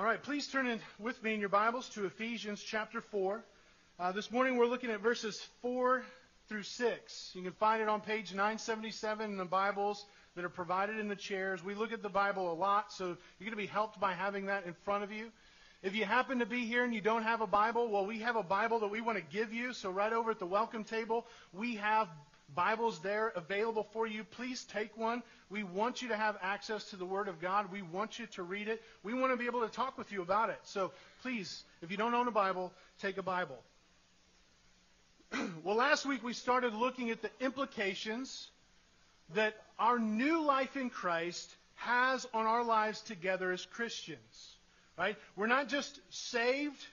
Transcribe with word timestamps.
All 0.00 0.06
right, 0.06 0.22
please 0.22 0.46
turn 0.46 0.66
in 0.66 0.80
with 0.98 1.22
me 1.22 1.34
in 1.34 1.40
your 1.40 1.50
Bibles 1.50 1.90
to 1.90 2.06
Ephesians 2.06 2.62
chapter 2.62 3.02
4. 3.02 3.44
Uh, 3.98 4.12
this 4.12 4.30
morning 4.30 4.56
we're 4.56 4.64
looking 4.64 4.88
at 4.88 5.00
verses 5.00 5.46
4 5.60 6.02
through 6.48 6.62
6. 6.62 7.30
You 7.34 7.42
can 7.42 7.52
find 7.52 7.82
it 7.82 7.88
on 7.90 8.00
page 8.00 8.32
977 8.32 9.30
in 9.30 9.36
the 9.36 9.44
Bibles 9.44 10.06
that 10.36 10.44
are 10.46 10.48
provided 10.48 10.98
in 10.98 11.08
the 11.08 11.16
chairs. 11.16 11.62
We 11.62 11.74
look 11.74 11.92
at 11.92 12.02
the 12.02 12.08
Bible 12.08 12.50
a 12.50 12.54
lot, 12.54 12.90
so 12.94 13.08
you're 13.08 13.44
going 13.44 13.50
to 13.50 13.56
be 13.56 13.66
helped 13.66 14.00
by 14.00 14.14
having 14.14 14.46
that 14.46 14.64
in 14.64 14.72
front 14.72 15.04
of 15.04 15.12
you. 15.12 15.26
If 15.82 15.94
you 15.94 16.06
happen 16.06 16.38
to 16.38 16.46
be 16.46 16.64
here 16.64 16.82
and 16.82 16.94
you 16.94 17.02
don't 17.02 17.24
have 17.24 17.42
a 17.42 17.46
Bible, 17.46 17.90
well, 17.90 18.06
we 18.06 18.20
have 18.20 18.36
a 18.36 18.42
Bible 18.42 18.80
that 18.80 18.88
we 18.88 19.02
want 19.02 19.18
to 19.18 19.24
give 19.24 19.52
you. 19.52 19.74
So 19.74 19.90
right 19.90 20.14
over 20.14 20.30
at 20.30 20.38
the 20.38 20.46
welcome 20.46 20.82
table, 20.82 21.26
we 21.52 21.74
have 21.74 22.08
Bibles 22.54 23.00
there 23.00 23.28
available 23.36 23.86
for 23.92 24.06
you. 24.06 24.24
Please 24.24 24.64
take 24.64 24.96
one. 24.96 25.22
We 25.48 25.62
want 25.62 26.02
you 26.02 26.08
to 26.08 26.16
have 26.16 26.36
access 26.42 26.84
to 26.90 26.96
the 26.96 27.04
Word 27.04 27.28
of 27.28 27.40
God. 27.40 27.70
We 27.72 27.82
want 27.82 28.18
you 28.18 28.26
to 28.28 28.42
read 28.42 28.68
it. 28.68 28.82
We 29.02 29.14
want 29.14 29.32
to 29.32 29.36
be 29.36 29.46
able 29.46 29.60
to 29.62 29.72
talk 29.72 29.96
with 29.98 30.12
you 30.12 30.22
about 30.22 30.50
it. 30.50 30.58
So 30.64 30.92
please, 31.22 31.64
if 31.82 31.90
you 31.90 31.96
don't 31.96 32.14
own 32.14 32.28
a 32.28 32.32
Bible, 32.32 32.72
take 33.00 33.18
a 33.18 33.22
Bible. 33.22 33.58
well, 35.64 35.76
last 35.76 36.06
week 36.06 36.22
we 36.22 36.32
started 36.32 36.74
looking 36.74 37.10
at 37.10 37.22
the 37.22 37.30
implications 37.40 38.48
that 39.34 39.54
our 39.78 39.98
new 39.98 40.42
life 40.42 40.76
in 40.76 40.90
Christ 40.90 41.54
has 41.76 42.26
on 42.34 42.46
our 42.46 42.64
lives 42.64 43.00
together 43.00 43.52
as 43.52 43.64
Christians. 43.64 44.56
Right? 44.98 45.16
We're 45.36 45.46
not 45.46 45.68
just 45.68 46.00
saved 46.10 46.84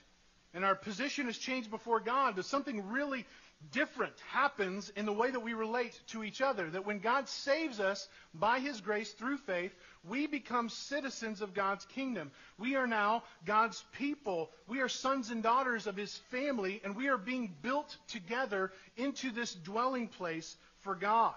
and 0.54 0.64
our 0.64 0.74
position 0.74 1.26
has 1.26 1.36
changed 1.36 1.70
before 1.70 2.00
God, 2.00 2.36
but 2.36 2.44
something 2.44 2.88
really 2.88 3.26
different 3.72 4.14
happens 4.28 4.90
in 4.96 5.06
the 5.06 5.12
way 5.12 5.30
that 5.30 5.40
we 5.40 5.52
relate 5.52 6.00
to 6.08 6.24
each 6.24 6.40
other. 6.40 6.70
That 6.70 6.86
when 6.86 6.98
God 7.00 7.28
saves 7.28 7.80
us 7.80 8.08
by 8.34 8.60
His 8.60 8.80
grace 8.80 9.12
through 9.12 9.38
faith, 9.38 9.74
we 10.08 10.26
become 10.26 10.68
citizens 10.68 11.40
of 11.40 11.54
God's 11.54 11.84
kingdom. 11.86 12.30
We 12.58 12.76
are 12.76 12.86
now 12.86 13.24
God's 13.44 13.84
people. 13.92 14.50
We 14.66 14.80
are 14.80 14.88
sons 14.88 15.30
and 15.30 15.42
daughters 15.42 15.86
of 15.86 15.96
His 15.96 16.16
family, 16.30 16.80
and 16.84 16.96
we 16.96 17.08
are 17.08 17.18
being 17.18 17.54
built 17.62 17.96
together 18.08 18.72
into 18.96 19.30
this 19.30 19.54
dwelling 19.54 20.08
place 20.08 20.56
for 20.80 20.94
God. 20.94 21.34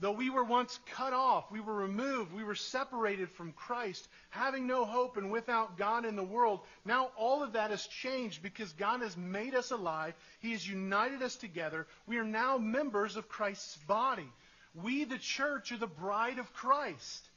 Though 0.00 0.12
we 0.12 0.30
were 0.30 0.44
once 0.44 0.80
cut 0.94 1.12
off, 1.12 1.50
we 1.52 1.60
were 1.60 1.74
removed, 1.74 2.32
we 2.32 2.42
were 2.42 2.54
separated 2.54 3.30
from 3.30 3.52
Christ, 3.52 4.08
having 4.30 4.66
no 4.66 4.86
hope 4.86 5.18
and 5.18 5.30
without 5.30 5.76
God 5.76 6.06
in 6.06 6.16
the 6.16 6.24
world, 6.24 6.60
now 6.86 7.10
all 7.18 7.42
of 7.42 7.52
that 7.52 7.70
has 7.70 7.86
changed 7.86 8.42
because 8.42 8.72
God 8.72 9.02
has 9.02 9.14
made 9.18 9.54
us 9.54 9.72
alive. 9.72 10.14
He 10.40 10.52
has 10.52 10.66
united 10.66 11.22
us 11.22 11.36
together. 11.36 11.86
We 12.06 12.16
are 12.16 12.24
now 12.24 12.56
members 12.56 13.16
of 13.16 13.28
Christ's 13.28 13.76
body. 13.86 14.26
We, 14.74 15.04
the 15.04 15.18
church, 15.18 15.70
are 15.70 15.76
the 15.76 15.86
bride 15.86 16.38
of 16.38 16.54
Christ. 16.54 17.28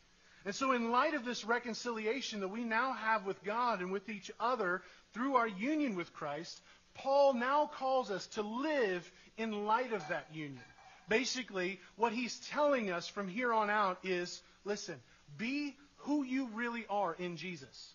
And 0.45 0.55
so, 0.55 0.71
in 0.71 0.91
light 0.91 1.15
of 1.15 1.25
this 1.25 1.43
reconciliation 1.43 2.41
that 2.41 2.49
we 2.49 2.63
now 2.63 2.93
have 2.93 3.25
with 3.25 3.43
God 3.43 3.81
and 3.81 3.91
with 3.91 4.07
each 4.07 4.31
other 4.39 4.81
through 5.13 5.35
our 5.35 5.47
union 5.47 5.95
with 5.95 6.13
Christ, 6.13 6.61
Paul 6.93 7.33
now 7.33 7.65
calls 7.65 8.09
us 8.09 8.27
to 8.27 8.41
live 8.41 9.09
in 9.37 9.65
light 9.65 9.91
of 9.91 10.07
that 10.07 10.27
union. 10.33 10.63
Basically, 11.09 11.79
what 11.95 12.13
he's 12.13 12.39
telling 12.51 12.91
us 12.91 13.07
from 13.07 13.27
here 13.27 13.53
on 13.53 13.69
out 13.69 13.99
is 14.03 14.41
listen, 14.65 14.99
be 15.37 15.75
who 15.97 16.23
you 16.23 16.49
really 16.53 16.85
are 16.89 17.13
in 17.13 17.37
Jesus. 17.37 17.93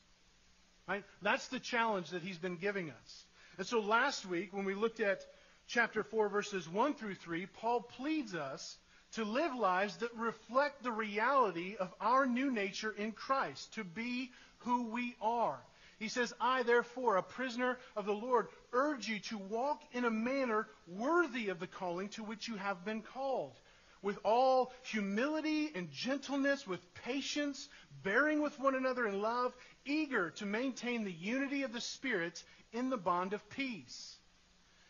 Right? 0.89 1.05
That's 1.20 1.48
the 1.48 1.61
challenge 1.61 2.11
that 2.11 2.23
he's 2.23 2.39
been 2.39 2.56
giving 2.56 2.91
us. 2.91 3.25
And 3.59 3.67
so 3.67 3.81
last 3.81 4.25
week, 4.25 4.53
when 4.53 4.65
we 4.65 4.75
looked 4.75 5.00
at 5.00 5.25
chapter 5.67 6.03
4, 6.03 6.28
verses 6.28 6.69
1 6.69 6.95
through 6.95 7.17
3, 7.17 7.47
Paul 7.47 7.81
pleads 7.81 8.34
us 8.34 8.78
to 9.12 9.25
live 9.25 9.55
lives 9.55 9.97
that 9.98 10.15
reflect 10.17 10.83
the 10.83 10.93
reality 10.93 11.77
of 11.78 11.93
our 12.00 12.27
new 12.27 12.50
nature 12.50 12.95
in 12.97 13.12
Christ, 13.12 13.75
to 13.75 13.84
be 13.84 14.31
who 14.59 14.89
we 14.89 15.17
are. 15.20 15.59
He 15.99 16.09
says, 16.09 16.33
I, 16.41 16.63
therefore, 16.63 17.17
a 17.17 17.23
prisoner 17.23 17.79
of 17.97 18.07
the 18.07 18.13
Lord, 18.13 18.49
urge 18.73 19.09
you 19.09 19.19
to 19.21 19.39
walk 19.39 19.83
in 19.93 20.05
a 20.05 20.11
manner 20.11 20.69
worthy 20.87 21.49
of 21.49 21.59
the 21.59 21.67
calling 21.67 22.09
to 22.11 22.22
which 22.22 22.47
you 22.47 22.56
have 22.56 22.84
been 22.84 23.03
called, 23.03 23.59
with 24.00 24.19
all 24.25 24.72
humility 24.84 25.72
and 25.75 25.91
gentleness, 25.91 26.67
with 26.67 26.95
patience, 26.95 27.69
bearing 28.05 28.41
with 28.41 28.59
one 28.61 28.77
another 28.77 29.09
in 29.09 29.21
love, 29.21 29.56
eager 29.84 30.31
to 30.31 30.47
maintain 30.47 31.03
the 31.03 31.12
unity 31.12 31.65
of 31.65 31.72
the 31.72 31.81
Spirit 31.81 32.45
in 32.72 32.91
the 32.91 32.97
bond 32.97 33.33
of 33.33 33.49
peace. 33.51 34.17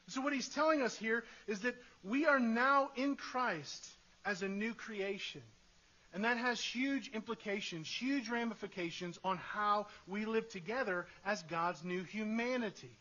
So, 0.08 0.20
what 0.20 0.32
he's 0.32 0.48
telling 0.48 0.82
us 0.82 0.96
here 0.96 1.24
is 1.46 1.60
that 1.60 1.76
we 2.02 2.26
are 2.26 2.40
now 2.40 2.90
in 2.96 3.16
Christ 3.16 3.86
as 4.24 4.42
a 4.42 4.48
new 4.48 4.74
creation. 4.74 5.42
And 6.14 6.24
that 6.24 6.38
has 6.38 6.60
huge 6.60 7.10
implications, 7.12 7.86
huge 7.86 8.28
ramifications 8.28 9.18
on 9.22 9.36
how 9.36 9.88
we 10.06 10.24
live 10.24 10.48
together 10.48 11.06
as 11.24 11.42
God's 11.44 11.84
new 11.84 12.02
humanity. 12.02 12.96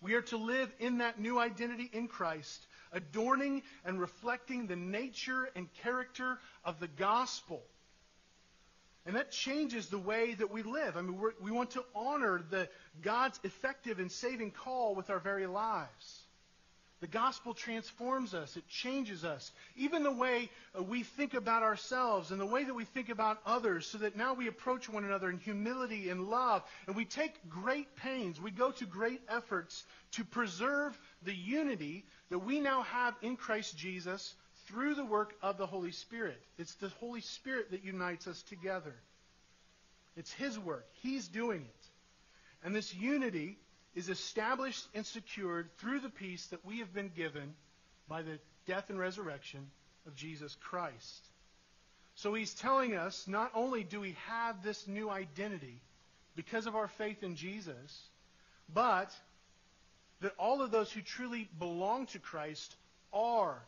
We 0.00 0.14
are 0.14 0.22
to 0.22 0.36
live 0.36 0.74
in 0.80 0.98
that 0.98 1.18
new 1.18 1.38
identity 1.38 1.88
in 1.92 2.08
Christ, 2.08 2.66
adorning 2.92 3.62
and 3.84 3.98
reflecting 4.00 4.66
the 4.66 4.76
nature 4.76 5.48
and 5.54 5.72
character 5.82 6.38
of 6.64 6.80
the 6.80 6.88
gospel. 6.88 7.62
And 9.06 9.16
that 9.16 9.30
changes 9.30 9.88
the 9.88 9.98
way 9.98 10.34
that 10.34 10.50
we 10.50 10.62
live. 10.62 10.96
I 10.96 11.02
mean, 11.02 11.20
we 11.40 11.50
want 11.50 11.70
to 11.72 11.84
honor 11.94 12.42
the 12.50 12.68
God's 13.02 13.38
effective 13.44 13.98
and 13.98 14.10
saving 14.10 14.50
call 14.50 14.94
with 14.94 15.10
our 15.10 15.20
very 15.20 15.46
lives. 15.46 16.23
The 17.04 17.08
gospel 17.08 17.52
transforms 17.52 18.32
us, 18.32 18.56
it 18.56 18.66
changes 18.66 19.26
us. 19.26 19.52
Even 19.76 20.04
the 20.04 20.10
way 20.10 20.48
uh, 20.74 20.82
we 20.82 21.02
think 21.02 21.34
about 21.34 21.62
ourselves 21.62 22.30
and 22.30 22.40
the 22.40 22.46
way 22.46 22.64
that 22.64 22.72
we 22.72 22.86
think 22.86 23.10
about 23.10 23.42
others, 23.44 23.86
so 23.86 23.98
that 23.98 24.16
now 24.16 24.32
we 24.32 24.48
approach 24.48 24.88
one 24.88 25.04
another 25.04 25.28
in 25.28 25.36
humility 25.36 26.08
and 26.08 26.30
love. 26.30 26.62
And 26.86 26.96
we 26.96 27.04
take 27.04 27.46
great 27.50 27.94
pains, 27.96 28.40
we 28.40 28.50
go 28.50 28.70
to 28.70 28.86
great 28.86 29.20
efforts 29.28 29.84
to 30.12 30.24
preserve 30.24 30.98
the 31.22 31.34
unity 31.34 32.06
that 32.30 32.38
we 32.38 32.58
now 32.58 32.80
have 32.84 33.14
in 33.20 33.36
Christ 33.36 33.76
Jesus 33.76 34.34
through 34.66 34.94
the 34.94 35.04
work 35.04 35.34
of 35.42 35.58
the 35.58 35.66
Holy 35.66 35.92
Spirit. 35.92 36.40
It's 36.56 36.76
the 36.76 36.88
Holy 36.88 37.20
Spirit 37.20 37.72
that 37.72 37.84
unites 37.84 38.26
us 38.26 38.40
together. 38.44 38.94
It's 40.16 40.32
His 40.32 40.58
work, 40.58 40.86
He's 41.02 41.28
doing 41.28 41.60
it. 41.60 41.86
And 42.64 42.74
this 42.74 42.94
unity 42.94 43.58
is 43.94 44.08
established 44.08 44.86
and 44.94 45.06
secured 45.06 45.68
through 45.78 46.00
the 46.00 46.10
peace 46.10 46.46
that 46.46 46.64
we 46.64 46.78
have 46.78 46.92
been 46.92 47.10
given 47.14 47.54
by 48.08 48.22
the 48.22 48.38
death 48.66 48.90
and 48.90 48.98
resurrection 48.98 49.70
of 50.06 50.14
Jesus 50.16 50.56
Christ. 50.60 51.28
So 52.16 52.34
he's 52.34 52.54
telling 52.54 52.94
us 52.94 53.26
not 53.26 53.50
only 53.54 53.84
do 53.84 54.00
we 54.00 54.16
have 54.26 54.62
this 54.62 54.86
new 54.86 55.10
identity 55.10 55.80
because 56.36 56.66
of 56.66 56.76
our 56.76 56.88
faith 56.88 57.22
in 57.22 57.36
Jesus, 57.36 58.08
but 58.72 59.10
that 60.20 60.34
all 60.38 60.62
of 60.62 60.70
those 60.70 60.90
who 60.90 61.00
truly 61.00 61.48
belong 61.58 62.06
to 62.06 62.18
Christ 62.18 62.76
are 63.12 63.58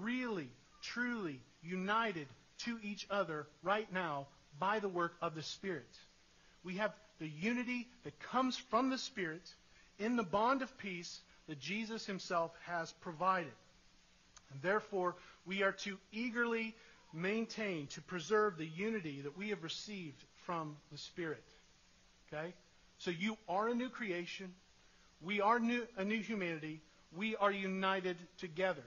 really, 0.00 0.48
truly 0.82 1.40
united 1.62 2.26
to 2.58 2.78
each 2.82 3.06
other 3.10 3.46
right 3.62 3.90
now 3.92 4.26
by 4.58 4.78
the 4.78 4.88
work 4.88 5.14
of 5.20 5.34
the 5.34 5.42
Spirit. 5.42 5.88
We 6.64 6.76
have 6.76 6.92
the 7.18 7.28
unity 7.28 7.88
that 8.04 8.18
comes 8.20 8.56
from 8.56 8.90
the 8.90 8.98
Spirit 8.98 9.42
in 9.98 10.16
the 10.16 10.22
bond 10.22 10.62
of 10.62 10.76
peace 10.78 11.20
that 11.48 11.58
Jesus 11.58 12.06
himself 12.06 12.52
has 12.66 12.92
provided. 13.00 13.52
And 14.52 14.62
therefore, 14.62 15.16
we 15.46 15.62
are 15.62 15.72
to 15.72 15.98
eagerly 16.12 16.74
maintain, 17.12 17.86
to 17.88 18.00
preserve 18.02 18.56
the 18.56 18.66
unity 18.66 19.20
that 19.22 19.36
we 19.36 19.50
have 19.50 19.62
received 19.62 20.22
from 20.46 20.76
the 20.90 20.98
Spirit. 20.98 21.44
Okay? 22.32 22.54
So 22.98 23.10
you 23.10 23.36
are 23.48 23.68
a 23.68 23.74
new 23.74 23.88
creation. 23.88 24.52
We 25.20 25.40
are 25.40 25.58
new, 25.58 25.86
a 25.96 26.04
new 26.04 26.20
humanity. 26.20 26.80
We 27.16 27.36
are 27.36 27.50
united 27.50 28.16
together. 28.38 28.82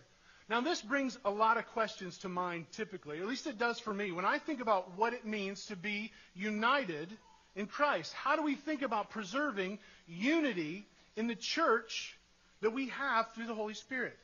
Now, 0.47 0.61
this 0.61 0.81
brings 0.81 1.17
a 1.25 1.31
lot 1.31 1.57
of 1.57 1.65
questions 1.67 2.19
to 2.19 2.29
mind 2.29 2.65
typically. 2.71 3.19
At 3.19 3.25
least 3.25 3.47
it 3.47 3.57
does 3.57 3.79
for 3.79 3.93
me. 3.93 4.11
When 4.11 4.25
I 4.25 4.37
think 4.37 4.61
about 4.61 4.95
what 4.97 5.13
it 5.13 5.25
means 5.25 5.65
to 5.67 5.75
be 5.75 6.11
united 6.35 7.09
in 7.55 7.65
Christ, 7.65 8.13
how 8.13 8.35
do 8.35 8.43
we 8.43 8.55
think 8.55 8.83
about 8.83 9.09
preserving 9.09 9.79
unity 10.07 10.85
in 11.15 11.27
the 11.27 11.35
church 11.35 12.17
that 12.61 12.71
we 12.71 12.89
have 12.89 13.33
through 13.33 13.47
the 13.47 13.55
Holy 13.55 13.73
Spirit. 13.73 14.17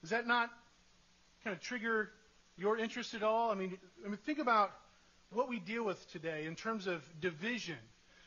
Does 0.00 0.10
that 0.10 0.26
not 0.26 0.50
kind 1.44 1.54
of 1.54 1.62
trigger 1.62 2.10
your 2.56 2.78
interest 2.78 3.14
at 3.14 3.22
all? 3.22 3.50
I 3.50 3.54
mean, 3.54 3.78
I 4.04 4.08
mean, 4.08 4.18
think 4.18 4.38
about 4.38 4.70
what 5.30 5.48
we 5.48 5.58
deal 5.58 5.84
with 5.84 6.10
today 6.10 6.46
in 6.46 6.54
terms 6.54 6.86
of 6.86 7.02
division 7.20 7.76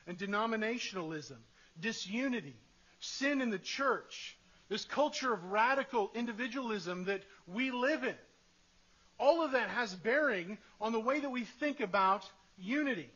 and 0.07 0.17
denominationalism, 0.17 1.37
disunity, 1.79 2.55
sin 2.99 3.41
in 3.41 3.49
the 3.49 3.59
church, 3.59 4.37
this 4.69 4.85
culture 4.85 5.33
of 5.33 5.51
radical 5.51 6.11
individualism 6.15 7.05
that 7.05 7.23
we 7.47 7.71
live 7.71 8.03
in. 8.03 8.15
All 9.19 9.43
of 9.43 9.51
that 9.51 9.69
has 9.69 9.93
bearing 9.93 10.57
on 10.79 10.91
the 10.91 10.99
way 10.99 11.19
that 11.19 11.29
we 11.29 11.43
think 11.43 11.79
about 11.79 12.23
unity. 12.57 13.09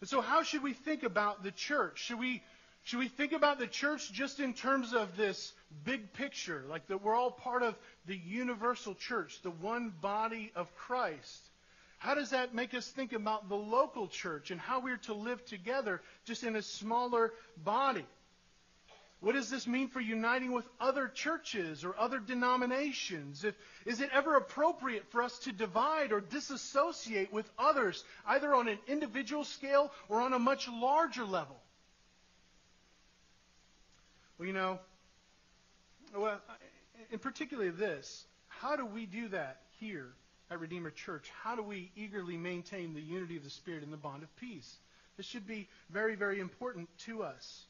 And 0.00 0.08
so, 0.08 0.20
how 0.20 0.42
should 0.42 0.62
we 0.62 0.72
think 0.72 1.02
about 1.02 1.42
the 1.42 1.50
church? 1.50 1.98
Should 1.98 2.20
we 2.20 2.42
should 2.84 3.00
we 3.00 3.08
think 3.08 3.32
about 3.32 3.58
the 3.58 3.66
church 3.66 4.12
just 4.12 4.40
in 4.40 4.54
terms 4.54 4.94
of 4.94 5.16
this 5.16 5.52
big 5.84 6.12
picture, 6.14 6.64
like 6.68 6.86
that 6.88 7.02
we're 7.02 7.14
all 7.14 7.30
part 7.30 7.62
of 7.62 7.76
the 8.06 8.16
universal 8.16 8.94
church, 8.94 9.42
the 9.42 9.50
one 9.50 9.92
body 10.00 10.52
of 10.54 10.74
Christ? 10.74 11.50
How 11.98 12.14
does 12.14 12.30
that 12.30 12.54
make 12.54 12.74
us 12.74 12.88
think 12.88 13.12
about 13.12 13.48
the 13.48 13.56
local 13.56 14.06
church 14.06 14.50
and 14.50 14.60
how 14.60 14.80
we're 14.80 14.98
to 14.98 15.14
live 15.14 15.44
together 15.44 16.00
just 16.24 16.44
in 16.44 16.56
a 16.56 16.62
smaller 16.62 17.32
body? 17.56 18.06
What 19.20 19.34
does 19.34 19.50
this 19.50 19.66
mean 19.66 19.88
for 19.88 20.00
uniting 20.00 20.52
with 20.52 20.68
other 20.80 21.08
churches 21.08 21.84
or 21.84 21.98
other 21.98 22.20
denominations? 22.20 23.42
If, 23.44 23.56
is 23.84 24.00
it 24.00 24.10
ever 24.12 24.36
appropriate 24.36 25.10
for 25.10 25.22
us 25.22 25.36
to 25.40 25.52
divide 25.52 26.12
or 26.12 26.20
disassociate 26.20 27.32
with 27.32 27.50
others, 27.58 28.04
either 28.26 28.54
on 28.54 28.68
an 28.68 28.78
individual 28.86 29.42
scale 29.42 29.90
or 30.08 30.20
on 30.20 30.34
a 30.34 30.38
much 30.38 30.68
larger 30.68 31.24
level? 31.24 31.56
Well, 34.38 34.46
you 34.46 34.52
know, 34.52 34.78
well, 36.16 36.40
in 37.10 37.18
particular 37.18 37.70
this, 37.70 38.24
how 38.48 38.76
do 38.76 38.86
we 38.86 39.04
do 39.04 39.28
that 39.28 39.62
here 39.80 40.08
at 40.50 40.60
Redeemer 40.60 40.90
Church? 40.90 41.30
How 41.42 41.56
do 41.56 41.62
we 41.62 41.90
eagerly 41.96 42.36
maintain 42.36 42.94
the 42.94 43.00
unity 43.00 43.36
of 43.36 43.44
the 43.44 43.50
Spirit 43.50 43.82
in 43.82 43.90
the 43.90 43.96
bond 43.96 44.22
of 44.22 44.36
peace? 44.36 44.76
This 45.16 45.26
should 45.26 45.46
be 45.46 45.68
very, 45.90 46.14
very 46.14 46.38
important 46.38 46.88
to 47.06 47.24
us. 47.24 47.64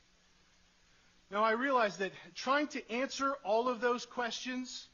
Now, 1.30 1.42
I 1.42 1.52
realize 1.52 1.96
that 1.98 2.12
trying 2.34 2.68
to 2.68 2.90
answer 2.90 3.32
all 3.44 3.68
of 3.68 3.80
those 3.80 4.06
questions 4.06 4.86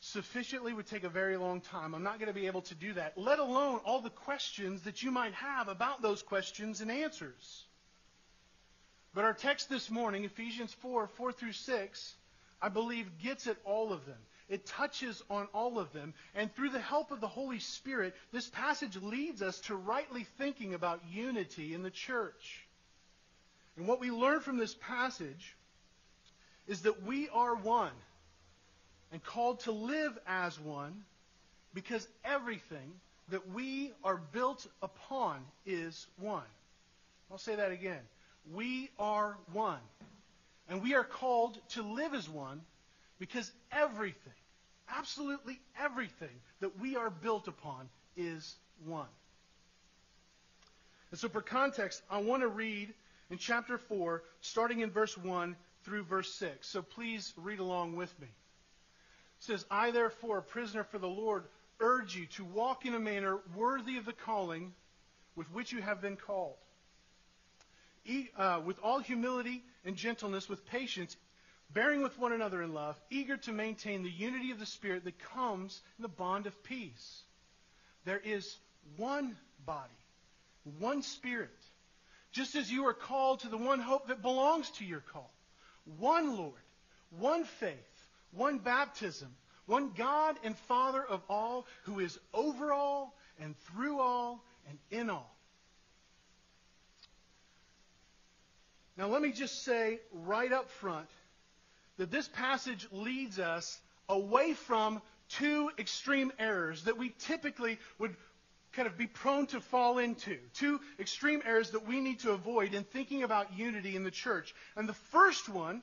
sufficiently 0.00 0.72
would 0.72 0.86
take 0.86 1.04
a 1.04 1.08
very 1.08 1.36
long 1.36 1.60
time. 1.60 1.94
I'm 1.94 2.04
not 2.04 2.20
going 2.20 2.28
to 2.28 2.40
be 2.40 2.46
able 2.46 2.62
to 2.62 2.74
do 2.74 2.92
that, 2.94 3.18
let 3.18 3.40
alone 3.40 3.80
all 3.84 4.00
the 4.00 4.10
questions 4.10 4.82
that 4.82 5.02
you 5.02 5.10
might 5.10 5.34
have 5.34 5.66
about 5.66 6.02
those 6.02 6.22
questions 6.22 6.80
and 6.80 6.90
answers. 6.90 7.64
But 9.14 9.24
our 9.24 9.32
text 9.32 9.68
this 9.68 9.90
morning, 9.90 10.24
Ephesians 10.24 10.72
4 10.74 11.08
4 11.08 11.32
through 11.32 11.52
6, 11.52 12.14
I 12.60 12.68
believe 12.68 13.18
gets 13.22 13.46
at 13.46 13.56
all 13.64 13.92
of 13.92 14.04
them. 14.06 14.18
It 14.48 14.66
touches 14.66 15.22
on 15.28 15.46
all 15.52 15.78
of 15.78 15.92
them. 15.92 16.14
And 16.34 16.54
through 16.54 16.70
the 16.70 16.80
help 16.80 17.10
of 17.10 17.20
the 17.20 17.28
Holy 17.28 17.58
Spirit, 17.58 18.14
this 18.32 18.48
passage 18.48 18.96
leads 18.96 19.42
us 19.42 19.60
to 19.62 19.76
rightly 19.76 20.24
thinking 20.38 20.74
about 20.74 21.02
unity 21.12 21.74
in 21.74 21.82
the 21.82 21.90
church. 21.90 22.66
And 23.76 23.86
what 23.86 24.00
we 24.00 24.10
learn 24.10 24.40
from 24.40 24.56
this 24.56 24.74
passage 24.74 25.54
is 26.66 26.82
that 26.82 27.04
we 27.04 27.28
are 27.28 27.54
one 27.54 27.92
and 29.12 29.22
called 29.22 29.60
to 29.60 29.72
live 29.72 30.18
as 30.26 30.58
one 30.58 31.04
because 31.74 32.06
everything 32.24 32.92
that 33.28 33.48
we 33.50 33.92
are 34.02 34.16
built 34.16 34.66
upon 34.82 35.40
is 35.66 36.06
one. 36.18 36.42
I'll 37.30 37.38
say 37.38 37.56
that 37.56 37.72
again. 37.72 38.00
We 38.52 38.90
are 38.98 39.36
one. 39.52 39.80
And 40.68 40.82
we 40.82 40.94
are 40.94 41.04
called 41.04 41.58
to 41.70 41.82
live 41.82 42.14
as 42.14 42.28
one 42.28 42.60
because 43.18 43.50
everything, 43.72 44.32
absolutely 44.88 45.58
everything 45.80 46.28
that 46.60 46.78
we 46.78 46.96
are 46.96 47.10
built 47.10 47.48
upon 47.48 47.88
is 48.16 48.56
one. 48.84 49.06
And 51.10 51.18
so, 51.18 51.28
for 51.28 51.40
context, 51.40 52.02
I 52.10 52.18
want 52.18 52.42
to 52.42 52.48
read 52.48 52.92
in 53.30 53.38
chapter 53.38 53.78
4, 53.78 54.22
starting 54.40 54.80
in 54.80 54.90
verse 54.90 55.16
1 55.16 55.56
through 55.84 56.04
verse 56.04 56.32
6. 56.34 56.66
So 56.66 56.82
please 56.82 57.32
read 57.36 57.60
along 57.60 57.96
with 57.96 58.18
me. 58.20 58.26
It 58.26 59.44
says, 59.44 59.64
I 59.70 59.90
therefore, 59.90 60.38
a 60.38 60.42
prisoner 60.42 60.84
for 60.84 60.98
the 60.98 61.08
Lord, 61.08 61.44
urge 61.80 62.16
you 62.16 62.26
to 62.26 62.44
walk 62.44 62.86
in 62.86 62.94
a 62.94 62.98
manner 62.98 63.38
worthy 63.54 63.96
of 63.96 64.04
the 64.04 64.12
calling 64.12 64.72
with 65.36 65.50
which 65.52 65.72
you 65.72 65.80
have 65.80 66.02
been 66.02 66.16
called. 66.16 66.56
Uh, 68.36 68.60
with 68.64 68.78
all 68.82 69.00
humility 69.00 69.62
and 69.84 69.96
gentleness, 69.96 70.48
with 70.48 70.64
patience, 70.66 71.16
bearing 71.70 72.02
with 72.02 72.18
one 72.18 72.32
another 72.32 72.62
in 72.62 72.72
love, 72.72 72.98
eager 73.10 73.36
to 73.36 73.52
maintain 73.52 74.02
the 74.02 74.10
unity 74.10 74.50
of 74.50 74.58
the 74.58 74.66
Spirit 74.66 75.04
that 75.04 75.18
comes 75.18 75.80
in 75.98 76.02
the 76.02 76.08
bond 76.08 76.46
of 76.46 76.62
peace. 76.62 77.22
There 78.04 78.20
is 78.24 78.56
one 78.96 79.36
body, 79.66 79.92
one 80.78 81.02
Spirit 81.02 81.50
just 82.32 82.54
as 82.54 82.70
you 82.70 82.86
are 82.86 82.94
called 82.94 83.40
to 83.40 83.48
the 83.48 83.56
one 83.56 83.80
hope 83.80 84.08
that 84.08 84.22
belongs 84.22 84.70
to 84.70 84.84
your 84.84 85.00
call. 85.00 85.32
One 85.98 86.36
Lord, 86.36 86.52
one 87.18 87.44
faith, 87.44 87.74
one 88.32 88.58
baptism, 88.58 89.28
one 89.66 89.92
God 89.96 90.36
and 90.44 90.56
Father 90.56 91.02
of 91.02 91.22
all, 91.28 91.66
who 91.84 92.00
is 92.00 92.18
over 92.34 92.72
all 92.72 93.16
and 93.40 93.56
through 93.58 94.00
all 94.00 94.44
and 94.68 94.78
in 94.90 95.10
all. 95.10 95.34
Now, 98.98 99.06
let 99.06 99.22
me 99.22 99.30
just 99.30 99.62
say 99.62 100.00
right 100.12 100.52
up 100.52 100.68
front 100.68 101.08
that 101.98 102.10
this 102.10 102.26
passage 102.26 102.88
leads 102.90 103.38
us 103.38 103.80
away 104.08 104.54
from 104.54 105.00
two 105.28 105.70
extreme 105.78 106.32
errors 106.36 106.82
that 106.84 106.98
we 106.98 107.14
typically 107.20 107.78
would 108.00 108.16
kind 108.72 108.88
of 108.88 108.98
be 108.98 109.06
prone 109.06 109.46
to 109.46 109.60
fall 109.60 109.98
into. 109.98 110.36
Two 110.52 110.80
extreme 110.98 111.42
errors 111.46 111.70
that 111.70 111.86
we 111.86 112.00
need 112.00 112.18
to 112.20 112.32
avoid 112.32 112.74
in 112.74 112.82
thinking 112.82 113.22
about 113.22 113.56
unity 113.56 113.94
in 113.94 114.02
the 114.02 114.10
church. 114.10 114.52
And 114.76 114.88
the 114.88 114.94
first 114.94 115.48
one 115.48 115.80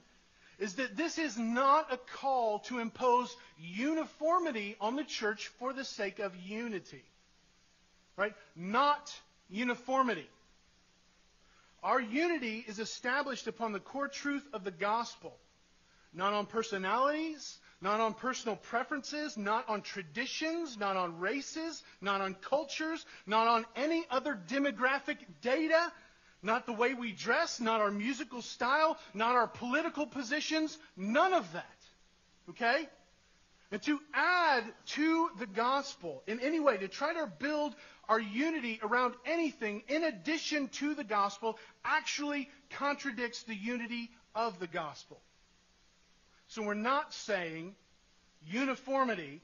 is 0.60 0.76
that 0.76 0.98
this 0.98 1.18
is 1.18 1.38
not 1.38 1.94
a 1.94 1.98
call 1.98 2.60
to 2.60 2.80
impose 2.80 3.36
uniformity 3.58 4.76
on 4.82 4.98
the 4.98 5.04
church 5.06 5.48
for 5.60 5.72
the 5.72 5.86
sake 5.86 6.20
of 6.20 6.36
unity. 6.36 7.04
Right? 8.18 8.34
Not 8.58 9.14
uniformity. 9.50 10.28
Our 11.86 12.02
unity 12.02 12.66
is 12.68 12.80
established 12.80 13.46
upon 13.46 13.72
the 13.72 13.80
core 13.80 14.08
truth 14.08 14.44
of 14.54 14.64
the 14.64 14.72
gospel, 14.72 15.38
not 16.12 16.34
on 16.34 16.48
personalities, 16.48 17.60
not 17.80 18.00
on 18.00 18.16
personal 18.16 18.56
preferences, 18.56 19.38
not 19.38 19.70
on 19.70 19.84
traditions, 19.84 20.80
not 20.80 20.98
on 20.98 21.20
races, 21.20 21.84
not 22.02 22.22
on 22.22 22.34
cultures, 22.34 23.06
not 23.28 23.48
on 23.48 23.68
any 23.76 24.04
other 24.10 24.36
demographic 24.48 25.18
data, 25.42 25.94
not 26.42 26.66
the 26.66 26.74
way 26.74 26.96
we 26.96 27.12
dress, 27.12 27.60
not 27.60 27.82
our 27.82 27.92
musical 27.92 28.42
style, 28.42 28.98
not 29.14 29.36
our 29.36 29.48
political 29.48 30.08
positions, 30.08 30.80
none 30.98 31.34
of 31.34 31.54
that. 31.54 31.78
Okay? 32.50 32.90
And 33.72 33.82
to 33.84 34.00
add 34.12 34.64
to 34.88 35.30
the 35.38 35.46
gospel 35.46 36.24
in 36.26 36.40
any 36.40 36.60
way, 36.60 36.78
to 36.78 36.88
try 36.88 37.14
to 37.14 37.28
build 37.28 37.76
our 38.10 38.19
unity 38.19 38.80
around 38.84 39.16
anything 39.25 39.84
in 39.88 40.04
addition 40.04 40.68
to 40.69 40.96
the 40.96 41.04
gospel, 41.04 41.57
actually 41.84 42.50
contradicts 42.72 43.44
the 43.44 43.56
unity 43.56 44.12
of 44.34 44.60
the 44.60 44.68
gospel. 44.68 45.19
So 46.48 46.62
we're 46.62 46.74
not 46.74 47.13
saying 47.13 47.75
uniformity 48.46 49.42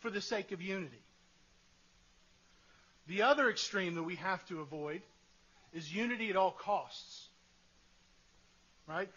for 0.00 0.10
the 0.10 0.20
sake 0.20 0.52
of 0.52 0.62
unity. 0.62 1.02
The 3.08 3.22
other 3.22 3.50
extreme 3.50 3.94
that 3.96 4.02
we 4.02 4.16
have 4.16 4.44
to 4.46 4.60
avoid 4.60 5.02
is 5.72 5.92
unity 5.92 6.30
at 6.30 6.36
all 6.36 6.52
costs. 6.52 7.28
Right? 8.86 9.08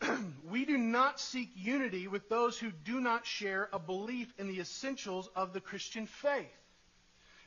we 0.50 0.64
do 0.64 0.76
not 0.76 1.20
seek 1.20 1.50
unity 1.54 2.08
with 2.08 2.28
those 2.28 2.58
who 2.58 2.70
do 2.70 3.00
not 3.00 3.26
share 3.26 3.68
a 3.72 3.78
belief 3.78 4.32
in 4.38 4.48
the 4.48 4.60
essentials 4.60 5.28
of 5.36 5.52
the 5.52 5.60
Christian 5.60 6.06
faith. 6.06 6.46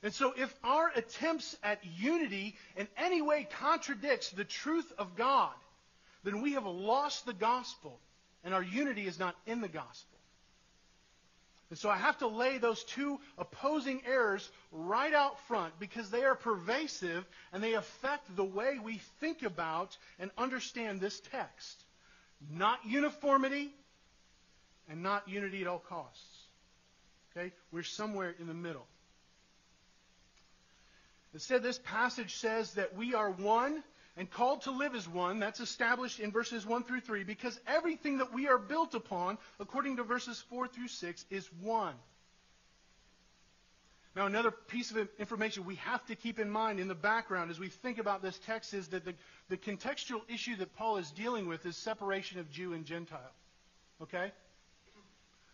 And 0.03 0.13
so 0.13 0.33
if 0.37 0.53
our 0.63 0.91
attempts 0.95 1.57
at 1.63 1.83
unity 1.97 2.55
in 2.75 2.87
any 2.97 3.21
way 3.21 3.47
contradicts 3.59 4.29
the 4.29 4.43
truth 4.43 4.91
of 4.97 5.15
God, 5.15 5.53
then 6.23 6.41
we 6.41 6.53
have 6.53 6.65
lost 6.65 7.25
the 7.25 7.33
gospel 7.33 7.99
and 8.43 8.53
our 8.53 8.63
unity 8.63 9.07
is 9.07 9.19
not 9.19 9.35
in 9.45 9.61
the 9.61 9.67
gospel. 9.67 10.17
And 11.69 11.77
so 11.77 11.89
I 11.89 11.97
have 11.97 12.19
to 12.19 12.27
lay 12.27 12.59
those 12.59 12.83
two 12.83 13.19
opposing 13.37 14.01
errors 14.05 14.49
right 14.71 15.13
out 15.13 15.39
front 15.47 15.77
because 15.79 16.09
they 16.09 16.23
are 16.23 16.35
pervasive 16.35 17.27
and 17.51 17.61
they 17.61 17.73
affect 17.73 18.33
the 18.35 18.43
way 18.43 18.79
we 18.81 19.01
think 19.19 19.43
about 19.43 19.97
and 20.17 20.31
understand 20.37 21.01
this 21.01 21.19
text. 21.31 21.83
Not 22.49 22.79
uniformity 22.85 23.73
and 24.89 25.03
not 25.03 25.27
unity 25.27 25.61
at 25.61 25.67
all 25.67 25.79
costs. 25.79 26.45
Okay? 27.35 27.51
We're 27.71 27.83
somewhere 27.83 28.33
in 28.39 28.47
the 28.47 28.53
middle. 28.53 28.85
Instead, 31.33 31.63
this 31.63 31.79
passage 31.83 32.35
says 32.35 32.73
that 32.73 32.95
we 32.95 33.13
are 33.13 33.29
one 33.29 33.83
and 34.15 34.29
called 34.29 34.63
to 34.63 34.71
live 34.71 34.95
as 34.95 35.07
one. 35.07 35.39
That's 35.39 35.59
established 35.59 36.19
in 36.19 36.31
verses 36.31 36.65
1 36.65 36.83
through 36.83 37.01
3 37.01 37.23
because 37.23 37.59
everything 37.67 38.17
that 38.17 38.33
we 38.33 38.47
are 38.47 38.57
built 38.57 38.95
upon, 38.95 39.37
according 39.59 39.97
to 39.97 40.03
verses 40.03 40.43
4 40.49 40.67
through 40.67 40.87
6, 40.87 41.25
is 41.29 41.47
one. 41.61 41.93
Now, 44.15 44.25
another 44.25 44.49
piece 44.49 44.89
of 44.89 45.07
information 45.19 45.63
we 45.63 45.75
have 45.75 46.03
to 46.07 46.15
keep 46.15 46.39
in 46.39 46.49
mind 46.49 46.79
in 46.79 46.87
the 46.87 46.95
background 46.95 47.51
as 47.51 47.59
we 47.59 47.69
think 47.69 47.99
about 47.99 48.23
this 48.23 48.39
text 48.47 48.73
is 48.73 48.87
that 48.87 49.05
the, 49.05 49.13
the 49.49 49.57
contextual 49.57 50.21
issue 50.27 50.55
that 50.55 50.75
Paul 50.75 50.97
is 50.97 51.11
dealing 51.11 51.47
with 51.47 51.63
is 51.67 51.77
separation 51.77 52.39
of 52.39 52.49
Jew 52.49 52.73
and 52.73 52.83
Gentile. 52.83 53.19
Okay? 54.01 54.31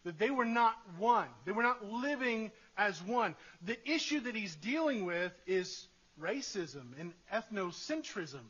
That 0.03 0.19
they 0.19 0.29
were 0.29 0.45
not 0.45 0.75
one. 0.97 1.27
They 1.45 1.51
were 1.51 1.63
not 1.63 1.85
living 1.85 2.51
as 2.77 3.01
one. 3.01 3.35
The 3.65 3.77
issue 3.89 4.19
that 4.21 4.35
he's 4.35 4.55
dealing 4.55 5.05
with 5.05 5.31
is 5.47 5.87
racism 6.19 6.99
and 6.99 7.13
ethnocentrism. 7.33 8.43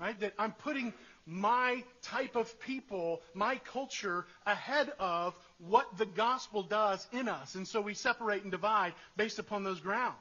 right? 0.00 0.18
That 0.20 0.34
I'm 0.38 0.52
putting 0.52 0.92
my 1.26 1.82
type 2.02 2.36
of 2.36 2.58
people, 2.60 3.20
my 3.34 3.56
culture, 3.72 4.26
ahead 4.46 4.92
of 4.98 5.34
what 5.58 5.98
the 5.98 6.06
gospel 6.06 6.62
does 6.62 7.06
in 7.12 7.28
us. 7.28 7.54
And 7.54 7.66
so 7.66 7.80
we 7.80 7.94
separate 7.94 8.42
and 8.42 8.50
divide 8.50 8.94
based 9.16 9.38
upon 9.38 9.64
those 9.64 9.80
grounds. 9.80 10.16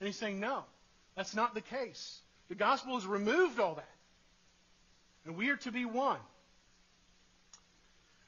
And 0.00 0.06
he's 0.06 0.16
saying, 0.16 0.40
no, 0.40 0.64
that's 1.16 1.34
not 1.34 1.54
the 1.54 1.60
case. 1.60 2.20
The 2.48 2.54
gospel 2.54 2.94
has 2.94 3.06
removed 3.06 3.60
all 3.60 3.76
that. 3.76 3.88
And 5.24 5.36
we 5.36 5.50
are 5.50 5.56
to 5.58 5.70
be 5.70 5.84
one. 5.84 6.18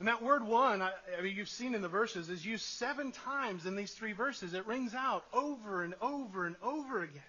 And 0.02 0.08
that 0.08 0.20
word 0.20 0.44
one, 0.44 0.82
I, 0.82 0.90
I, 1.16 1.22
mean, 1.22 1.36
you've 1.36 1.48
seen 1.48 1.76
in 1.76 1.80
the 1.80 1.86
verses, 1.86 2.28
is 2.28 2.44
used 2.44 2.64
seven 2.64 3.12
times 3.12 3.66
in 3.66 3.76
these 3.76 3.92
three 3.92 4.10
verses. 4.10 4.52
It 4.52 4.66
rings 4.66 4.94
out 4.94 5.24
over 5.32 5.84
and 5.84 5.94
over 6.02 6.44
and 6.44 6.56
over 6.60 7.04
again. 7.04 7.22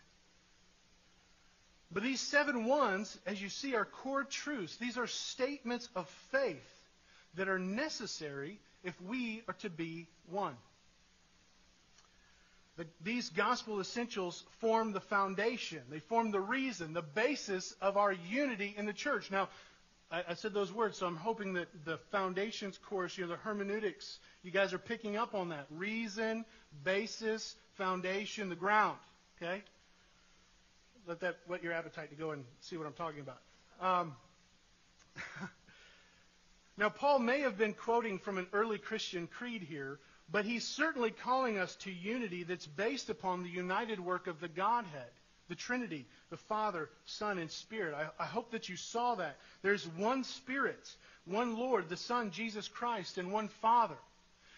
But 1.91 2.01
these 2.01 2.19
seven 2.19 2.65
ones, 2.65 3.15
as 3.27 3.39
you 3.39 3.49
see, 3.49 3.75
are 3.75 3.85
core 3.85 4.23
truths. 4.23 4.77
These 4.77 4.97
are 4.97 5.05
statements 5.05 5.87
of 5.95 6.09
faith 6.31 6.65
that 7.35 7.47
are 7.47 7.59
necessary 7.59 8.57
if 8.83 8.99
we 9.01 9.43
are 9.47 9.53
to 9.59 9.69
be 9.69 10.07
one. 10.31 10.57
The, 12.77 12.87
these 13.03 13.29
gospel 13.29 13.81
essentials 13.81 14.43
form 14.61 14.93
the 14.93 14.99
foundation. 14.99 15.83
They 15.91 15.99
form 15.99 16.31
the 16.31 16.41
reason, 16.41 16.93
the 16.93 17.03
basis 17.03 17.75
of 17.83 17.97
our 17.97 18.11
unity 18.11 18.73
in 18.75 18.87
the 18.87 18.93
church. 18.93 19.29
Now, 19.29 19.49
I, 20.11 20.23
I, 20.29 20.33
said 20.35 20.53
those 20.53 20.71
words, 20.71 20.97
so 20.97 21.07
I'm 21.07 21.15
hoping 21.15 21.53
that 21.53 21.67
the 21.85 21.97
foundations 22.11 22.77
course, 22.77 23.17
you 23.17 23.23
know, 23.25 23.31
the 23.31 23.37
hermeneutics, 23.37 24.19
you 24.43 24.51
guys 24.51 24.73
are 24.73 24.79
picking 24.79 25.17
up 25.17 25.33
on 25.33 25.49
that. 25.49 25.65
Reason, 25.71 26.45
basis, 26.83 27.55
foundation, 27.73 28.49
the 28.49 28.55
ground. 28.55 28.97
Okay? 29.41 29.63
Let 31.07 31.19
that 31.21 31.39
whet 31.47 31.63
your 31.63 31.73
appetite 31.73 32.09
to 32.11 32.15
go 32.15 32.31
and 32.31 32.45
see 32.61 32.77
what 32.77 32.87
I'm 32.87 32.93
talking 32.93 33.21
about. 33.21 33.41
Um, 33.81 34.15
now, 36.77 36.89
Paul 36.89 37.19
may 37.19 37.41
have 37.41 37.57
been 37.57 37.73
quoting 37.73 38.19
from 38.19 38.37
an 38.37 38.47
early 38.53 38.77
Christian 38.77 39.27
creed 39.27 39.63
here, 39.63 39.99
but 40.31 40.45
he's 40.45 40.65
certainly 40.65 41.11
calling 41.11 41.57
us 41.57 41.75
to 41.77 41.91
unity 41.91 42.43
that's 42.43 42.67
based 42.67 43.09
upon 43.09 43.43
the 43.43 43.49
united 43.49 43.99
work 43.99 44.27
of 44.27 44.39
the 44.39 44.47
Godhead 44.47 45.11
the 45.53 45.57
Trinity, 45.57 46.07
the 46.31 46.37
Father, 46.37 46.89
Son, 47.05 47.37
and 47.37 47.51
Spirit. 47.51 47.93
I, 47.93 48.23
I, 48.23 48.25
hope 48.25 48.49
that 48.53 48.69
you 48.69 48.75
saw 48.75 49.13
that. 49.13 49.37
There's 49.61 49.87
one 49.87 50.23
Spirit, 50.23 50.89
one 51.25 51.55
Lord, 51.55 51.89
the 51.89 51.95
Son, 51.95 52.31
Jesus 52.31 52.67
Christ, 52.67 53.19
and 53.19 53.31
one 53.31 53.49
Father. 53.49 53.97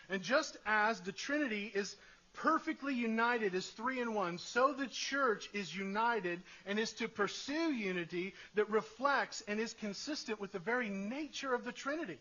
And 0.09 0.21
just 0.21 0.55
as 0.65 1.01
the 1.01 1.11
Trinity 1.11 1.69
is 1.75 1.97
perfectly 2.35 2.93
united 2.93 3.55
as 3.55 3.67
three 3.67 3.99
in 3.99 4.13
one, 4.13 4.37
so 4.37 4.71
the 4.71 4.87
church 4.87 5.49
is 5.51 5.75
united 5.75 6.41
and 6.65 6.79
is 6.79 6.93
to 6.93 7.09
pursue 7.09 7.73
unity 7.73 8.33
that 8.53 8.69
reflects 8.69 9.43
and 9.49 9.59
is 9.59 9.73
consistent 9.73 10.39
with 10.39 10.53
the 10.53 10.59
very 10.59 10.87
nature 10.87 11.53
of 11.53 11.65
the 11.65 11.73
Trinity. 11.73 12.19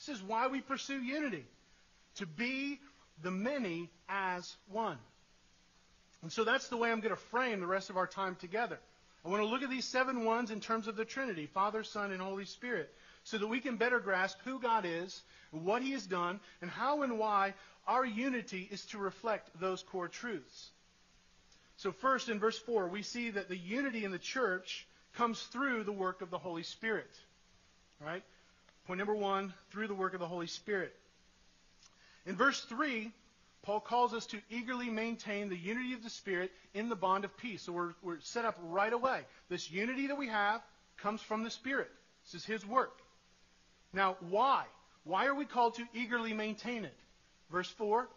This 0.00 0.14
is 0.14 0.22
why 0.22 0.48
we 0.48 0.60
pursue 0.60 1.00
unity 1.00 1.46
to 2.16 2.26
be 2.26 2.78
the 3.22 3.30
many 3.30 3.88
as 4.06 4.54
one. 4.70 4.98
And 6.22 6.32
so 6.32 6.44
that's 6.44 6.68
the 6.68 6.76
way 6.76 6.90
I'm 6.90 7.00
going 7.00 7.14
to 7.14 7.20
frame 7.20 7.60
the 7.60 7.66
rest 7.66 7.90
of 7.90 7.96
our 7.96 8.06
time 8.06 8.36
together. 8.36 8.78
I 9.24 9.28
want 9.28 9.42
to 9.42 9.48
look 9.48 9.62
at 9.62 9.70
these 9.70 9.84
seven 9.84 10.24
ones 10.24 10.50
in 10.50 10.60
terms 10.60 10.86
of 10.88 10.96
the 10.96 11.04
Trinity 11.04 11.46
Father, 11.46 11.82
Son, 11.82 12.12
and 12.12 12.22
Holy 12.22 12.44
Spirit 12.44 12.92
so 13.24 13.38
that 13.38 13.46
we 13.48 13.58
can 13.58 13.76
better 13.76 13.98
grasp 13.98 14.38
who 14.44 14.60
God 14.60 14.84
is, 14.86 15.20
what 15.50 15.82
He 15.82 15.90
has 15.92 16.06
done, 16.06 16.38
and 16.62 16.70
how 16.70 17.02
and 17.02 17.18
why 17.18 17.54
our 17.88 18.04
unity 18.04 18.68
is 18.70 18.84
to 18.86 18.98
reflect 18.98 19.50
those 19.58 19.82
core 19.82 20.06
truths. 20.06 20.70
So, 21.76 21.90
first, 21.90 22.28
in 22.28 22.38
verse 22.38 22.56
4, 22.58 22.86
we 22.86 23.02
see 23.02 23.30
that 23.30 23.48
the 23.48 23.56
unity 23.56 24.04
in 24.04 24.12
the 24.12 24.18
church 24.18 24.86
comes 25.14 25.42
through 25.42 25.82
the 25.82 25.92
work 25.92 26.22
of 26.22 26.30
the 26.30 26.38
Holy 26.38 26.62
Spirit. 26.62 27.10
Right? 28.00 28.22
Point 28.86 28.98
number 28.98 29.14
one, 29.14 29.52
through 29.70 29.88
the 29.88 29.94
work 29.94 30.14
of 30.14 30.20
the 30.20 30.28
Holy 30.28 30.46
Spirit. 30.46 30.94
In 32.26 32.36
verse 32.36 32.60
3, 32.62 33.10
Paul 33.66 33.80
calls 33.80 34.14
us 34.14 34.26
to 34.26 34.38
eagerly 34.48 34.88
maintain 34.88 35.48
the 35.48 35.56
unity 35.56 35.92
of 35.92 36.04
the 36.04 36.10
Spirit 36.10 36.52
in 36.72 36.88
the 36.88 36.94
bond 36.94 37.24
of 37.24 37.36
peace. 37.36 37.62
So 37.62 37.72
we're, 37.72 37.94
we're 38.00 38.20
set 38.20 38.44
up 38.44 38.56
right 38.62 38.92
away. 38.92 39.22
This 39.48 39.68
unity 39.68 40.06
that 40.06 40.16
we 40.16 40.28
have 40.28 40.62
comes 40.98 41.20
from 41.20 41.42
the 41.42 41.50
Spirit. 41.50 41.90
This 42.24 42.42
is 42.42 42.46
His 42.46 42.64
work. 42.64 43.00
Now, 43.92 44.16
why? 44.30 44.66
Why 45.02 45.26
are 45.26 45.34
we 45.34 45.46
called 45.46 45.74
to 45.74 45.84
eagerly 45.94 46.32
maintain 46.32 46.84
it? 46.84 46.94
Verse 47.50 47.68
4 47.70 48.08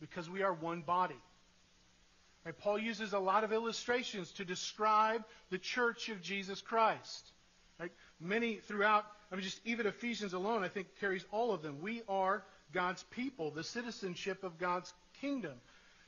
because 0.00 0.28
we 0.28 0.42
are 0.42 0.52
one 0.52 0.82
body. 0.82 1.20
Right, 2.44 2.58
Paul 2.58 2.78
uses 2.78 3.12
a 3.12 3.18
lot 3.18 3.44
of 3.44 3.52
illustrations 3.52 4.32
to 4.32 4.44
describe 4.44 5.22
the 5.50 5.58
church 5.58 6.08
of 6.08 6.20
Jesus 6.20 6.60
Christ. 6.60 7.30
Right? 7.78 7.92
Many 8.20 8.56
throughout, 8.56 9.06
I 9.30 9.36
mean, 9.36 9.44
just 9.44 9.60
even 9.64 9.86
Ephesians 9.86 10.32
alone, 10.32 10.64
I 10.64 10.68
think, 10.68 10.88
carries 11.00 11.24
all 11.30 11.52
of 11.52 11.62
them. 11.62 11.80
We 11.80 12.02
are 12.08 12.42
God's 12.72 13.02
people, 13.10 13.50
the 13.50 13.64
citizenship 13.64 14.44
of 14.44 14.58
God's 14.58 14.92
kingdom. 15.20 15.54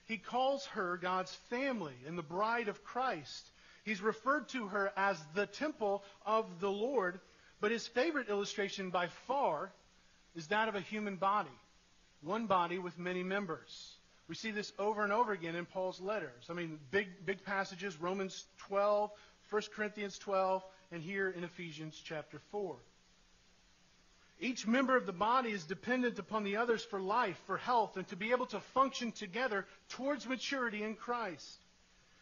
He 0.06 0.18
calls 0.18 0.66
her 0.66 0.96
God's 0.96 1.34
family 1.50 1.94
and 2.06 2.18
the 2.18 2.22
bride 2.22 2.68
of 2.68 2.84
Christ. 2.84 3.50
He's 3.84 4.00
referred 4.00 4.48
to 4.50 4.68
her 4.68 4.92
as 4.96 5.22
the 5.34 5.46
temple 5.46 6.02
of 6.24 6.60
the 6.60 6.70
Lord, 6.70 7.20
but 7.60 7.70
his 7.70 7.86
favorite 7.86 8.28
illustration 8.28 8.90
by 8.90 9.08
far 9.26 9.72
is 10.34 10.48
that 10.48 10.68
of 10.68 10.74
a 10.74 10.80
human 10.80 11.16
body, 11.16 11.56
one 12.22 12.46
body 12.46 12.78
with 12.78 12.98
many 12.98 13.22
members. 13.22 13.96
We 14.26 14.34
see 14.34 14.50
this 14.50 14.72
over 14.78 15.04
and 15.04 15.12
over 15.12 15.32
again 15.32 15.54
in 15.54 15.66
Paul's 15.66 16.00
letters. 16.00 16.46
I 16.48 16.54
mean, 16.54 16.78
big, 16.90 17.08
big 17.26 17.44
passages, 17.44 18.00
Romans 18.00 18.46
12, 18.58 19.10
1 19.50 19.62
Corinthians 19.74 20.18
12, 20.18 20.64
and 20.92 21.02
here 21.02 21.30
in 21.30 21.44
Ephesians 21.44 22.00
chapter 22.02 22.40
4. 22.50 22.76
Each 24.44 24.66
member 24.66 24.94
of 24.94 25.06
the 25.06 25.12
body 25.12 25.52
is 25.52 25.64
dependent 25.64 26.18
upon 26.18 26.44
the 26.44 26.56
others 26.58 26.84
for 26.84 27.00
life, 27.00 27.40
for 27.46 27.56
health, 27.56 27.96
and 27.96 28.06
to 28.08 28.16
be 28.16 28.30
able 28.30 28.44
to 28.48 28.60
function 28.60 29.10
together 29.10 29.64
towards 29.88 30.28
maturity 30.28 30.82
in 30.82 30.96
Christ. 30.96 31.62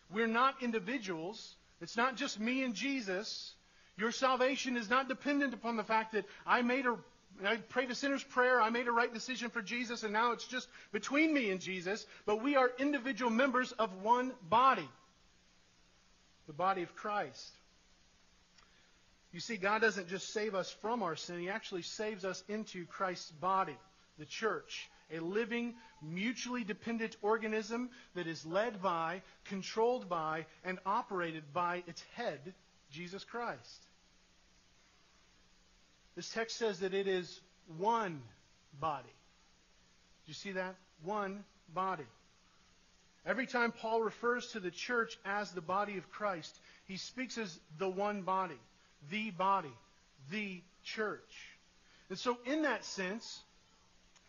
We're 0.08 0.28
not 0.28 0.62
individuals. 0.62 1.56
It's 1.80 1.96
not 1.96 2.14
just 2.14 2.38
me 2.38 2.62
and 2.62 2.74
Jesus. 2.74 3.54
Your 3.96 4.12
salvation 4.12 4.76
is 4.76 4.88
not 4.88 5.08
dependent 5.08 5.52
upon 5.52 5.76
the 5.76 5.82
fact 5.82 6.12
that 6.12 6.24
I 6.46 6.62
made 6.62 6.86
a 6.86 6.96
I 7.44 7.56
prayed 7.56 7.90
a 7.90 7.94
sinner's 7.94 8.22
prayer, 8.22 8.60
I 8.60 8.70
made 8.70 8.86
a 8.86 8.92
right 8.92 9.12
decision 9.12 9.50
for 9.50 9.62
Jesus, 9.62 10.04
and 10.04 10.12
now 10.12 10.30
it's 10.30 10.46
just 10.46 10.68
between 10.92 11.34
me 11.34 11.50
and 11.50 11.60
Jesus. 11.60 12.06
But 12.24 12.40
we 12.40 12.54
are 12.54 12.70
individual 12.78 13.32
members 13.32 13.72
of 13.72 13.90
one 14.02 14.32
body, 14.48 14.88
the 16.46 16.52
body 16.52 16.82
of 16.82 16.94
Christ. 16.94 17.50
You 19.32 19.40
see, 19.40 19.56
God 19.56 19.80
doesn't 19.80 20.08
just 20.08 20.32
save 20.32 20.54
us 20.54 20.70
from 20.70 21.02
our 21.02 21.16
sin, 21.16 21.40
He 21.40 21.48
actually 21.48 21.82
saves 21.82 22.24
us 22.24 22.44
into 22.48 22.84
Christ's 22.86 23.30
body, 23.30 23.76
the 24.18 24.26
church, 24.26 24.90
a 25.10 25.20
living, 25.20 25.74
mutually 26.02 26.64
dependent 26.64 27.16
organism 27.22 27.90
that 28.14 28.26
is 28.26 28.44
led 28.44 28.82
by, 28.82 29.22
controlled 29.44 30.08
by, 30.08 30.46
and 30.64 30.78
operated 30.84 31.44
by 31.54 31.82
its 31.86 32.02
head, 32.14 32.54
Jesus 32.90 33.24
Christ. 33.24 33.86
This 36.14 36.28
text 36.30 36.58
says 36.58 36.80
that 36.80 36.92
it 36.92 37.08
is 37.08 37.40
one 37.78 38.20
body. 38.78 39.08
Do 39.08 40.30
you 40.30 40.34
see 40.34 40.52
that? 40.52 40.76
One 41.02 41.42
body. 41.72 42.04
Every 43.24 43.46
time 43.46 43.72
Paul 43.72 44.02
refers 44.02 44.48
to 44.48 44.60
the 44.60 44.70
church 44.70 45.18
as 45.24 45.52
the 45.52 45.62
body 45.62 45.96
of 45.96 46.10
Christ, 46.10 46.54
he 46.84 46.98
speaks 46.98 47.38
as 47.38 47.58
the 47.78 47.88
one 47.88 48.22
body 48.22 48.58
the 49.10 49.30
body, 49.30 49.72
the 50.30 50.60
church. 50.84 51.48
And 52.08 52.18
so, 52.18 52.38
in 52.44 52.62
that 52.62 52.84
sense, 52.84 53.40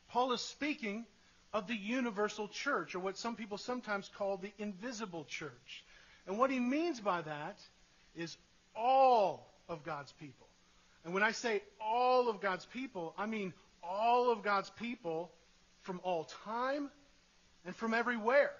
Paul 0.09 0.31
is 0.33 0.41
speaking 0.41 1.05
of 1.53 1.67
the 1.67 1.75
universal 1.75 2.47
church, 2.47 2.95
or 2.95 2.99
what 2.99 3.17
some 3.17 3.35
people 3.35 3.57
sometimes 3.57 4.09
call 4.17 4.37
the 4.37 4.51
invisible 4.57 5.25
church. 5.25 5.83
And 6.25 6.37
what 6.37 6.49
he 6.49 6.59
means 6.59 6.99
by 6.99 7.21
that 7.21 7.57
is 8.15 8.37
all 8.75 9.47
of 9.69 9.83
God's 9.83 10.11
people. 10.13 10.47
And 11.05 11.13
when 11.13 11.23
I 11.23 11.31
say 11.31 11.61
all 11.81 12.29
of 12.29 12.41
God's 12.41 12.65
people, 12.65 13.13
I 13.17 13.25
mean 13.25 13.53
all 13.83 14.31
of 14.31 14.43
God's 14.43 14.69
people 14.71 15.31
from 15.81 15.99
all 16.03 16.23
time 16.45 16.89
and 17.65 17.75
from 17.75 17.93
everywhere. 17.93 18.51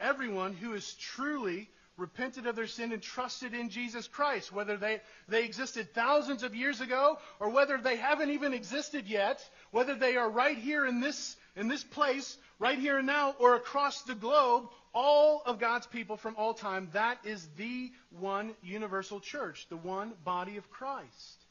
Everyone 0.00 0.54
who 0.54 0.72
is 0.72 0.94
truly 0.94 1.68
repented 1.96 2.46
of 2.46 2.56
their 2.56 2.66
sin 2.66 2.92
and 2.92 3.00
trusted 3.00 3.54
in 3.54 3.68
Jesus 3.68 4.08
Christ, 4.08 4.52
whether 4.52 4.76
they, 4.76 5.00
they 5.28 5.44
existed 5.44 5.94
thousands 5.94 6.42
of 6.42 6.54
years 6.54 6.80
ago 6.80 7.18
or 7.38 7.50
whether 7.50 7.78
they 7.78 7.96
haven't 7.96 8.30
even 8.30 8.52
existed 8.52 9.06
yet, 9.06 9.40
whether 9.70 9.94
they 9.94 10.16
are 10.16 10.28
right 10.28 10.58
here 10.58 10.86
in 10.86 11.00
this, 11.00 11.36
in 11.56 11.68
this 11.68 11.84
place, 11.84 12.36
right 12.58 12.78
here 12.78 12.98
and 12.98 13.06
now, 13.06 13.34
or 13.38 13.54
across 13.54 14.02
the 14.02 14.14
globe, 14.14 14.68
all 14.92 15.42
of 15.46 15.58
God's 15.58 15.86
people 15.86 16.16
from 16.16 16.34
all 16.36 16.54
time, 16.54 16.88
that 16.92 17.18
is 17.24 17.48
the 17.56 17.92
one 18.10 18.54
universal 18.62 19.20
church, 19.20 19.66
the 19.68 19.76
one 19.76 20.12
body 20.24 20.56
of 20.56 20.70
Christ. 20.70 21.44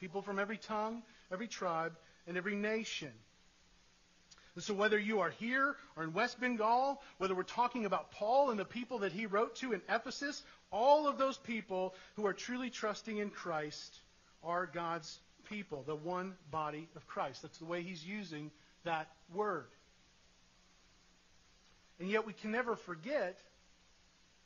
People 0.00 0.22
from 0.22 0.38
every 0.38 0.58
tongue, 0.58 1.02
every 1.30 1.48
tribe, 1.48 1.92
and 2.26 2.36
every 2.36 2.56
nation. 2.56 3.12
So 4.58 4.74
whether 4.74 4.98
you 4.98 5.20
are 5.20 5.30
here 5.30 5.76
or 5.96 6.02
in 6.02 6.12
West 6.12 6.38
Bengal, 6.38 7.00
whether 7.16 7.34
we're 7.34 7.42
talking 7.42 7.86
about 7.86 8.10
Paul 8.10 8.50
and 8.50 8.58
the 8.58 8.66
people 8.66 8.98
that 8.98 9.12
he 9.12 9.24
wrote 9.24 9.56
to 9.56 9.72
in 9.72 9.80
Ephesus, 9.88 10.42
all 10.70 11.08
of 11.08 11.16
those 11.16 11.38
people 11.38 11.94
who 12.16 12.26
are 12.26 12.34
truly 12.34 12.68
trusting 12.68 13.16
in 13.16 13.30
Christ 13.30 13.96
are 14.44 14.66
God's 14.66 15.18
people, 15.48 15.84
the 15.86 15.96
one 15.96 16.34
body 16.50 16.86
of 16.96 17.06
Christ. 17.06 17.40
That's 17.40 17.58
the 17.58 17.64
way 17.64 17.82
he's 17.82 18.04
using 18.04 18.50
that 18.84 19.08
word. 19.34 19.66
And 21.98 22.10
yet 22.10 22.26
we 22.26 22.34
can 22.34 22.50
never 22.50 22.76
forget 22.76 23.38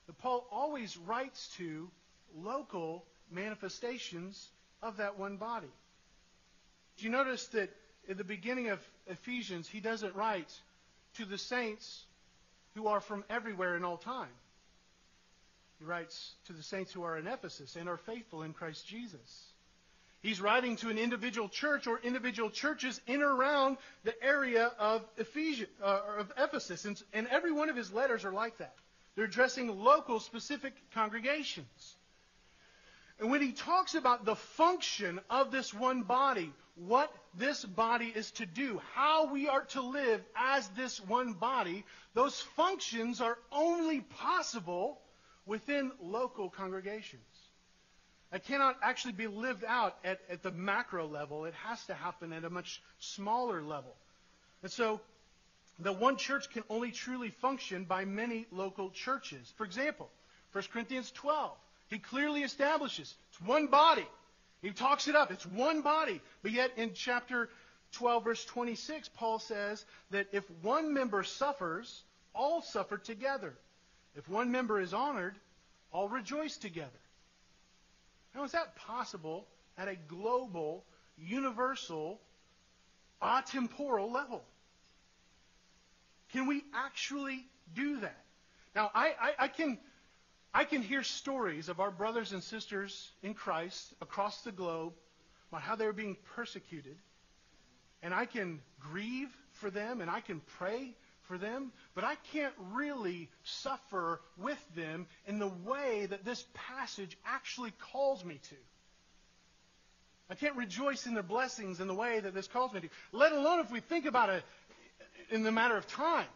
that 0.06 0.18
Paul 0.18 0.46
always 0.52 0.96
writes 0.96 1.48
to 1.56 1.90
local 2.36 3.04
manifestations 3.30 4.50
of 4.82 4.98
that 4.98 5.18
one 5.18 5.36
body. 5.36 5.72
Do 6.98 7.04
you 7.04 7.10
notice 7.10 7.46
that 7.48 7.70
at 8.08 8.16
the 8.16 8.24
beginning 8.24 8.68
of 8.68 8.80
Ephesians, 9.06 9.68
he 9.68 9.80
doesn't 9.80 10.14
write 10.14 10.52
to 11.14 11.24
the 11.24 11.38
saints 11.38 12.04
who 12.74 12.88
are 12.88 13.00
from 13.00 13.24
everywhere 13.30 13.76
in 13.76 13.84
all 13.84 13.96
time? 13.96 14.28
He 15.78 15.84
writes 15.84 16.32
to 16.46 16.52
the 16.52 16.62
saints 16.62 16.92
who 16.92 17.02
are 17.02 17.18
in 17.18 17.26
Ephesus 17.26 17.76
and 17.76 17.88
are 17.88 17.96
faithful 17.96 18.42
in 18.42 18.52
Christ 18.52 18.86
Jesus. 18.86 19.44
He's 20.22 20.40
writing 20.40 20.76
to 20.76 20.88
an 20.88 20.98
individual 20.98 21.48
church 21.48 21.86
or 21.86 22.00
individual 22.02 22.50
churches 22.50 23.00
in 23.06 23.22
or 23.22 23.34
around 23.34 23.76
the 24.04 24.14
area 24.24 24.72
of, 24.78 25.04
Ephesus, 25.18 25.68
uh, 25.82 26.00
of 26.18 26.32
Ephesus. 26.36 26.84
And, 26.84 27.00
and 27.12 27.28
every 27.28 27.52
one 27.52 27.68
of 27.68 27.76
his 27.76 27.92
letters 27.92 28.24
are 28.24 28.32
like 28.32 28.58
that. 28.58 28.74
They're 29.14 29.26
addressing 29.26 29.68
local, 29.82 30.20
specific 30.20 30.72
congregations. 30.92 31.96
And 33.18 33.30
when 33.30 33.40
he 33.40 33.52
talks 33.52 33.94
about 33.94 34.24
the 34.24 34.36
function 34.36 35.20
of 35.30 35.50
this 35.50 35.72
one 35.72 36.02
body, 36.02 36.52
what 36.76 37.12
this 37.34 37.64
body 37.64 38.12
is 38.14 38.30
to 38.32 38.46
do, 38.46 38.80
how 38.94 39.32
we 39.32 39.48
are 39.48 39.64
to 39.64 39.80
live 39.80 40.22
as 40.36 40.68
this 40.68 41.00
one 41.00 41.32
body, 41.32 41.84
those 42.14 42.40
functions 42.40 43.20
are 43.20 43.38
only 43.50 44.00
possible 44.00 45.00
within 45.46 45.90
local 46.00 46.50
congregations. 46.50 47.22
It 48.32 48.44
cannot 48.44 48.76
actually 48.82 49.12
be 49.12 49.28
lived 49.28 49.64
out 49.66 49.96
at, 50.04 50.20
at 50.28 50.42
the 50.42 50.50
macro 50.50 51.06
level. 51.06 51.44
It 51.44 51.54
has 51.64 51.84
to 51.86 51.94
happen 51.94 52.32
at 52.32 52.44
a 52.44 52.50
much 52.50 52.82
smaller 52.98 53.62
level. 53.62 53.94
And 54.62 54.70
so 54.70 55.00
the 55.78 55.92
one 55.92 56.16
church 56.16 56.50
can 56.50 56.64
only 56.68 56.90
truly 56.90 57.30
function 57.30 57.84
by 57.84 58.04
many 58.04 58.46
local 58.50 58.90
churches. 58.90 59.52
For 59.56 59.64
example, 59.64 60.10
1 60.52 60.64
Corinthians 60.72 61.10
12, 61.12 61.52
he 61.88 61.98
clearly 61.98 62.42
establishes 62.42 63.14
it's 63.30 63.40
one 63.40 63.68
body. 63.68 64.06
He 64.66 64.72
talks 64.72 65.06
it 65.06 65.14
up. 65.14 65.30
It's 65.30 65.46
one 65.46 65.80
body. 65.80 66.20
But 66.42 66.50
yet 66.50 66.72
in 66.76 66.92
chapter 66.92 67.48
12, 67.92 68.24
verse 68.24 68.44
26, 68.46 69.08
Paul 69.10 69.38
says 69.38 69.84
that 70.10 70.26
if 70.32 70.42
one 70.60 70.92
member 70.92 71.22
suffers, 71.22 72.02
all 72.34 72.62
suffer 72.62 72.98
together. 72.98 73.54
If 74.16 74.28
one 74.28 74.50
member 74.50 74.80
is 74.80 74.92
honored, 74.92 75.36
all 75.92 76.08
rejoice 76.08 76.56
together. 76.56 76.90
How 78.34 78.42
is 78.42 78.52
that 78.52 78.74
possible 78.74 79.46
at 79.78 79.86
a 79.86 79.94
global, 79.94 80.84
universal, 81.16 82.20
atemporal 83.22 84.10
level? 84.10 84.42
Can 86.32 86.48
we 86.48 86.64
actually 86.74 87.46
do 87.72 88.00
that? 88.00 88.24
Now, 88.74 88.90
I, 88.92 89.14
I, 89.20 89.32
I, 89.44 89.48
can, 89.48 89.78
I 90.54 90.64
can 90.64 90.82
hear 90.82 91.02
stories 91.02 91.68
of 91.68 91.80
our 91.80 91.90
brothers 91.90 92.32
and 92.32 92.42
sisters 92.42 93.10
in 93.22 93.34
Christ 93.34 93.92
across 94.00 94.42
the 94.42 94.52
globe 94.52 94.94
about 95.50 95.62
how 95.62 95.76
they're 95.76 95.92
being 95.92 96.16
persecuted. 96.34 96.96
And 98.02 98.14
I 98.14 98.24
can 98.24 98.60
grieve 98.80 99.28
for 99.52 99.70
them 99.70 100.00
and 100.00 100.10
I 100.10 100.20
can 100.20 100.40
pray 100.58 100.94
for 101.22 101.38
them, 101.38 101.72
but 101.94 102.04
I 102.04 102.14
can't 102.32 102.54
really 102.72 103.28
suffer 103.42 104.20
with 104.38 104.62
them 104.74 105.06
in 105.26 105.38
the 105.38 105.48
way 105.48 106.06
that 106.06 106.24
this 106.24 106.44
passage 106.54 107.16
actually 107.24 107.72
calls 107.92 108.24
me 108.24 108.40
to. 108.50 108.56
I 110.28 110.34
can't 110.34 110.56
rejoice 110.56 111.06
in 111.06 111.14
their 111.14 111.22
blessings 111.22 111.80
in 111.80 111.86
the 111.86 111.94
way 111.94 112.18
that 112.18 112.34
this 112.34 112.48
calls 112.48 112.72
me 112.72 112.80
to, 112.80 112.88
let 113.12 113.32
alone 113.32 113.60
if 113.60 113.70
we 113.70 113.80
think 113.80 114.06
about 114.06 114.30
it 114.30 114.42
in 115.30 115.42
the 115.42 115.52
matter 115.52 115.76
of 115.76 115.86
time. 115.86 116.26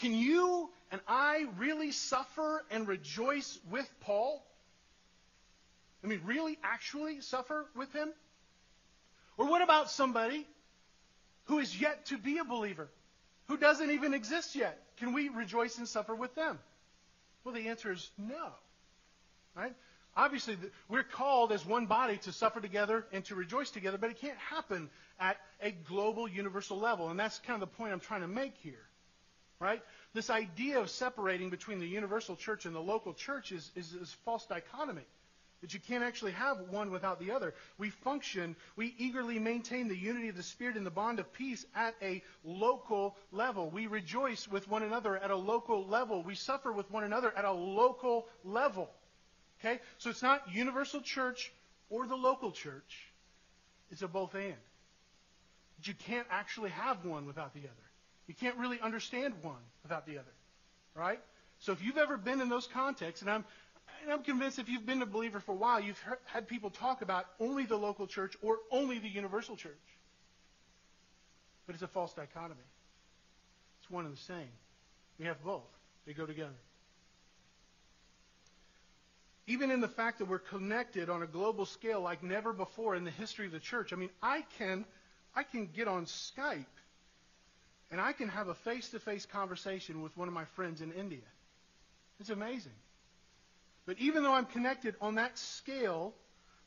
Can 0.00 0.14
you 0.14 0.70
and 0.90 1.00
I 1.06 1.46
really 1.58 1.92
suffer 1.92 2.64
and 2.70 2.86
rejoice 2.88 3.58
with 3.70 3.88
Paul? 4.00 4.44
I 6.02 6.06
mean, 6.06 6.20
really, 6.24 6.58
actually 6.62 7.20
suffer 7.20 7.66
with 7.76 7.92
him? 7.92 8.10
Or 9.36 9.46
what 9.46 9.62
about 9.62 9.90
somebody 9.90 10.46
who 11.44 11.58
is 11.58 11.78
yet 11.78 12.06
to 12.06 12.18
be 12.18 12.38
a 12.38 12.44
believer? 12.44 12.88
who 13.50 13.56
doesn't 13.56 13.90
even 13.90 14.14
exist 14.14 14.54
yet. 14.54 14.80
Can 14.98 15.12
we 15.12 15.28
rejoice 15.28 15.76
and 15.78 15.88
suffer 15.88 16.14
with 16.14 16.36
them? 16.36 16.56
Well, 17.42 17.52
the 17.52 17.66
answer 17.66 17.90
is 17.90 18.08
no. 18.16 18.50
Right? 19.56 19.74
Obviously, 20.16 20.56
we're 20.88 21.02
called 21.02 21.50
as 21.50 21.66
one 21.66 21.86
body 21.86 22.18
to 22.18 22.32
suffer 22.32 22.60
together 22.60 23.04
and 23.12 23.24
to 23.24 23.34
rejoice 23.34 23.72
together, 23.72 23.98
but 23.98 24.10
it 24.10 24.20
can't 24.20 24.38
happen 24.38 24.88
at 25.18 25.36
a 25.60 25.72
global, 25.72 26.28
universal 26.28 26.78
level. 26.78 27.08
And 27.08 27.18
that's 27.18 27.40
kind 27.40 27.60
of 27.60 27.68
the 27.68 27.76
point 27.76 27.92
I'm 27.92 27.98
trying 27.98 28.20
to 28.20 28.28
make 28.28 28.54
here. 28.58 28.86
Right? 29.58 29.82
This 30.12 30.30
idea 30.30 30.80
of 30.80 30.90
separating 30.90 31.50
between 31.50 31.78
the 31.78 31.86
universal 31.86 32.34
church 32.34 32.66
and 32.66 32.74
the 32.74 32.80
local 32.80 33.14
church 33.14 33.52
is, 33.52 33.70
is, 33.76 34.16
false 34.24 34.44
dichotomy. 34.46 35.06
That 35.60 35.74
you 35.74 35.80
can't 35.80 36.02
actually 36.02 36.32
have 36.32 36.58
one 36.70 36.90
without 36.90 37.20
the 37.20 37.32
other. 37.32 37.54
We 37.76 37.90
function, 37.90 38.56
we 38.76 38.94
eagerly 38.96 39.38
maintain 39.38 39.88
the 39.88 39.96
unity 39.96 40.30
of 40.30 40.36
the 40.36 40.42
Spirit 40.42 40.76
and 40.76 40.86
the 40.86 40.90
bond 40.90 41.20
of 41.20 41.32
peace 41.34 41.66
at 41.74 41.94
a 42.00 42.22
local 42.42 43.14
level. 43.30 43.68
We 43.68 43.86
rejoice 43.86 44.48
with 44.48 44.66
one 44.68 44.82
another 44.82 45.18
at 45.18 45.30
a 45.30 45.36
local 45.36 45.86
level. 45.86 46.22
We 46.22 46.34
suffer 46.34 46.72
with 46.72 46.90
one 46.90 47.04
another 47.04 47.30
at 47.36 47.44
a 47.44 47.52
local 47.52 48.26
level. 48.42 48.90
Okay? 49.60 49.80
So 49.98 50.08
it's 50.08 50.22
not 50.22 50.50
universal 50.50 51.02
church 51.02 51.52
or 51.90 52.06
the 52.06 52.16
local 52.16 52.52
church. 52.52 53.12
It's 53.90 54.02
a 54.02 54.08
both 54.08 54.34
and. 54.34 54.54
But 55.76 55.88
you 55.88 55.94
can't 55.94 56.26
actually 56.30 56.70
have 56.70 57.04
one 57.04 57.26
without 57.26 57.52
the 57.52 57.60
other. 57.60 57.89
You 58.30 58.36
can't 58.36 58.56
really 58.58 58.78
understand 58.80 59.34
one 59.42 59.58
without 59.82 60.06
the 60.06 60.16
other. 60.18 60.30
Right? 60.94 61.18
So 61.58 61.72
if 61.72 61.82
you've 61.82 61.98
ever 61.98 62.16
been 62.16 62.40
in 62.40 62.48
those 62.48 62.68
contexts, 62.68 63.22
and 63.22 63.30
I'm 63.30 63.44
and 64.04 64.12
I'm 64.12 64.22
convinced 64.22 64.60
if 64.60 64.68
you've 64.68 64.86
been 64.86 65.02
a 65.02 65.06
believer 65.06 65.40
for 65.40 65.50
a 65.50 65.56
while, 65.56 65.80
you've 65.80 65.98
heard, 65.98 66.18
had 66.26 66.46
people 66.46 66.70
talk 66.70 67.02
about 67.02 67.26
only 67.40 67.64
the 67.64 67.76
local 67.76 68.06
church 68.06 68.36
or 68.40 68.58
only 68.70 69.00
the 69.00 69.08
universal 69.08 69.56
church. 69.56 69.72
But 71.66 71.74
it's 71.74 71.82
a 71.82 71.88
false 71.88 72.12
dichotomy. 72.14 72.60
It's 73.80 73.90
one 73.90 74.06
and 74.06 74.14
the 74.14 74.20
same. 74.20 74.52
We 75.18 75.26
have 75.26 75.42
both. 75.42 75.66
They 76.06 76.12
go 76.12 76.24
together. 76.24 76.54
Even 79.48 79.72
in 79.72 79.80
the 79.80 79.88
fact 79.88 80.20
that 80.20 80.28
we're 80.28 80.38
connected 80.38 81.10
on 81.10 81.24
a 81.24 81.26
global 81.26 81.66
scale 81.66 82.00
like 82.00 82.22
never 82.22 82.52
before 82.52 82.94
in 82.94 83.02
the 83.02 83.10
history 83.10 83.46
of 83.46 83.52
the 83.52 83.58
church. 83.58 83.92
I 83.92 83.96
mean, 83.96 84.10
I 84.22 84.44
can, 84.56 84.84
I 85.34 85.42
can 85.42 85.66
get 85.66 85.88
on 85.88 86.06
Skype 86.06 86.64
and 87.90 88.00
I 88.00 88.12
can 88.12 88.28
have 88.28 88.48
a 88.48 88.54
face-to-face 88.54 89.26
conversation 89.26 90.02
with 90.02 90.16
one 90.16 90.28
of 90.28 90.34
my 90.34 90.44
friends 90.44 90.80
in 90.80 90.92
India. 90.92 91.26
It's 92.20 92.30
amazing. 92.30 92.72
But 93.86 93.98
even 93.98 94.22
though 94.22 94.32
I'm 94.32 94.46
connected 94.46 94.94
on 95.00 95.16
that 95.16 95.38
scale, 95.38 96.14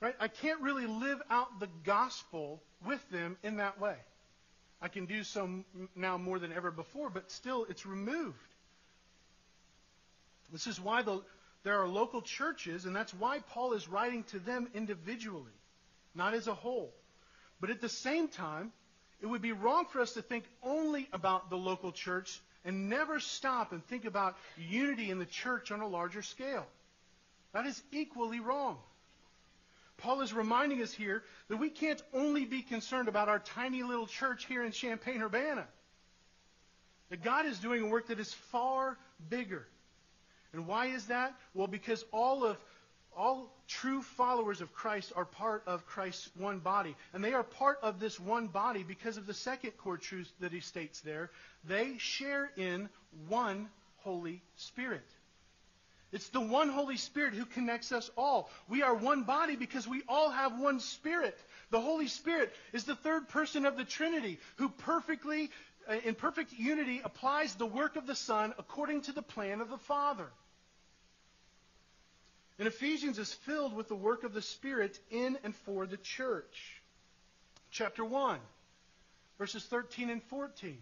right, 0.01 0.15
I 0.19 0.27
can't 0.27 0.61
really 0.61 0.85
live 0.85 1.21
out 1.29 1.59
the 1.59 1.69
gospel 1.83 2.61
with 2.85 3.07
them 3.11 3.37
in 3.43 3.57
that 3.57 3.79
way. 3.79 3.95
I 4.81 4.89
can 4.89 5.05
do 5.05 5.23
so 5.23 5.63
now 5.95 6.17
more 6.17 6.39
than 6.39 6.51
ever 6.51 6.71
before, 6.71 7.09
but 7.09 7.31
still 7.31 7.65
it's 7.69 7.85
removed. 7.85 8.37
This 10.51 10.67
is 10.67 10.79
why 10.79 11.03
the, 11.03 11.21
there 11.63 11.79
are 11.81 11.87
local 11.87 12.21
churches, 12.21 12.85
and 12.85 12.93
that's 12.93 13.13
why 13.13 13.39
Paul 13.51 13.73
is 13.73 13.87
writing 13.87 14.23
to 14.25 14.39
them 14.39 14.67
individually, 14.73 15.53
not 16.13 16.33
as 16.33 16.47
a 16.47 16.53
whole. 16.53 16.93
But 17.61 17.69
at 17.69 17.79
the 17.79 17.87
same 17.87 18.27
time, 18.27 18.73
it 19.23 19.27
would 19.27 19.41
be 19.41 19.53
wrong 19.53 19.85
for 19.85 20.01
us 20.01 20.11
to 20.13 20.21
think 20.21 20.43
only 20.61 21.07
about 21.13 21.49
the 21.49 21.55
local 21.55 21.93
church 21.93 22.41
and 22.65 22.89
never 22.89 23.21
stop 23.21 23.71
and 23.71 23.81
think 23.87 24.03
about 24.03 24.35
unity 24.57 25.09
in 25.09 25.17
the 25.17 25.25
church 25.25 25.71
on 25.71 25.79
a 25.79 25.87
larger 25.87 26.21
scale. 26.21 26.65
That 27.53 27.65
is 27.65 27.81
equally 27.93 28.41
wrong. 28.41 28.77
Paul 29.95 30.19
is 30.21 30.33
reminding 30.33 30.81
us 30.81 30.91
here 30.91 31.23
that 31.47 31.55
we 31.55 31.69
can't 31.69 32.03
only 32.13 32.43
be 32.43 32.63
concerned 32.63 33.07
about 33.07 33.29
our 33.29 33.39
tiny 33.39 33.81
little 33.81 34.07
church 34.07 34.45
here 34.45 34.61
in 34.61 34.73
Champaign 34.73 35.21
Urbana. 35.21 35.65
That 37.09 37.23
God 37.23 37.45
is 37.45 37.59
doing 37.59 37.81
a 37.81 37.87
work 37.87 38.07
that 38.07 38.19
is 38.19 38.33
far 38.33 38.97
bigger. 39.29 39.65
And 40.51 40.67
why 40.67 40.87
is 40.87 41.05
that? 41.05 41.33
Well, 41.53 41.67
because 41.67 42.03
all 42.11 42.43
of 42.43 42.57
all 43.17 43.51
true 43.67 44.01
followers 44.01 44.61
of 44.61 44.73
Christ 44.73 45.13
are 45.15 45.25
part 45.25 45.63
of 45.65 45.85
Christ's 45.85 46.29
one 46.35 46.59
body. 46.59 46.95
And 47.13 47.23
they 47.23 47.33
are 47.33 47.43
part 47.43 47.79
of 47.81 47.99
this 47.99 48.19
one 48.19 48.47
body 48.47 48.83
because 48.83 49.17
of 49.17 49.25
the 49.25 49.33
second 49.33 49.71
core 49.77 49.97
truth 49.97 50.31
that 50.39 50.51
he 50.51 50.59
states 50.59 51.01
there. 51.01 51.31
They 51.63 51.97
share 51.97 52.51
in 52.57 52.89
one 53.27 53.69
Holy 53.97 54.41
Spirit. 54.55 55.05
It's 56.11 56.29
the 56.29 56.41
one 56.41 56.69
Holy 56.69 56.97
Spirit 56.97 57.33
who 57.33 57.45
connects 57.45 57.91
us 57.91 58.11
all. 58.15 58.51
We 58.69 58.83
are 58.83 58.93
one 58.93 59.23
body 59.23 59.55
because 59.55 59.87
we 59.87 60.03
all 60.07 60.29
have 60.29 60.59
one 60.59 60.79
Spirit. 60.79 61.37
The 61.71 61.81
Holy 61.81 62.07
Spirit 62.07 62.53
is 62.71 62.83
the 62.83 62.95
third 62.95 63.29
person 63.29 63.65
of 63.65 63.77
the 63.77 63.83
Trinity 63.83 64.39
who 64.57 64.69
perfectly 64.69 65.49
uh, 65.89 65.95
in 66.05 66.15
perfect 66.15 66.53
unity, 66.53 67.01
applies 67.03 67.55
the 67.55 67.65
work 67.65 67.95
of 67.95 68.07
the 68.07 68.15
Son 68.15 68.53
according 68.57 69.01
to 69.01 69.11
the 69.11 69.21
plan 69.21 69.59
of 69.59 69.69
the 69.69 69.77
Father. 69.77 70.29
And 72.59 72.67
Ephesians 72.67 73.17
is 73.17 73.33
filled 73.33 73.75
with 73.75 73.87
the 73.87 73.95
work 73.95 74.23
of 74.23 74.33
the 74.33 74.41
Spirit 74.41 74.99
in 75.09 75.37
and 75.43 75.55
for 75.55 75.85
the 75.85 75.97
church. 75.97 76.81
Chapter 77.71 78.05
1, 78.05 78.39
verses 79.39 79.65
13 79.65 80.11
and 80.11 80.21
14 80.23 80.77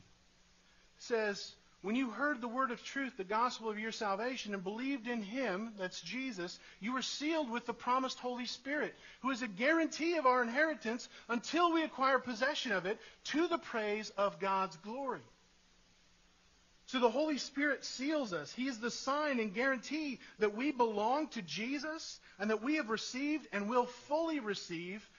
says, 0.98 1.54
When 1.82 1.96
you 1.96 2.10
heard 2.10 2.42
the 2.42 2.50
word 2.50 2.72
of 2.72 2.84
truth, 2.84 3.16
the 3.16 3.24
gospel 3.24 3.70
of 3.70 3.80
your 3.80 3.94
salvation, 3.94 4.54
and 4.54 4.64
believed 4.64 5.08
in 5.08 5.24
him, 5.24 5.72
that's 5.80 6.02
Jesus, 6.02 6.60
you 6.82 6.94
were 6.94 7.02
sealed 7.02 7.50
with 7.50 7.66
the 7.66 7.74
promised 7.74 8.20
Holy 8.20 8.46
Spirit, 8.46 8.94
who 9.22 9.32
is 9.32 9.42
a 9.42 9.48
guarantee 9.48 10.18
of 10.18 10.26
our 10.26 10.44
inheritance 10.44 11.08
until 11.30 11.72
we 11.72 11.84
acquire 11.84 12.20
possession 12.20 12.74
of 12.74 12.86
it 12.86 13.00
to 13.26 13.48
the 13.48 13.58
praise 13.58 14.10
of 14.18 14.40
God's 14.40 14.76
glory. 14.78 15.22
So 16.92 17.00
the 17.00 17.10
Holy 17.10 17.38
Spirit 17.38 17.86
seals 17.86 18.34
us. 18.34 18.52
He 18.52 18.68
is 18.68 18.78
the 18.80 18.92
sign 18.92 19.40
and 19.40 19.54
guarantee 19.54 20.20
that 20.40 20.58
we 20.58 20.74
belong 20.74 21.30
to 21.30 21.42
Jesus 21.42 22.20
and 22.38 22.50
that 22.50 22.62
we 22.62 22.76
have 22.76 22.90
received 22.90 23.48
and 23.54 23.70
will 23.70 23.86
fully 23.86 24.42
receive 24.42 25.10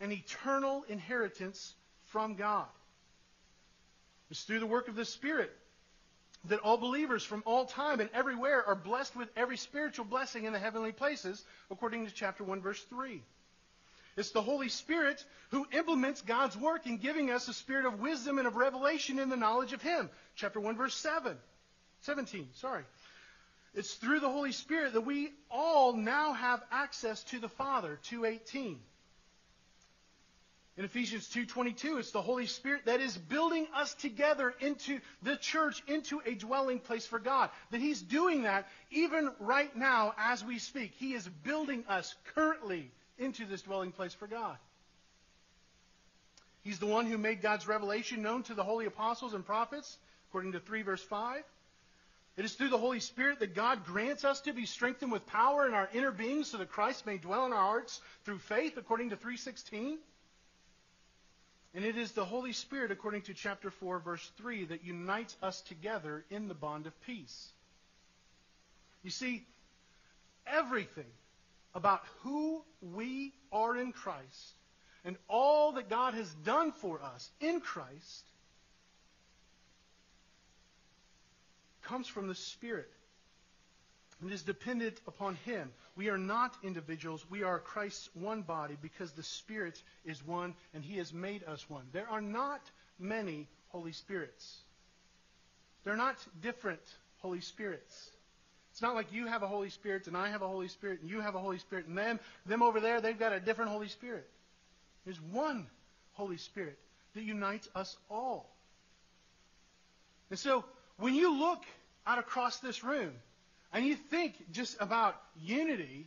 an 0.00 0.10
eternal 0.10 0.86
inheritance 0.88 1.74
from 2.06 2.34
God. 2.34 2.64
It's 4.30 4.44
through 4.44 4.60
the 4.60 4.66
work 4.66 4.88
of 4.88 4.94
the 4.94 5.04
Spirit 5.04 5.54
that 6.46 6.60
all 6.60 6.78
believers 6.78 7.24
from 7.24 7.42
all 7.44 7.66
time 7.66 8.00
and 8.00 8.08
everywhere 8.14 8.66
are 8.66 8.74
blessed 8.74 9.14
with 9.14 9.28
every 9.36 9.58
spiritual 9.58 10.06
blessing 10.06 10.44
in 10.44 10.54
the 10.54 10.58
heavenly 10.58 10.92
places, 10.92 11.44
according 11.70 12.06
to 12.06 12.14
chapter 12.14 12.42
1, 12.42 12.62
verse 12.62 12.82
3. 12.84 13.22
It's 14.18 14.32
the 14.32 14.42
Holy 14.42 14.68
Spirit 14.68 15.24
who 15.50 15.64
implements 15.72 16.22
God's 16.22 16.56
work 16.56 16.88
in 16.88 16.96
giving 16.96 17.30
us 17.30 17.46
a 17.46 17.52
spirit 17.52 17.86
of 17.86 18.00
wisdom 18.00 18.38
and 18.38 18.48
of 18.48 18.56
revelation 18.56 19.20
in 19.20 19.28
the 19.28 19.36
knowledge 19.36 19.72
of 19.72 19.80
Him. 19.80 20.10
Chapter 20.34 20.58
1, 20.58 20.76
verse 20.76 20.96
7. 20.96 21.36
17, 22.00 22.48
sorry. 22.54 22.82
It's 23.74 23.94
through 23.94 24.18
the 24.18 24.28
Holy 24.28 24.50
Spirit 24.50 24.94
that 24.94 25.02
we 25.02 25.32
all 25.52 25.92
now 25.92 26.32
have 26.32 26.64
access 26.72 27.22
to 27.24 27.38
the 27.38 27.48
Father, 27.48 28.00
218. 28.02 28.80
In 30.78 30.84
Ephesians 30.84 31.28
2:22, 31.28 31.98
it's 31.98 32.10
the 32.10 32.22
Holy 32.22 32.46
Spirit 32.46 32.86
that 32.86 33.00
is 33.00 33.16
building 33.16 33.68
us 33.72 33.94
together 33.94 34.52
into 34.60 35.00
the 35.22 35.36
church, 35.36 35.82
into 35.86 36.20
a 36.24 36.34
dwelling 36.34 36.80
place 36.80 37.06
for 37.06 37.20
God. 37.20 37.50
That 37.70 37.80
He's 37.80 38.02
doing 38.02 38.42
that 38.42 38.68
even 38.90 39.32
right 39.38 39.74
now 39.76 40.14
as 40.18 40.44
we 40.44 40.58
speak. 40.58 40.92
He 40.94 41.14
is 41.14 41.28
building 41.28 41.84
us 41.88 42.14
currently 42.34 42.90
into 43.18 43.44
this 43.44 43.62
dwelling 43.62 43.92
place 43.92 44.14
for 44.14 44.26
God. 44.26 44.56
He's 46.62 46.78
the 46.78 46.86
one 46.86 47.06
who 47.06 47.18
made 47.18 47.40
God's 47.40 47.66
revelation 47.66 48.22
known 48.22 48.42
to 48.44 48.54
the 48.54 48.64
holy 48.64 48.86
apostles 48.86 49.34
and 49.34 49.44
prophets, 49.44 49.96
according 50.28 50.52
to 50.52 50.60
3 50.60 50.82
verse 50.82 51.02
5. 51.02 51.42
It 52.36 52.44
is 52.44 52.54
through 52.54 52.68
the 52.68 52.78
Holy 52.78 53.00
Spirit 53.00 53.40
that 53.40 53.56
God 53.56 53.84
grants 53.84 54.24
us 54.24 54.42
to 54.42 54.52
be 54.52 54.64
strengthened 54.64 55.10
with 55.10 55.26
power 55.26 55.66
in 55.66 55.74
our 55.74 55.88
inner 55.92 56.12
being 56.12 56.44
so 56.44 56.58
that 56.58 56.70
Christ 56.70 57.04
may 57.04 57.18
dwell 57.18 57.46
in 57.46 57.52
our 57.52 57.58
hearts 57.58 58.00
through 58.24 58.38
faith, 58.38 58.76
according 58.76 59.10
to 59.10 59.16
316. 59.16 59.98
And 61.74 61.84
it 61.84 61.96
is 61.96 62.12
the 62.12 62.24
Holy 62.24 62.52
Spirit, 62.52 62.92
according 62.92 63.22
to 63.22 63.34
chapter 63.34 63.70
4, 63.70 63.98
verse 63.98 64.30
3, 64.36 64.66
that 64.66 64.84
unites 64.84 65.36
us 65.42 65.60
together 65.62 66.24
in 66.30 66.46
the 66.46 66.54
bond 66.54 66.86
of 66.86 67.00
peace. 67.02 67.48
You 69.02 69.10
see, 69.10 69.44
everything 70.46 71.10
about 71.74 72.02
who 72.20 72.62
we 72.80 73.32
are 73.52 73.76
in 73.76 73.92
Christ 73.92 74.54
and 75.04 75.16
all 75.28 75.72
that 75.72 75.88
God 75.88 76.14
has 76.14 76.32
done 76.44 76.72
for 76.72 77.02
us 77.02 77.30
in 77.40 77.60
Christ 77.60 78.24
comes 81.82 82.06
from 82.06 82.28
the 82.28 82.34
Spirit 82.34 82.90
and 84.20 84.32
is 84.32 84.42
dependent 84.42 85.00
upon 85.06 85.36
Him. 85.44 85.70
We 85.96 86.08
are 86.08 86.18
not 86.18 86.54
individuals. 86.62 87.24
We 87.30 87.42
are 87.42 87.58
Christ's 87.58 88.10
one 88.14 88.42
body 88.42 88.76
because 88.82 89.12
the 89.12 89.22
Spirit 89.22 89.80
is 90.04 90.26
one 90.26 90.54
and 90.74 90.84
He 90.84 90.98
has 90.98 91.12
made 91.12 91.44
us 91.44 91.68
one. 91.70 91.84
There 91.92 92.08
are 92.08 92.20
not 92.20 92.60
many 92.98 93.48
Holy 93.68 93.92
Spirits. 93.92 94.58
They're 95.84 95.96
not 95.96 96.16
different 96.42 96.82
Holy 97.18 97.40
Spirits. 97.40 98.10
It's 98.78 98.82
not 98.84 98.94
like 98.94 99.12
you 99.12 99.26
have 99.26 99.42
a 99.42 99.48
Holy 99.48 99.70
Spirit 99.70 100.06
and 100.06 100.16
I 100.16 100.28
have 100.28 100.42
a 100.42 100.46
Holy 100.46 100.68
Spirit 100.68 101.00
and 101.00 101.10
you 101.10 101.20
have 101.20 101.34
a 101.34 101.40
Holy 101.40 101.58
Spirit 101.58 101.88
and 101.88 101.98
them, 101.98 102.20
them 102.46 102.62
over 102.62 102.78
there, 102.78 103.00
they've 103.00 103.18
got 103.18 103.32
a 103.32 103.40
different 103.40 103.72
Holy 103.72 103.88
Spirit. 103.88 104.24
There's 105.04 105.20
one 105.20 105.66
Holy 106.12 106.36
Spirit 106.36 106.78
that 107.16 107.24
unites 107.24 107.68
us 107.74 107.96
all. 108.08 108.48
And 110.30 110.38
so 110.38 110.64
when 110.96 111.16
you 111.16 111.40
look 111.40 111.64
out 112.06 112.20
across 112.20 112.60
this 112.60 112.84
room 112.84 113.10
and 113.72 113.84
you 113.84 113.96
think 113.96 114.52
just 114.52 114.76
about 114.78 115.20
unity, 115.42 116.06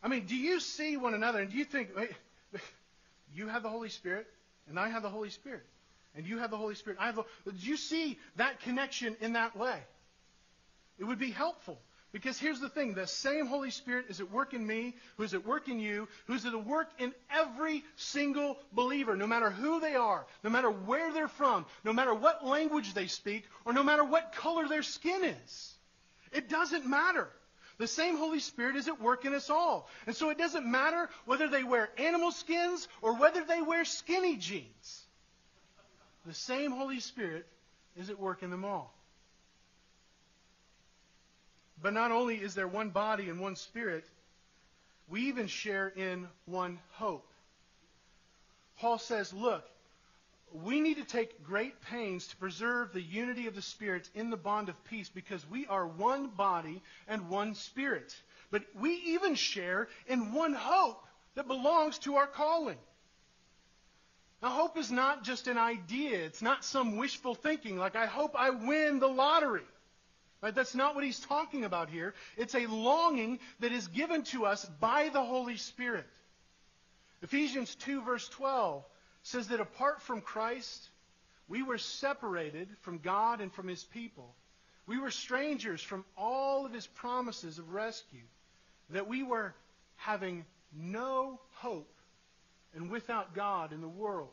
I 0.00 0.06
mean, 0.06 0.26
do 0.26 0.36
you 0.36 0.60
see 0.60 0.96
one 0.96 1.14
another 1.14 1.40
and 1.40 1.50
do 1.50 1.58
you 1.58 1.64
think, 1.64 1.96
wait, 1.96 2.12
you 3.34 3.48
have 3.48 3.64
the 3.64 3.70
Holy 3.70 3.88
Spirit 3.88 4.28
and 4.68 4.78
I 4.78 4.88
have 4.88 5.02
the 5.02 5.10
Holy 5.10 5.30
Spirit? 5.30 5.64
And 6.14 6.24
you 6.24 6.38
have 6.38 6.52
the 6.52 6.58
Holy 6.58 6.76
Spirit. 6.76 6.96
I 7.00 7.06
have 7.06 7.16
the, 7.16 7.50
do 7.50 7.66
you 7.66 7.76
see 7.76 8.20
that 8.36 8.60
connection 8.60 9.16
in 9.20 9.32
that 9.32 9.56
way? 9.56 9.80
It 11.00 11.02
would 11.02 11.18
be 11.18 11.32
helpful. 11.32 11.76
Because 12.14 12.38
here's 12.38 12.60
the 12.60 12.68
thing 12.68 12.94
the 12.94 13.08
same 13.08 13.46
Holy 13.46 13.72
Spirit 13.72 14.06
is 14.08 14.20
at 14.20 14.30
work 14.30 14.54
in 14.54 14.64
me, 14.64 14.94
who's 15.16 15.34
at 15.34 15.44
work 15.44 15.68
in 15.68 15.80
you, 15.80 16.06
who's 16.26 16.46
at 16.46 16.64
work 16.64 16.88
in 17.00 17.12
every 17.28 17.82
single 17.96 18.56
believer, 18.72 19.16
no 19.16 19.26
matter 19.26 19.50
who 19.50 19.80
they 19.80 19.96
are, 19.96 20.24
no 20.44 20.48
matter 20.48 20.70
where 20.70 21.12
they're 21.12 21.26
from, 21.26 21.66
no 21.82 21.92
matter 21.92 22.14
what 22.14 22.46
language 22.46 22.94
they 22.94 23.08
speak, 23.08 23.42
or 23.64 23.72
no 23.72 23.82
matter 23.82 24.04
what 24.04 24.32
color 24.32 24.68
their 24.68 24.84
skin 24.84 25.24
is. 25.24 25.74
It 26.30 26.48
doesn't 26.48 26.86
matter. 26.86 27.28
The 27.78 27.88
same 27.88 28.16
Holy 28.16 28.38
Spirit 28.38 28.76
is 28.76 28.86
at 28.86 29.00
work 29.00 29.24
in 29.24 29.34
us 29.34 29.50
all. 29.50 29.88
And 30.06 30.14
so 30.14 30.30
it 30.30 30.38
doesn't 30.38 30.64
matter 30.64 31.10
whether 31.24 31.48
they 31.48 31.64
wear 31.64 31.88
animal 31.98 32.30
skins 32.30 32.86
or 33.02 33.16
whether 33.16 33.44
they 33.44 33.60
wear 33.60 33.84
skinny 33.84 34.36
jeans. 34.36 35.02
The 36.26 36.34
same 36.34 36.70
Holy 36.70 37.00
Spirit 37.00 37.44
is 37.96 38.08
at 38.08 38.20
work 38.20 38.44
in 38.44 38.50
them 38.50 38.64
all. 38.64 38.93
But 41.84 41.92
not 41.92 42.12
only 42.12 42.36
is 42.36 42.54
there 42.54 42.66
one 42.66 42.88
body 42.88 43.28
and 43.28 43.38
one 43.38 43.56
spirit, 43.56 44.06
we 45.06 45.24
even 45.24 45.48
share 45.48 45.88
in 45.88 46.26
one 46.46 46.78
hope. 46.92 47.30
Paul 48.78 48.96
says, 48.96 49.34
look, 49.34 49.62
we 50.50 50.80
need 50.80 50.96
to 50.96 51.04
take 51.04 51.44
great 51.44 51.82
pains 51.82 52.28
to 52.28 52.36
preserve 52.36 52.94
the 52.94 53.02
unity 53.02 53.48
of 53.48 53.54
the 53.54 53.60
Spirit 53.60 54.08
in 54.14 54.30
the 54.30 54.36
bond 54.38 54.70
of 54.70 54.84
peace 54.84 55.10
because 55.10 55.46
we 55.50 55.66
are 55.66 55.86
one 55.86 56.28
body 56.28 56.80
and 57.06 57.28
one 57.28 57.54
Spirit. 57.54 58.16
But 58.50 58.62
we 58.80 58.94
even 59.08 59.34
share 59.34 59.88
in 60.06 60.32
one 60.32 60.54
hope 60.54 61.04
that 61.34 61.46
belongs 61.46 61.98
to 61.98 62.16
our 62.16 62.26
calling. 62.26 62.78
Now, 64.42 64.48
hope 64.48 64.78
is 64.78 64.90
not 64.90 65.22
just 65.22 65.48
an 65.48 65.58
idea. 65.58 66.24
It's 66.24 66.40
not 66.40 66.64
some 66.64 66.96
wishful 66.96 67.34
thinking 67.34 67.76
like, 67.76 67.94
I 67.94 68.06
hope 68.06 68.34
I 68.34 68.48
win 68.48 69.00
the 69.00 69.08
lottery. 69.08 69.64
Right? 70.44 70.54
That's 70.54 70.74
not 70.74 70.94
what 70.94 71.04
he's 71.04 71.20
talking 71.20 71.64
about 71.64 71.88
here. 71.88 72.12
It's 72.36 72.54
a 72.54 72.66
longing 72.66 73.38
that 73.60 73.72
is 73.72 73.88
given 73.88 74.24
to 74.24 74.44
us 74.44 74.62
by 74.78 75.08
the 75.08 75.24
Holy 75.24 75.56
Spirit. 75.56 76.04
Ephesians 77.22 77.74
2, 77.76 78.02
verse 78.02 78.28
12 78.28 78.84
says 79.22 79.48
that 79.48 79.60
apart 79.60 80.02
from 80.02 80.20
Christ, 80.20 80.90
we 81.48 81.62
were 81.62 81.78
separated 81.78 82.68
from 82.82 82.98
God 82.98 83.40
and 83.40 83.50
from 83.50 83.68
his 83.68 83.84
people. 83.84 84.34
We 84.86 84.98
were 84.98 85.10
strangers 85.10 85.80
from 85.80 86.04
all 86.14 86.66
of 86.66 86.74
his 86.74 86.86
promises 86.86 87.58
of 87.58 87.72
rescue. 87.72 88.20
That 88.90 89.08
we 89.08 89.22
were 89.22 89.54
having 89.96 90.44
no 90.76 91.40
hope 91.54 91.90
and 92.74 92.90
without 92.90 93.34
God 93.34 93.72
in 93.72 93.80
the 93.80 93.88
world. 93.88 94.28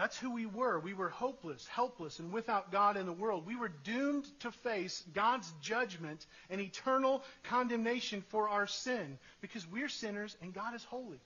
That's 0.00 0.18
who 0.18 0.30
we 0.30 0.46
were. 0.46 0.80
We 0.80 0.94
were 0.94 1.10
hopeless, 1.10 1.66
helpless, 1.66 2.20
and 2.20 2.32
without 2.32 2.72
God 2.72 2.96
in 2.96 3.04
the 3.04 3.12
world. 3.12 3.44
We 3.46 3.54
were 3.54 3.68
doomed 3.68 4.24
to 4.40 4.50
face 4.50 5.04
God's 5.12 5.52
judgment 5.60 6.24
and 6.48 6.58
eternal 6.58 7.22
condemnation 7.42 8.24
for 8.30 8.48
our 8.48 8.66
sin 8.66 9.18
because 9.42 9.66
we're 9.66 9.90
sinners 9.90 10.34
and 10.40 10.54
God 10.54 10.74
is 10.74 10.82
holy. 10.84 11.20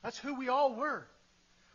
That's 0.00 0.16
who 0.16 0.38
we 0.38 0.48
all 0.48 0.76
were. 0.76 1.08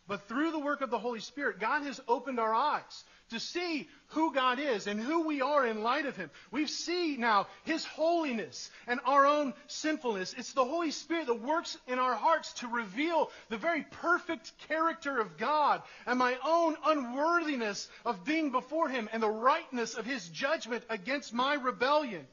But 0.08 0.30
through 0.30 0.52
the 0.52 0.60
work 0.60 0.80
of 0.80 0.90
the 0.90 0.98
Holy 0.98 1.20
Spirit, 1.20 1.60
God 1.60 1.84
has 1.84 2.00
opened 2.08 2.40
our 2.40 2.54
eyes 2.54 3.04
to 3.34 3.40
see 3.40 3.88
who 4.08 4.34
God 4.34 4.60
is 4.60 4.88
and 4.88 5.00
who 5.00 5.28
we 5.28 5.42
are 5.42 5.66
in 5.66 5.84
light 5.84 6.06
of 6.06 6.16
Him. 6.16 6.30
We 6.52 6.66
see 6.68 7.18
now 7.18 7.48
His 7.64 7.86
holiness 7.86 8.72
and 8.88 9.00
our 9.06 9.26
own 9.26 9.54
sinfulness. 9.68 10.34
It's 10.38 10.54
the 10.54 10.66
Holy 10.66 10.92
Spirit 10.92 11.28
that 11.28 11.42
works 11.42 11.78
in 11.88 12.00
our 12.00 12.16
hearts 12.16 12.54
to 12.54 12.68
reveal 12.68 13.32
the 13.50 13.58
very 13.58 13.84
perfect 13.84 14.52
character 14.68 15.20
of 15.20 15.38
God 15.38 15.82
and 16.06 16.18
my 16.18 16.38
own 16.46 16.76
unworthiness 16.86 17.90
of 18.06 18.24
being 18.24 18.52
before 18.52 18.90
Him 18.90 19.10
and 19.12 19.22
the 19.22 19.30
rightness 19.30 19.96
of 19.96 20.06
His 20.06 20.30
judgment 20.30 20.84
against 20.90 21.34
my 21.34 21.56
rebellion. 21.56 22.26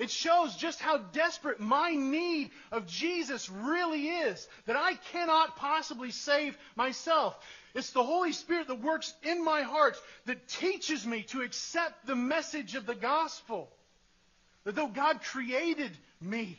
It 0.00 0.10
shows 0.10 0.56
just 0.56 0.80
how 0.80 0.96
desperate 0.96 1.60
my 1.60 1.92
need 1.92 2.52
of 2.72 2.86
Jesus 2.86 3.50
really 3.50 4.08
is, 4.08 4.48
that 4.64 4.74
I 4.74 4.94
cannot 5.12 5.56
possibly 5.56 6.10
save 6.10 6.56
myself. 6.74 7.38
It's 7.74 7.90
the 7.90 8.02
Holy 8.02 8.32
Spirit 8.32 8.68
that 8.68 8.80
works 8.80 9.12
in 9.22 9.44
my 9.44 9.60
heart 9.60 9.98
that 10.24 10.48
teaches 10.48 11.06
me 11.06 11.24
to 11.24 11.42
accept 11.42 12.06
the 12.06 12.16
message 12.16 12.76
of 12.76 12.86
the 12.86 12.94
gospel. 12.94 13.70
That 14.64 14.74
though 14.74 14.88
God 14.88 15.20
created 15.20 15.92
me 16.18 16.58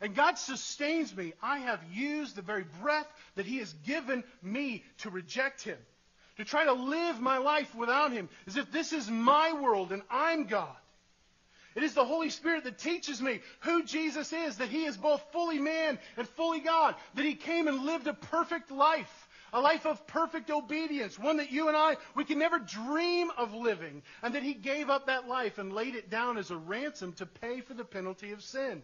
and 0.00 0.14
God 0.14 0.38
sustains 0.38 1.14
me, 1.14 1.32
I 1.42 1.58
have 1.58 1.80
used 1.92 2.36
the 2.36 2.42
very 2.42 2.64
breath 2.80 3.12
that 3.34 3.44
He 3.44 3.58
has 3.58 3.72
given 3.84 4.22
me 4.40 4.84
to 4.98 5.10
reject 5.10 5.62
Him, 5.62 5.78
to 6.36 6.44
try 6.44 6.64
to 6.64 6.74
live 6.74 7.20
my 7.20 7.38
life 7.38 7.74
without 7.74 8.12
Him, 8.12 8.28
as 8.46 8.56
if 8.56 8.70
this 8.70 8.92
is 8.92 9.10
my 9.10 9.52
world 9.52 9.90
and 9.90 10.02
I'm 10.08 10.44
God. 10.44 10.76
It 11.74 11.82
is 11.82 11.94
the 11.94 12.04
Holy 12.04 12.30
Spirit 12.30 12.64
that 12.64 12.78
teaches 12.78 13.22
me 13.22 13.40
who 13.60 13.84
Jesus 13.84 14.32
is, 14.32 14.56
that 14.56 14.68
He 14.68 14.84
is 14.84 14.96
both 14.96 15.22
fully 15.32 15.58
man 15.58 15.98
and 16.16 16.28
fully 16.28 16.60
God, 16.60 16.94
that 17.14 17.24
He 17.24 17.34
came 17.34 17.68
and 17.68 17.84
lived 17.84 18.06
a 18.08 18.14
perfect 18.14 18.70
life, 18.70 19.28
a 19.52 19.60
life 19.60 19.86
of 19.86 20.06
perfect 20.06 20.50
obedience, 20.50 21.18
one 21.18 21.36
that 21.36 21.52
you 21.52 21.68
and 21.68 21.76
I, 21.76 21.96
we 22.14 22.24
can 22.24 22.38
never 22.38 22.58
dream 22.58 23.30
of 23.36 23.54
living, 23.54 24.02
and 24.22 24.34
that 24.34 24.42
He 24.42 24.54
gave 24.54 24.90
up 24.90 25.06
that 25.06 25.28
life 25.28 25.58
and 25.58 25.72
laid 25.72 25.94
it 25.94 26.10
down 26.10 26.38
as 26.38 26.50
a 26.50 26.56
ransom 26.56 27.12
to 27.14 27.26
pay 27.26 27.60
for 27.60 27.74
the 27.74 27.84
penalty 27.84 28.32
of 28.32 28.42
sin. 28.42 28.82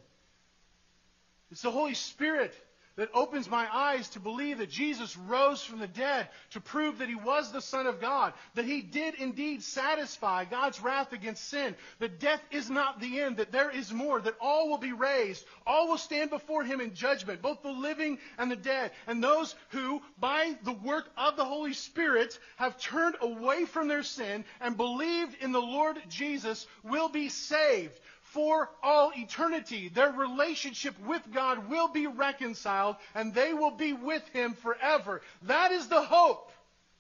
It's 1.51 1.62
the 1.62 1.70
Holy 1.70 1.94
Spirit 1.94 2.55
that 2.97 3.11
opens 3.13 3.49
my 3.49 3.67
eyes 3.73 4.09
to 4.11 4.21
believe 4.21 4.59
that 4.59 4.71
Jesus 4.71 5.17
rose 5.17 5.63
from 5.63 5.79
the 5.79 5.87
dead 5.87 6.29
to 6.51 6.61
prove 6.61 6.99
that 6.99 7.09
he 7.09 7.15
was 7.15 7.53
the 7.53 7.61
Son 7.61 7.87
of 7.87 8.01
God, 8.01 8.33
that 8.55 8.65
he 8.65 8.81
did 8.81 9.15
indeed 9.17 9.63
satisfy 9.63 10.45
God's 10.45 10.81
wrath 10.81 11.13
against 11.13 11.49
sin, 11.49 11.75
that 11.99 12.19
death 12.19 12.41
is 12.51 12.71
not 12.71 13.01
the 13.01 13.21
end, 13.21 13.37
that 13.37 13.53
there 13.53 13.71
is 13.71 13.93
more, 13.93 14.21
that 14.21 14.37
all 14.41 14.69
will 14.69 14.79
be 14.79 14.93
raised, 14.93 15.45
all 15.67 15.89
will 15.89 15.99
stand 15.99 16.31
before 16.31 16.65
him 16.65 16.81
in 16.81 16.95
judgment, 16.95 17.43
both 17.43 17.63
the 17.63 17.69
living 17.69 18.19
and 18.39 18.51
the 18.51 18.57
dead, 18.57 18.93
and 19.07 19.23
those 19.23 19.55
who, 19.71 20.01
by 20.19 20.57
the 20.65 20.73
work 20.73 21.09
of 21.17 21.37
the 21.37 21.45
Holy 21.45 21.75
Spirit, 21.75 22.39
have 22.57 22.79
turned 22.79 23.17
away 23.21 23.67
from 23.67 23.89
their 23.89 24.03
sin 24.03 24.45
and 24.61 24.77
believed 24.77 25.37
in 25.43 25.53
the 25.53 25.61
Lord 25.61 25.99
Jesus 26.09 26.67
will 26.83 27.09
be 27.09 27.29
saved 27.29 28.01
for 28.33 28.71
all 28.83 29.12
eternity. 29.17 29.89
Their 29.89 30.11
relationship 30.11 30.95
with 31.07 31.23
God 31.33 31.71
will 31.71 31.89
be 31.89 32.07
reconciled 32.07 32.97
and 33.15 33.33
they 33.33 33.53
will 33.55 33.71
be 33.71 33.93
with 33.93 34.27
Him 34.29 34.55
forever. 34.55 35.23
That 35.43 35.73
is 35.73 35.89
the 35.89 36.03
hope 36.03 36.51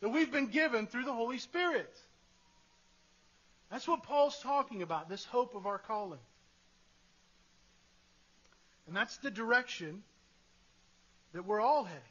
that 0.00 0.08
we've 0.10 0.30
been 0.30 0.48
given 0.48 0.86
through 0.86 1.04
the 1.04 1.12
Holy 1.12 1.38
Spirit. 1.38 1.92
That's 3.70 3.88
what 3.88 4.04
Paul's 4.04 4.38
talking 4.40 4.82
about, 4.82 5.08
this 5.08 5.24
hope 5.24 5.54
of 5.54 5.66
our 5.66 5.78
calling. 5.78 6.20
And 8.86 8.96
that's 8.96 9.16
the 9.18 9.30
direction 9.30 10.02
that 11.32 11.44
we're 11.44 11.60
all 11.60 11.84
heading. 11.84 12.02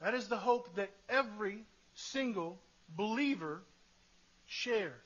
That 0.00 0.14
is 0.14 0.28
the 0.28 0.36
hope 0.36 0.76
that 0.76 0.90
every 1.08 1.64
single 1.94 2.58
believer 2.96 3.62
shares. 4.46 5.03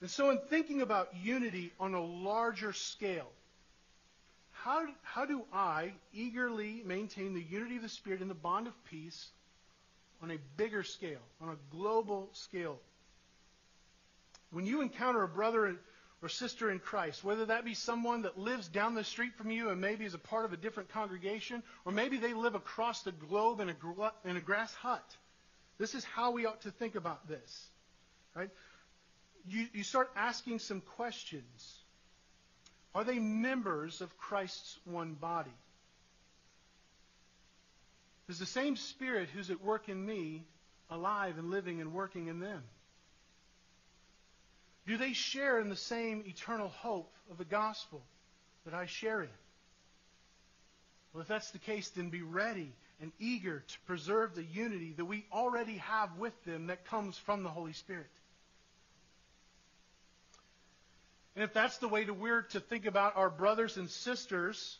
And 0.00 0.10
so, 0.10 0.30
in 0.30 0.38
thinking 0.50 0.82
about 0.82 1.08
unity 1.22 1.72
on 1.80 1.94
a 1.94 2.04
larger 2.04 2.72
scale, 2.72 3.30
how, 4.52 4.84
how 5.02 5.24
do 5.24 5.42
I 5.52 5.92
eagerly 6.12 6.82
maintain 6.84 7.34
the 7.34 7.42
unity 7.42 7.76
of 7.76 7.82
the 7.82 7.88
Spirit 7.88 8.20
in 8.20 8.28
the 8.28 8.34
bond 8.34 8.66
of 8.66 8.74
peace 8.90 9.28
on 10.22 10.30
a 10.30 10.38
bigger 10.56 10.82
scale, 10.82 11.20
on 11.40 11.50
a 11.50 11.56
global 11.74 12.28
scale? 12.32 12.78
When 14.50 14.66
you 14.66 14.82
encounter 14.82 15.22
a 15.22 15.28
brother 15.28 15.76
or 16.22 16.28
sister 16.28 16.70
in 16.70 16.78
Christ, 16.78 17.24
whether 17.24 17.46
that 17.46 17.64
be 17.64 17.74
someone 17.74 18.22
that 18.22 18.38
lives 18.38 18.68
down 18.68 18.94
the 18.94 19.04
street 19.04 19.34
from 19.36 19.50
you 19.50 19.70
and 19.70 19.80
maybe 19.80 20.04
is 20.04 20.14
a 20.14 20.18
part 20.18 20.44
of 20.44 20.52
a 20.52 20.56
different 20.56 20.90
congregation, 20.90 21.62
or 21.84 21.92
maybe 21.92 22.16
they 22.16 22.34
live 22.34 22.54
across 22.54 23.02
the 23.02 23.12
globe 23.12 23.60
in 23.60 23.70
a, 23.70 24.10
in 24.24 24.36
a 24.36 24.40
grass 24.40 24.74
hut, 24.74 25.16
this 25.78 25.94
is 25.94 26.04
how 26.04 26.30
we 26.30 26.46
ought 26.46 26.62
to 26.62 26.70
think 26.70 26.94
about 26.94 27.28
this. 27.28 27.68
Right? 28.34 28.50
You, 29.48 29.66
you 29.72 29.82
start 29.82 30.10
asking 30.16 30.58
some 30.58 30.80
questions. 30.80 31.78
Are 32.94 33.04
they 33.04 33.18
members 33.18 34.00
of 34.00 34.16
Christ's 34.18 34.78
one 34.84 35.14
body? 35.14 35.50
Is 38.28 38.38
the 38.38 38.46
same 38.46 38.76
Spirit 38.76 39.28
who's 39.28 39.50
at 39.50 39.62
work 39.62 39.88
in 39.88 40.04
me 40.04 40.44
alive 40.90 41.38
and 41.38 41.50
living 41.50 41.80
and 41.80 41.92
working 41.92 42.28
in 42.28 42.40
them? 42.40 42.62
Do 44.86 44.96
they 44.96 45.12
share 45.12 45.60
in 45.60 45.68
the 45.68 45.76
same 45.76 46.24
eternal 46.26 46.68
hope 46.68 47.12
of 47.30 47.38
the 47.38 47.44
gospel 47.44 48.02
that 48.64 48.74
I 48.74 48.86
share 48.86 49.22
in? 49.22 49.28
Well, 51.12 51.22
if 51.22 51.28
that's 51.28 51.50
the 51.50 51.58
case, 51.58 51.88
then 51.90 52.10
be 52.10 52.22
ready 52.22 52.72
and 53.00 53.12
eager 53.18 53.62
to 53.66 53.80
preserve 53.86 54.34
the 54.34 54.44
unity 54.44 54.94
that 54.96 55.04
we 55.04 55.24
already 55.32 55.78
have 55.78 56.16
with 56.18 56.32
them 56.44 56.68
that 56.68 56.86
comes 56.86 57.18
from 57.18 57.42
the 57.42 57.48
Holy 57.48 57.72
Spirit. 57.72 58.10
And 61.36 61.44
if 61.44 61.52
that's 61.52 61.76
the 61.76 61.88
way 61.88 62.02
that 62.02 62.14
we're 62.14 62.42
to 62.42 62.60
think 62.60 62.86
about 62.86 63.16
our 63.16 63.28
brothers 63.28 63.76
and 63.76 63.90
sisters, 63.90 64.78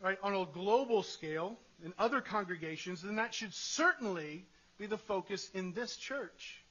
right, 0.00 0.18
on 0.24 0.34
a 0.34 0.44
global 0.44 1.04
scale 1.04 1.56
in 1.84 1.94
other 1.96 2.20
congregations, 2.20 3.02
then 3.02 3.14
that 3.16 3.32
should 3.32 3.54
certainly 3.54 4.44
be 4.76 4.86
the 4.86 4.98
focus 4.98 5.48
in 5.54 5.72
this 5.72 5.96
church. 5.96 6.64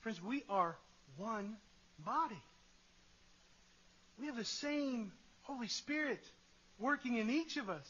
Friends, 0.00 0.20
we 0.20 0.42
are 0.48 0.76
one 1.16 1.56
body. 2.04 2.42
We 4.18 4.26
have 4.26 4.36
the 4.36 4.44
same 4.44 5.12
Holy 5.42 5.68
Spirit 5.68 6.24
working 6.80 7.14
in 7.14 7.30
each 7.30 7.56
of 7.56 7.70
us. 7.70 7.88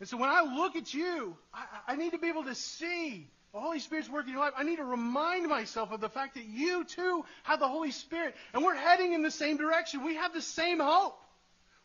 And 0.00 0.08
so 0.08 0.18
when 0.18 0.28
I 0.28 0.42
look 0.42 0.76
at 0.76 0.92
you, 0.92 1.34
I, 1.54 1.64
I 1.88 1.96
need 1.96 2.12
to 2.12 2.18
be 2.18 2.28
able 2.28 2.44
to 2.44 2.54
see 2.54 3.30
the 3.56 3.62
Holy 3.62 3.78
Spirit's 3.78 4.10
working 4.10 4.28
in 4.28 4.34
your 4.34 4.44
life. 4.44 4.52
I 4.54 4.64
need 4.64 4.76
to 4.76 4.84
remind 4.84 5.48
myself 5.48 5.90
of 5.90 6.02
the 6.02 6.10
fact 6.10 6.34
that 6.34 6.44
you 6.44 6.84
too 6.84 7.24
have 7.42 7.58
the 7.58 7.66
Holy 7.66 7.90
Spirit. 7.90 8.34
And 8.52 8.62
we're 8.62 8.74
heading 8.74 9.14
in 9.14 9.22
the 9.22 9.30
same 9.30 9.56
direction. 9.56 10.04
We 10.04 10.16
have 10.16 10.34
the 10.34 10.42
same 10.42 10.78
hope. 10.78 11.18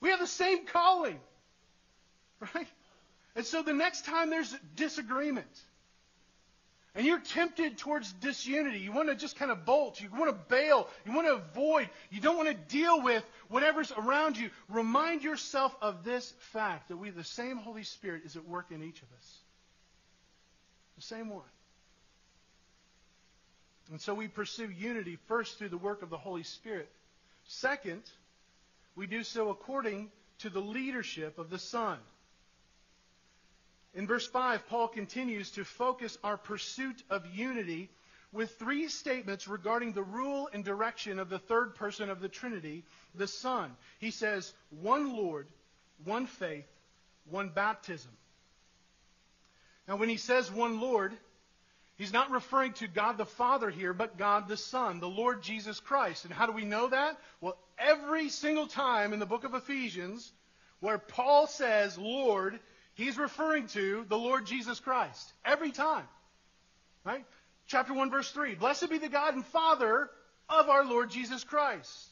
We 0.01 0.09
have 0.09 0.19
the 0.19 0.27
same 0.27 0.65
calling. 0.65 1.17
Right? 2.53 2.67
And 3.37 3.45
so 3.45 3.61
the 3.61 3.71
next 3.71 4.03
time 4.03 4.29
there's 4.29 4.53
disagreement, 4.75 5.47
and 6.93 7.05
you're 7.05 7.19
tempted 7.19 7.77
towards 7.77 8.11
disunity, 8.11 8.79
you 8.79 8.91
want 8.91 9.07
to 9.07 9.15
just 9.15 9.37
kind 9.37 9.49
of 9.49 9.63
bolt, 9.63 10.01
you 10.01 10.09
want 10.11 10.29
to 10.29 10.53
bail, 10.53 10.89
you 11.05 11.13
want 11.13 11.27
to 11.27 11.35
avoid, 11.35 11.87
you 12.09 12.19
don't 12.19 12.35
want 12.35 12.49
to 12.49 12.75
deal 12.75 13.01
with 13.01 13.23
whatever's 13.47 13.93
around 13.93 14.35
you, 14.35 14.49
remind 14.67 15.23
yourself 15.23 15.73
of 15.81 16.03
this 16.03 16.33
fact 16.51 16.89
that 16.89 16.97
we, 16.97 17.11
the 17.11 17.23
same 17.23 17.55
Holy 17.55 17.83
Spirit, 17.83 18.23
is 18.25 18.35
at 18.35 18.45
work 18.45 18.71
in 18.71 18.83
each 18.83 19.01
of 19.01 19.07
us. 19.17 19.37
The 20.97 21.03
same 21.03 21.29
one. 21.29 21.45
And 23.91 23.99
so 23.99 24.13
we 24.13 24.29
pursue 24.29 24.69
unity 24.69 25.17
first 25.27 25.57
through 25.57 25.69
the 25.69 25.77
work 25.77 26.01
of 26.01 26.09
the 26.09 26.17
Holy 26.17 26.43
Spirit. 26.43 26.89
Second, 27.43 28.01
we 28.95 29.05
do 29.05 29.23
so 29.23 29.49
according 29.49 30.09
to 30.39 30.49
the 30.49 30.61
leadership 30.61 31.37
of 31.37 31.49
the 31.49 31.59
Son. 31.59 31.97
In 33.93 34.07
verse 34.07 34.25
5, 34.25 34.67
Paul 34.67 34.87
continues 34.87 35.51
to 35.51 35.65
focus 35.65 36.17
our 36.23 36.37
pursuit 36.37 37.03
of 37.09 37.25
unity 37.35 37.89
with 38.31 38.57
three 38.57 38.87
statements 38.87 39.49
regarding 39.49 39.91
the 39.91 40.03
rule 40.03 40.49
and 40.53 40.63
direction 40.63 41.19
of 41.19 41.29
the 41.29 41.39
third 41.39 41.75
person 41.75 42.09
of 42.09 42.21
the 42.21 42.29
Trinity, 42.29 42.85
the 43.13 43.27
Son. 43.27 43.75
He 43.99 44.11
says, 44.11 44.53
one 44.69 45.17
Lord, 45.17 45.47
one 46.05 46.27
faith, 46.27 46.65
one 47.29 47.49
baptism. 47.49 48.11
Now, 49.85 49.97
when 49.97 50.07
he 50.07 50.15
says 50.15 50.49
one 50.49 50.79
Lord, 50.79 51.13
He's 52.01 52.11
not 52.11 52.31
referring 52.31 52.73
to 52.73 52.87
God 52.87 53.19
the 53.19 53.27
Father 53.27 53.69
here, 53.69 53.93
but 53.93 54.17
God 54.17 54.47
the 54.47 54.57
Son, 54.57 54.99
the 54.99 55.07
Lord 55.07 55.43
Jesus 55.43 55.79
Christ. 55.79 56.25
And 56.25 56.33
how 56.33 56.47
do 56.47 56.51
we 56.51 56.65
know 56.65 56.89
that? 56.89 57.15
Well, 57.41 57.59
every 57.77 58.29
single 58.29 58.65
time 58.65 59.13
in 59.13 59.19
the 59.19 59.27
book 59.27 59.43
of 59.43 59.53
Ephesians 59.53 60.33
where 60.79 60.97
Paul 60.97 61.45
says 61.45 61.99
Lord, 61.99 62.59
he's 62.95 63.19
referring 63.19 63.67
to 63.67 64.03
the 64.09 64.17
Lord 64.17 64.47
Jesus 64.47 64.79
Christ. 64.79 65.31
Every 65.45 65.69
time. 65.69 66.07
Right? 67.03 67.23
Chapter 67.67 67.93
1, 67.93 68.09
verse 68.09 68.31
3. 68.31 68.55
Blessed 68.55 68.89
be 68.89 68.97
the 68.97 69.07
God 69.07 69.35
and 69.35 69.45
Father 69.45 70.09
of 70.49 70.69
our 70.69 70.83
Lord 70.83 71.11
Jesus 71.11 71.43
Christ. 71.43 72.09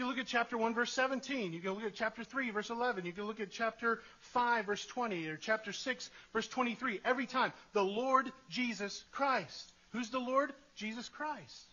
You 0.00 0.06
look 0.06 0.16
at 0.16 0.26
chapter 0.26 0.56
1, 0.56 0.72
verse 0.72 0.94
17. 0.94 1.52
You 1.52 1.60
can 1.60 1.72
look 1.72 1.84
at 1.84 1.92
chapter 1.92 2.24
3, 2.24 2.52
verse 2.52 2.70
11. 2.70 3.04
You 3.04 3.12
can 3.12 3.24
look 3.26 3.38
at 3.38 3.50
chapter 3.50 4.00
5, 4.20 4.64
verse 4.64 4.86
20, 4.86 5.28
or 5.28 5.36
chapter 5.36 5.72
6, 5.74 6.10
verse 6.32 6.48
23. 6.48 7.02
Every 7.04 7.26
time, 7.26 7.52
the 7.74 7.84
Lord 7.84 8.32
Jesus 8.48 9.04
Christ. 9.12 9.70
Who's 9.92 10.08
the 10.08 10.18
Lord? 10.18 10.54
Jesus 10.74 11.10
Christ. 11.10 11.66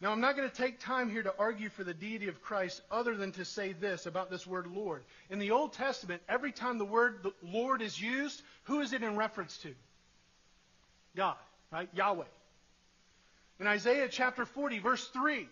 Now, 0.00 0.10
I'm 0.10 0.20
not 0.20 0.36
going 0.36 0.50
to 0.50 0.56
take 0.56 0.80
time 0.80 1.08
here 1.08 1.22
to 1.22 1.32
argue 1.38 1.68
for 1.68 1.84
the 1.84 1.94
deity 1.94 2.26
of 2.26 2.42
Christ 2.42 2.82
other 2.90 3.14
than 3.14 3.30
to 3.32 3.44
say 3.44 3.72
this 3.72 4.06
about 4.06 4.28
this 4.28 4.44
word 4.44 4.66
Lord. 4.66 5.04
In 5.30 5.38
the 5.38 5.52
Old 5.52 5.72
Testament, 5.72 6.20
every 6.28 6.50
time 6.50 6.78
the 6.78 6.84
word 6.84 7.24
Lord 7.44 7.80
is 7.80 8.02
used, 8.02 8.42
who 8.64 8.80
is 8.80 8.92
it 8.92 9.04
in 9.04 9.16
reference 9.16 9.56
to? 9.58 9.72
God, 11.14 11.36
right? 11.70 11.88
Yahweh. 11.94 12.24
in 13.60 13.68
Isaiah 13.68 14.08
chapter 14.10 14.44
40, 14.44 14.80
verse 14.80 15.06
3, 15.06 15.48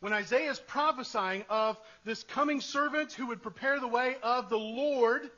when 0.00 0.12
Isaiah 0.14 0.50
is 0.50 0.58
prophesying 0.58 1.44
of 1.48 1.78
this 2.04 2.22
coming 2.22 2.60
servant 2.60 3.12
who 3.12 3.26
would 3.26 3.42
prepare 3.42 3.78
the 3.78 3.88
way 3.88 4.16
of 4.22 4.48
the 4.48 4.58
Lord, 4.58 5.30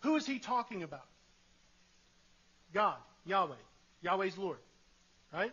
who 0.00 0.16
is 0.16 0.26
he 0.26 0.38
talking 0.38 0.82
about? 0.82 1.06
God, 2.72 2.96
Yahweh. 3.26 3.54
Yahweh's 4.02 4.38
Lord. 4.38 4.58
Right? 5.32 5.52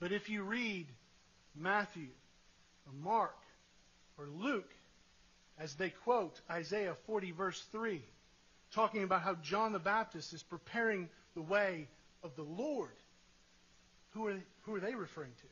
But 0.00 0.12
if 0.12 0.30
you 0.30 0.42
read 0.42 0.86
Matthew 1.54 2.08
or 2.86 2.92
Mark 3.04 3.36
or 4.16 4.26
Luke, 4.26 4.70
as 5.58 5.74
they 5.74 5.90
quote 5.90 6.40
Isaiah 6.50 6.96
40, 7.06 7.32
verse 7.32 7.62
3, 7.72 8.02
talking 8.72 9.02
about 9.02 9.22
how 9.22 9.34
John 9.34 9.72
the 9.72 9.78
Baptist 9.78 10.32
is 10.32 10.42
preparing 10.42 11.10
the 11.34 11.42
way 11.42 11.88
of 12.22 12.34
the 12.36 12.42
Lord, 12.42 12.90
who 14.10 14.28
are, 14.28 14.36
who 14.62 14.74
are 14.74 14.80
they 14.80 14.94
referring 14.94 15.32
to? 15.32 15.46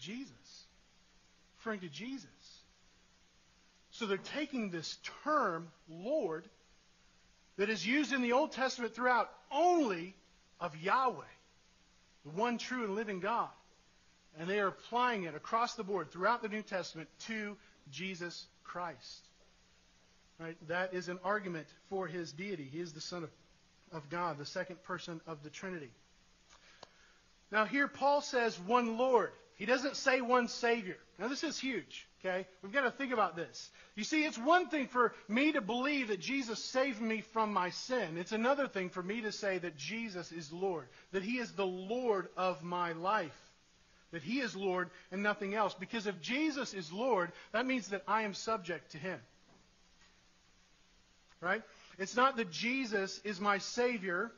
Jesus. 0.00 0.64
Referring 1.58 1.80
to 1.80 1.88
Jesus. 1.88 2.28
So 3.90 4.06
they're 4.06 4.16
taking 4.18 4.70
this 4.70 4.98
term, 5.24 5.68
Lord, 5.88 6.44
that 7.56 7.68
is 7.68 7.86
used 7.86 8.12
in 8.12 8.22
the 8.22 8.32
Old 8.32 8.52
Testament 8.52 8.94
throughout 8.94 9.30
only 9.52 10.14
of 10.60 10.76
Yahweh, 10.76 11.24
the 12.24 12.30
one 12.30 12.56
true 12.58 12.84
and 12.84 12.94
living 12.94 13.20
God. 13.20 13.48
And 14.38 14.48
they 14.48 14.60
are 14.60 14.68
applying 14.68 15.24
it 15.24 15.34
across 15.34 15.74
the 15.74 15.82
board 15.82 16.10
throughout 16.10 16.40
the 16.40 16.48
New 16.48 16.62
Testament 16.62 17.08
to 17.26 17.56
Jesus 17.90 18.46
Christ. 18.64 19.26
Right? 20.38 20.56
That 20.68 20.94
is 20.94 21.08
an 21.08 21.18
argument 21.22 21.66
for 21.90 22.06
his 22.06 22.32
deity. 22.32 22.66
He 22.70 22.80
is 22.80 22.92
the 22.92 23.00
Son 23.00 23.24
of, 23.24 23.30
of 23.92 24.08
God, 24.08 24.38
the 24.38 24.46
second 24.46 24.82
person 24.84 25.20
of 25.26 25.42
the 25.42 25.50
Trinity. 25.50 25.90
Now, 27.52 27.64
here 27.64 27.88
Paul 27.88 28.22
says 28.22 28.58
one 28.60 28.96
Lord. 28.96 29.32
He 29.60 29.66
doesn't 29.66 29.96
say 29.96 30.22
one 30.22 30.48
Savior. 30.48 30.96
Now, 31.18 31.28
this 31.28 31.44
is 31.44 31.58
huge. 31.58 32.08
Okay? 32.24 32.46
We've 32.62 32.72
got 32.72 32.84
to 32.84 32.90
think 32.90 33.12
about 33.12 33.36
this. 33.36 33.70
You 33.94 34.04
see, 34.04 34.24
it's 34.24 34.38
one 34.38 34.68
thing 34.68 34.86
for 34.86 35.12
me 35.28 35.52
to 35.52 35.60
believe 35.60 36.08
that 36.08 36.18
Jesus 36.18 36.64
saved 36.64 36.98
me 36.98 37.20
from 37.20 37.52
my 37.52 37.68
sin. 37.68 38.16
It's 38.16 38.32
another 38.32 38.68
thing 38.68 38.88
for 38.88 39.02
me 39.02 39.20
to 39.20 39.32
say 39.32 39.58
that 39.58 39.76
Jesus 39.76 40.32
is 40.32 40.50
Lord, 40.50 40.88
that 41.12 41.22
He 41.22 41.36
is 41.36 41.52
the 41.52 41.66
Lord 41.66 42.28
of 42.38 42.62
my 42.62 42.92
life, 42.92 43.36
that 44.12 44.22
He 44.22 44.40
is 44.40 44.56
Lord 44.56 44.88
and 45.12 45.22
nothing 45.22 45.54
else. 45.54 45.74
Because 45.74 46.06
if 46.06 46.18
Jesus 46.22 46.72
is 46.72 46.90
Lord, 46.90 47.30
that 47.52 47.66
means 47.66 47.88
that 47.88 48.02
I 48.08 48.22
am 48.22 48.32
subject 48.32 48.92
to 48.92 48.98
Him. 48.98 49.20
Right? 51.42 51.62
It's 51.98 52.16
not 52.16 52.38
that 52.38 52.50
Jesus 52.50 53.20
is 53.24 53.38
my 53.38 53.58
Savior 53.58 54.32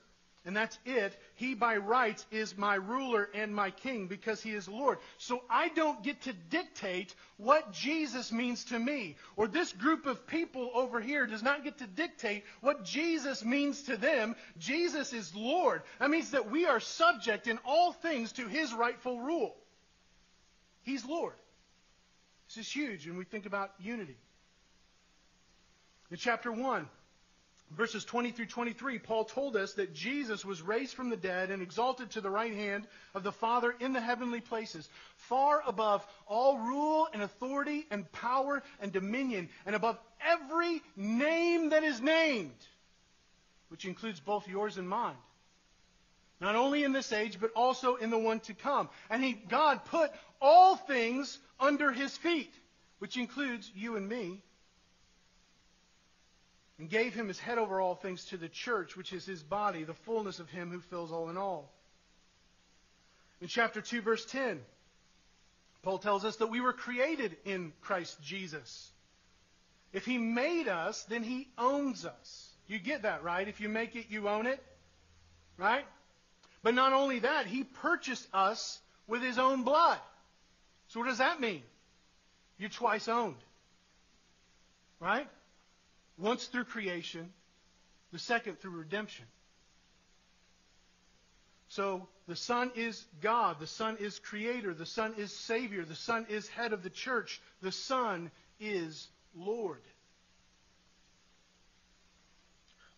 and 0.45 0.57
that's 0.57 0.77
it. 0.85 1.17
He 1.37 1.55
by 1.55 1.77
rights 1.77 2.27
is 2.33 2.57
my 2.57 2.75
ruler 2.75 3.29
and 3.33 3.55
my 3.55 3.71
king 3.71 4.09
because 4.09 4.43
he 4.43 4.51
is 4.51 4.69
Lord. 4.69 4.99
So 5.19 5.43
I 5.49 5.69
don't 5.69 6.03
get 6.03 6.23
to 6.23 6.33
dictate 6.33 7.15
what 7.37 7.73
Jesus 7.73 8.33
means 8.33 8.65
to 8.65 8.79
me. 8.79 9.17
Or 9.37 9.47
this 9.47 9.73
group 9.73 10.07
of 10.07 10.27
people 10.27 10.71
over 10.75 11.01
here 11.01 11.27
does 11.27 11.45
not 11.45 11.63
get 11.63 11.79
to 11.79 11.87
dictate 11.87 12.45
what 12.61 12.85
Jesus 12.85 13.45
means 13.45 13.85
to 13.85 13.97
them. 13.97 14.35
Jesus 14.59 15.13
is 15.13 15.33
Lord. 15.35 15.83
That 16.01 16.11
means 16.11 16.33
that 16.33 16.51
we 16.51 16.67
are 16.67 16.81
subject 16.81 17.47
in 17.47 17.59
all 17.65 17.93
things 17.93 18.33
to 18.33 18.49
his 18.49 18.75
rightful 18.75 19.21
rule. 19.21 19.55
He's 20.83 21.05
Lord. 21.05 21.35
This 22.49 22.67
is 22.67 22.73
huge 22.73 23.07
when 23.07 23.17
we 23.17 23.25
think 23.25 23.47
about 23.47 23.71
unity. 23.81 24.17
In 26.11 26.17
chapter 26.17 26.51
1, 26.51 26.89
verses 27.77 28.05
20 28.05 28.33
through 28.33 28.47
23, 28.47 28.99
Paul 28.99 29.25
told 29.25 29.57
us 29.57 29.75
that 29.75 29.95
Jesus 29.95 30.45
was 30.45 30.63
raised 30.63 30.95
from 30.95 31.11
the 31.11 31.17
dead 31.17 31.51
and 31.51 31.63
exalted 31.63 32.11
to 32.11 32.21
the 32.21 32.31
right 32.31 32.55
hand 32.55 32.87
of 33.15 33.23
the 33.23 33.33
Father 33.33 33.75
in 33.81 33.93
the 33.93 34.01
heavenly 34.01 34.41
places, 34.41 34.89
far 35.17 35.63
above 35.67 36.07
all 36.27 36.59
rule 36.59 37.09
and 37.13 37.23
authority 37.23 37.87
and 37.91 38.11
power 38.13 38.63
and 38.81 38.93
dominion, 38.93 39.49
and 39.67 39.75
above 39.75 39.99
every 40.21 40.83
name 40.97 41.71
that 41.71 41.85
is 41.85 42.01
named, 42.01 42.51
which 43.69 43.85
includes 43.85 44.21
both 44.21 44.47
yours 44.49 44.77
and 44.77 44.89
mine. 44.89 45.17
Not 46.41 46.57
only 46.57 46.83
in 46.83 46.93
this 46.93 47.13
age, 47.13 47.39
but 47.41 47.53
also 47.55 47.95
in 47.97 48.11
the 48.11 48.19
one 48.19 48.41
to 48.41 48.55
come. 48.55 48.89
And 49.09 49.23
he, 49.23 49.33
God 49.33 49.85
put 49.85 50.11
all 50.41 50.75
things 50.75 51.39
under 51.61 51.93
his 51.93 52.17
feet, 52.17 52.53
which 52.99 53.17
includes 53.17 53.71
you 53.75 53.97
and 53.97 54.09
me 54.09 54.43
and 56.83 56.91
gave 56.91 57.15
him 57.15 57.31
as 57.31 57.39
head 57.39 57.59
over 57.59 57.81
all 57.81 57.95
things 57.95 58.25
to 58.25 58.37
the 58.37 58.49
church, 58.49 58.97
which 58.97 59.13
is 59.13 59.25
his 59.25 59.41
body, 59.41 59.85
the 59.85 59.95
fullness 59.95 60.41
of 60.41 60.51
him 60.51 60.69
who 60.69 60.81
fills 60.81 61.13
all 61.13 61.31
in 61.31 61.37
all. 61.37 61.71
In 63.41 63.47
chapter 63.47 63.81
2, 63.81 64.01
verse 64.01 64.25
10, 64.25 64.59
Paul 65.85 65.99
tells 65.99 66.25
us 66.25 66.39
that 66.39 66.49
we 66.49 66.61
were 66.61 66.73
created 66.73 67.37
in 67.45 67.73
Christ 67.83 68.21
Jesus. 68.21 68.91
If 69.93 70.05
he 70.05 70.19
made 70.19 70.67
us, 70.67 71.05
then 71.05 71.23
he 71.23 71.47
owns 71.57 72.05
us. 72.05 72.49
You 72.67 72.81
get 72.81 73.03
that, 73.03 73.23
right? 73.23 73.47
If 73.47 73.61
you 73.61 73.69
make 73.69 73.95
it, 73.95 74.07
you 74.09 74.29
own 74.29 74.49
it. 74.49 74.61
Right? 75.57 75.85
But 76.65 76.75
not 76.75 76.93
only 76.93 77.21
that, 77.21 77.47
he 77.47 77.63
purchased 77.63 78.27
us 78.35 78.81
with 79.07 79.23
his 79.23 79.39
own 79.39 79.63
blood. 79.63 80.01
So 80.89 80.99
what 80.99 81.07
does 81.07 81.19
that 81.19 81.41
mean? 81.41 81.63
You're 82.59 82.71
twice 82.71 83.07
owned. 83.07 83.37
Right? 84.99 85.29
Once 86.19 86.47
through 86.47 86.65
creation, 86.65 87.33
the 88.13 88.19
second 88.19 88.61
through 88.61 88.73
redemption. 88.73 89.25
So 91.69 92.07
the 92.29 92.37
Son 92.37 92.71
is 92.77 93.03
God. 93.23 93.59
The 93.59 93.67
Son 93.67 93.97
is 93.99 94.19
Creator. 94.19 94.75
The 94.75 94.85
Son 94.85 95.15
is 95.17 95.35
Savior. 95.35 95.85
The 95.85 95.95
Son 95.95 96.27
is 96.29 96.47
head 96.49 96.75
of 96.75 96.83
the 96.83 96.91
church. 96.91 97.41
The 97.63 97.73
Son 97.73 98.31
is 98.61 99.09
Lord. 99.35 99.81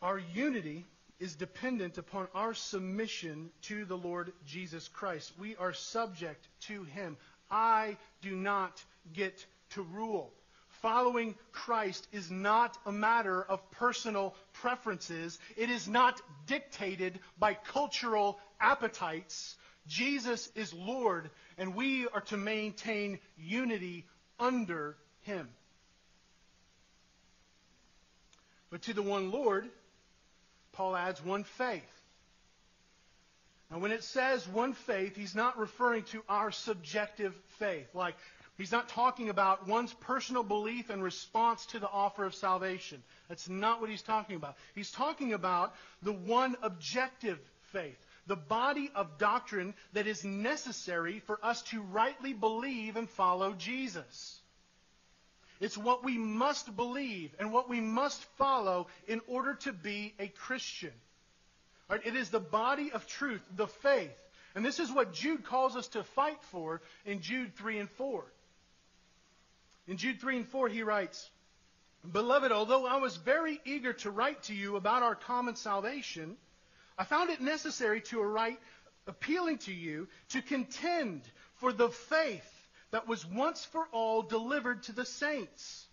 Our 0.03 0.19
unity 0.19 0.85
is 1.21 1.37
dependent 1.37 1.99
upon 1.99 2.27
our 2.35 2.53
submission 2.53 3.51
to 3.63 3.85
the 3.85 3.97
Lord 3.97 4.33
Jesus 4.45 4.89
Christ. 4.89 5.33
We 5.39 5.57
are 5.57 5.73
subject 5.73 6.47
to 6.63 6.83
Him. 6.83 7.17
I 7.51 7.97
do 8.21 8.35
not 8.35 8.83
get 9.13 9.47
to 9.71 9.83
rule. 9.83 10.33
Following 10.85 11.35
Christ 11.51 12.07
is 12.13 12.31
not 12.31 12.77
a 12.85 12.93
matter 12.93 13.43
of 13.43 13.71
personal 13.71 14.35
preferences. 14.53 15.39
It 15.57 15.71
is 15.71 15.89
not 15.89 16.21
dictated 16.47 17.19
by 17.39 17.55
cultural 17.55 18.39
appetites. 18.61 19.57
Jesus 19.87 20.53
is 20.55 20.75
Lord, 20.75 21.31
and 21.57 21.75
we 21.75 22.07
are 22.09 22.21
to 22.21 22.37
maintain 22.37 23.19
unity 23.39 24.05
under 24.39 24.99
him. 25.23 25.49
But 28.69 28.83
to 28.83 28.93
the 28.93 29.01
one 29.01 29.31
Lord, 29.31 29.67
Paul 30.73 30.95
adds 30.97 31.25
one 31.25 31.45
faith. 31.45 31.83
Now, 33.71 33.79
when 33.79 33.91
it 33.91 34.05
says 34.05 34.47
one 34.47 34.75
faith, 34.75 35.17
he's 35.17 35.35
not 35.35 35.59
referring 35.59 36.03
to 36.13 36.23
our 36.29 36.53
subjective 36.53 37.35
faith, 37.59 37.89
like 37.95 38.17
He's 38.57 38.73
not 38.73 38.89
talking 38.89 39.31
about 39.31 39.67
one's 39.67 39.93
personal 39.95 40.45
belief 40.45 40.89
and 40.89 41.03
response 41.03 41.67
to 41.67 41.81
the 41.81 41.89
offer 41.89 42.25
of 42.25 42.35
salvation. 42.37 43.03
That's 43.29 43.49
not 43.49 43.81
what 43.81 43.91
he's 43.91 44.03
talking 44.03 44.37
about. 44.37 44.57
He's 44.75 44.93
talking 44.93 45.33
about 45.33 45.75
the 46.03 46.13
one 46.13 46.55
objective 46.63 47.41
faith, 47.73 47.99
the 48.29 48.37
body 48.37 48.91
of 48.95 49.19
doctrine 49.19 49.75
that 49.93 50.07
is 50.07 50.25
necessary 50.25 51.19
for 51.19 51.39
us 51.43 51.63
to 51.63 51.83
rightly 51.83 52.33
believe 52.33 52.95
and 52.95 53.11
follow 53.11 53.55
Jesus. 53.55 54.41
It's 55.61 55.77
what 55.77 56.05
we 56.05 56.17
must 56.17 56.77
believe 56.77 57.35
and 57.41 57.53
what 57.53 57.69
we 57.69 57.81
must 57.81 58.23
follow 58.37 58.87
in 59.09 59.21
order 59.27 59.55
to 59.63 59.73
be 59.73 60.15
a 60.21 60.29
Christian. 60.29 60.93
Right? 61.89 62.01
It 62.05 62.15
is 62.15 62.31
the 62.31 62.41
body 62.41 62.93
of 62.93 63.07
truth, 63.09 63.43
the 63.57 63.67
faith. 63.67 64.15
And 64.55 64.65
this 64.65 64.79
is 64.79 64.93
what 64.93 65.13
Jude 65.13 65.45
calls 65.45 65.75
us 65.75 65.89
to 65.89 66.05
fight 66.05 66.43
for 66.45 66.83
in 67.05 67.21
Jude 67.21 67.57
3 67.57 67.81
and 67.81 67.91
4. 67.91 68.25
In 69.87 69.97
Jude 69.97 70.21
3 70.21 70.39
and 70.39 70.49
4, 70.49 70.69
he 70.69 70.83
writes, 70.83 71.31
Beloved, 72.11 72.53
although 72.53 72.87
I 72.87 72.97
was 72.97 73.17
very 73.17 73.61
eager 73.65 73.93
to 73.95 74.11
write 74.11 74.43
to 74.45 74.55
you 74.55 74.77
about 74.77 75.03
our 75.03 75.15
common 75.15 75.57
salvation, 75.57 76.37
I 76.99 77.05
found 77.05 77.31
it 77.31 77.41
necessary 77.41 78.01
to 78.03 78.21
write 78.21 78.59
appealing 79.07 79.59
to 79.59 79.73
you 79.73 80.09
to 80.31 80.43
contend 80.43 81.23
for 81.57 81.73
the 81.73 81.89
faith 81.89 82.69
that 82.91 83.09
was 83.09 83.27
once 83.27 83.65
for 83.65 83.87
all 83.93 84.23
delivered 84.23 84.85
to 84.85 84.93
the 84.93 85.05
saints. 85.05 85.87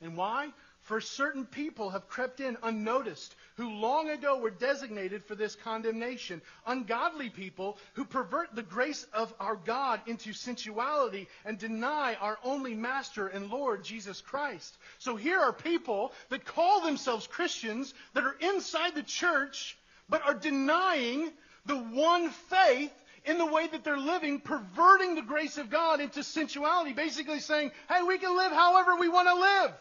And 0.00 0.16
why? 0.16 0.52
For 0.82 1.00
certain 1.00 1.46
people 1.46 1.90
have 1.90 2.08
crept 2.08 2.40
in 2.40 2.56
unnoticed, 2.62 3.34
who 3.56 3.70
long 3.70 4.08
ago 4.10 4.38
were 4.38 4.50
designated 4.50 5.24
for 5.24 5.34
this 5.34 5.54
condemnation. 5.54 6.42
Ungodly 6.66 7.30
people 7.30 7.78
who 7.94 8.04
pervert 8.04 8.54
the 8.54 8.62
grace 8.62 9.06
of 9.12 9.32
our 9.38 9.56
God 9.56 10.00
into 10.06 10.32
sensuality 10.32 11.28
and 11.44 11.58
deny 11.58 12.14
our 12.20 12.38
only 12.42 12.74
Master 12.74 13.28
and 13.28 13.50
Lord, 13.50 13.84
Jesus 13.84 14.20
Christ. 14.20 14.76
So 14.98 15.16
here 15.16 15.38
are 15.38 15.52
people 15.52 16.12
that 16.30 16.44
call 16.44 16.80
themselves 16.80 17.26
Christians 17.26 17.94
that 18.14 18.24
are 18.24 18.36
inside 18.40 18.94
the 18.94 19.02
church, 19.02 19.76
but 20.08 20.22
are 20.24 20.34
denying 20.34 21.30
the 21.66 21.76
one 21.76 22.30
faith 22.30 22.92
in 23.24 23.38
the 23.38 23.46
way 23.46 23.66
that 23.66 23.84
they're 23.84 23.96
living, 23.96 24.40
perverting 24.40 25.14
the 25.14 25.22
grace 25.22 25.56
of 25.56 25.70
God 25.70 26.00
into 26.00 26.22
sensuality, 26.22 26.92
basically 26.92 27.40
saying, 27.40 27.70
hey, 27.88 28.02
we 28.02 28.18
can 28.18 28.36
live 28.36 28.52
however 28.52 28.96
we 28.96 29.08
want 29.08 29.28
to 29.28 29.34
live. 29.34 29.72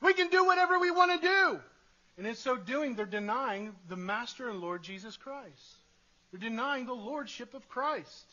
We 0.00 0.14
can 0.14 0.28
do 0.28 0.44
whatever 0.44 0.78
we 0.78 0.90
want 0.90 1.20
to 1.20 1.28
do. 1.28 1.60
And 2.18 2.26
in 2.26 2.34
so 2.34 2.56
doing, 2.56 2.94
they're 2.94 3.06
denying 3.06 3.74
the 3.88 3.96
Master 3.96 4.48
and 4.48 4.60
Lord 4.60 4.82
Jesus 4.82 5.16
Christ. 5.16 5.76
They're 6.30 6.40
denying 6.40 6.86
the 6.86 6.94
Lordship 6.94 7.54
of 7.54 7.68
Christ. 7.68 8.26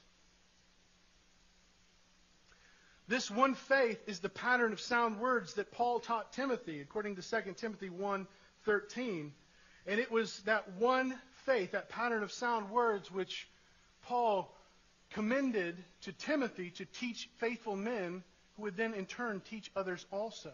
This 3.07 3.29
one 3.29 3.55
faith 3.55 4.01
is 4.07 4.19
the 4.19 4.29
pattern 4.29 4.71
of 4.71 4.79
sound 4.79 5.19
words 5.19 5.55
that 5.55 5.71
Paul 5.71 5.99
taught 5.99 6.31
Timothy, 6.31 6.79
according 6.79 7.17
to 7.17 7.21
2 7.21 7.57
Timothy 7.57 7.89
1:13. 7.89 9.33
And 9.85 9.99
it 9.99 10.09
was 10.09 10.39
that 10.43 10.71
one 10.73 11.19
faith, 11.45 11.71
that 11.71 11.89
pattern 11.89 12.23
of 12.23 12.31
sound 12.31 12.69
words, 12.69 13.11
which 13.11 13.49
Paul 14.03 14.55
commended 15.09 15.83
to 16.01 16.13
Timothy 16.13 16.71
to 16.71 16.85
teach 16.85 17.29
faithful 17.35 17.75
men 17.75 18.23
who 18.55 18.63
would 18.63 18.77
then 18.77 18.93
in 18.93 19.05
turn 19.05 19.41
teach 19.41 19.69
others 19.75 20.05
also. 20.09 20.53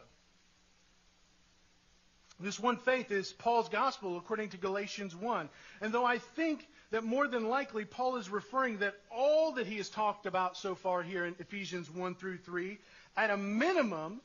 This 2.39 2.59
one 2.59 2.77
faith 2.77 3.11
is 3.11 3.33
Paul's 3.33 3.67
gospel 3.67 4.17
according 4.17 4.49
to 4.49 4.57
Galatians 4.57 5.13
1. 5.13 5.49
And 5.81 5.93
though 5.93 6.05
I 6.05 6.19
think 6.19 6.65
that 6.91 7.03
more 7.03 7.27
than 7.27 7.49
likely 7.49 7.83
Paul 7.83 8.15
is 8.15 8.29
referring 8.29 8.77
that 8.77 8.95
all 9.11 9.51
that 9.53 9.67
he 9.67 9.75
has 9.77 9.89
talked 9.89 10.25
about 10.25 10.55
so 10.55 10.73
far 10.73 11.03
here 11.03 11.25
in 11.25 11.35
Ephesians 11.39 11.89
1 11.91 12.15
through 12.15 12.37
3, 12.37 12.79
at 13.17 13.29
a 13.29 13.35
minimum, 13.35 14.21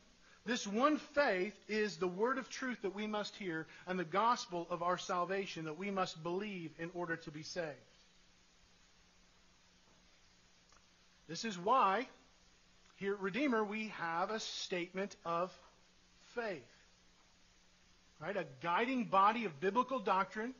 this 0.46 0.64
one 0.64 0.98
faith 0.98 1.54
is 1.68 1.96
the 1.96 2.06
word 2.06 2.38
of 2.38 2.48
truth 2.48 2.82
that 2.82 2.94
we 2.94 3.08
must 3.08 3.34
hear 3.34 3.66
and 3.88 3.98
the 3.98 4.04
gospel 4.04 4.68
of 4.70 4.82
our 4.82 4.98
salvation 4.98 5.64
that 5.64 5.78
we 5.78 5.90
must 5.90 6.22
believe 6.22 6.70
in 6.78 6.90
order 6.94 7.16
to 7.16 7.30
be 7.32 7.42
saved. 7.42 7.66
This 11.26 11.44
is 11.44 11.58
why 11.58 12.06
here 12.96 13.14
at 13.14 13.20
Redeemer 13.20 13.64
we 13.64 13.88
have 13.88 14.30
a 14.30 14.38
statement 14.38 15.16
of 15.24 15.52
faith 16.36 16.73
right? 18.24 18.36
A 18.38 18.46
guiding 18.62 19.04
body 19.04 19.44
of 19.44 19.60
biblical 19.60 19.98
doctrine 19.98 20.54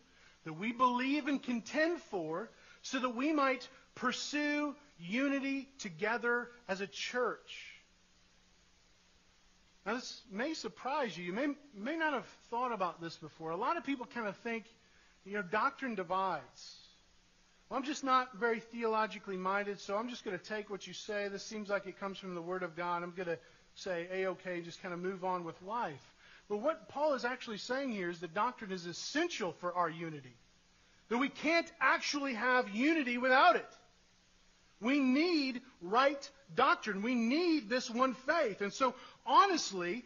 that 0.44 0.52
we 0.52 0.70
believe 0.70 1.28
and 1.28 1.42
contend 1.42 1.98
for 1.98 2.50
so 2.82 2.98
that 2.98 3.16
we 3.16 3.32
might 3.32 3.66
pursue 3.94 4.74
unity 4.98 5.66
together 5.78 6.48
as 6.68 6.82
a 6.82 6.86
church. 6.86 7.70
Now, 9.86 9.94
this 9.94 10.20
may 10.30 10.52
surprise 10.52 11.16
you. 11.16 11.24
You 11.24 11.32
may, 11.32 11.48
may 11.74 11.96
not 11.96 12.12
have 12.12 12.26
thought 12.50 12.72
about 12.72 13.00
this 13.00 13.16
before. 13.16 13.50
A 13.50 13.56
lot 13.56 13.78
of 13.78 13.84
people 13.84 14.06
kind 14.12 14.26
of 14.26 14.36
think, 14.38 14.64
you 15.24 15.32
know, 15.32 15.42
doctrine 15.42 15.94
divides. 15.94 16.76
Well, 17.70 17.78
I'm 17.78 17.84
just 17.84 18.04
not 18.04 18.36
very 18.36 18.60
theologically 18.60 19.38
minded, 19.38 19.80
so 19.80 19.96
I'm 19.96 20.10
just 20.10 20.22
going 20.22 20.38
to 20.38 20.44
take 20.44 20.68
what 20.68 20.86
you 20.86 20.92
say. 20.92 21.28
This 21.28 21.42
seems 21.42 21.70
like 21.70 21.86
it 21.86 21.98
comes 21.98 22.18
from 22.18 22.34
the 22.34 22.42
Word 22.42 22.62
of 22.62 22.76
God. 22.76 23.02
I'm 23.02 23.14
going 23.16 23.28
to 23.28 23.38
say, 23.74 24.06
A-OK, 24.12 24.60
just 24.60 24.82
kind 24.82 24.92
of 24.92 25.00
move 25.00 25.24
on 25.24 25.44
with 25.44 25.60
life. 25.62 26.13
But 26.48 26.58
what 26.58 26.88
Paul 26.88 27.14
is 27.14 27.24
actually 27.24 27.58
saying 27.58 27.92
here 27.92 28.10
is 28.10 28.20
that 28.20 28.34
doctrine 28.34 28.72
is 28.72 28.86
essential 28.86 29.52
for 29.52 29.72
our 29.72 29.88
unity. 29.88 30.36
That 31.08 31.18
we 31.18 31.28
can't 31.28 31.70
actually 31.80 32.34
have 32.34 32.68
unity 32.70 33.18
without 33.18 33.56
it. 33.56 33.66
We 34.80 34.98
need 34.98 35.62
right 35.80 36.30
doctrine. 36.54 37.02
We 37.02 37.14
need 37.14 37.68
this 37.68 37.90
one 37.90 38.14
faith. 38.14 38.60
And 38.60 38.72
so, 38.72 38.94
honestly, 39.24 40.04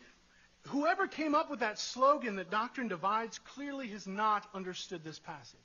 whoever 0.69 1.07
came 1.07 1.35
up 1.35 1.51
with 1.51 1.61
that 1.61 1.79
slogan 1.79 2.37
that 2.37 2.51
doctrine 2.51 2.89
divides 2.89 3.39
clearly 3.39 3.89
has 3.89 4.07
not 4.07 4.49
understood 4.55 5.03
this 5.03 5.19
passage. 5.19 5.59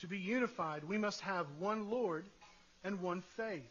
To 0.00 0.06
be 0.06 0.18
unified, 0.18 0.84
we 0.84 0.98
must 0.98 1.20
have 1.22 1.46
one 1.58 1.90
Lord 1.90 2.26
and 2.84 3.00
one 3.00 3.22
faith. 3.36 3.62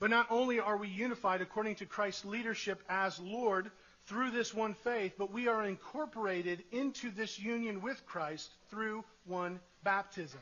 But 0.00 0.10
not 0.10 0.26
only 0.30 0.60
are 0.60 0.76
we 0.76 0.88
unified 0.88 1.40
according 1.40 1.76
to 1.76 1.86
Christ's 1.86 2.24
leadership 2.24 2.82
as 2.88 3.18
Lord 3.18 3.70
through 4.06 4.30
this 4.30 4.54
one 4.54 4.74
faith, 4.74 5.14
but 5.18 5.32
we 5.32 5.48
are 5.48 5.64
incorporated 5.64 6.62
into 6.70 7.10
this 7.10 7.38
union 7.38 7.82
with 7.82 8.06
Christ 8.06 8.50
through 8.70 9.04
one 9.26 9.60
baptism. 9.82 10.40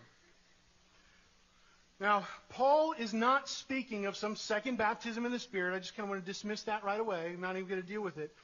Now, 1.99 2.27
Paul 2.51 2.93
is 2.93 3.15
not 3.15 3.49
speaking 3.49 4.05
of 4.05 4.17
some 4.17 4.37
second 4.37 4.77
baptism 4.77 5.25
in 5.25 5.33
the 5.33 5.39
Spirit. 5.39 5.75
I 5.75 5.79
just 5.79 5.97
kind 5.97 6.05
of 6.05 6.11
want 6.11 6.23
to 6.23 6.27
dismiss 6.31 6.63
that 6.65 6.85
right 6.85 7.01
away. 7.01 7.33
I'm 7.33 7.41
not 7.41 7.57
even 7.57 7.69
going 7.69 7.81
to 7.81 7.89
deal 7.89 8.03
with 8.03 8.19
it. 8.19 8.35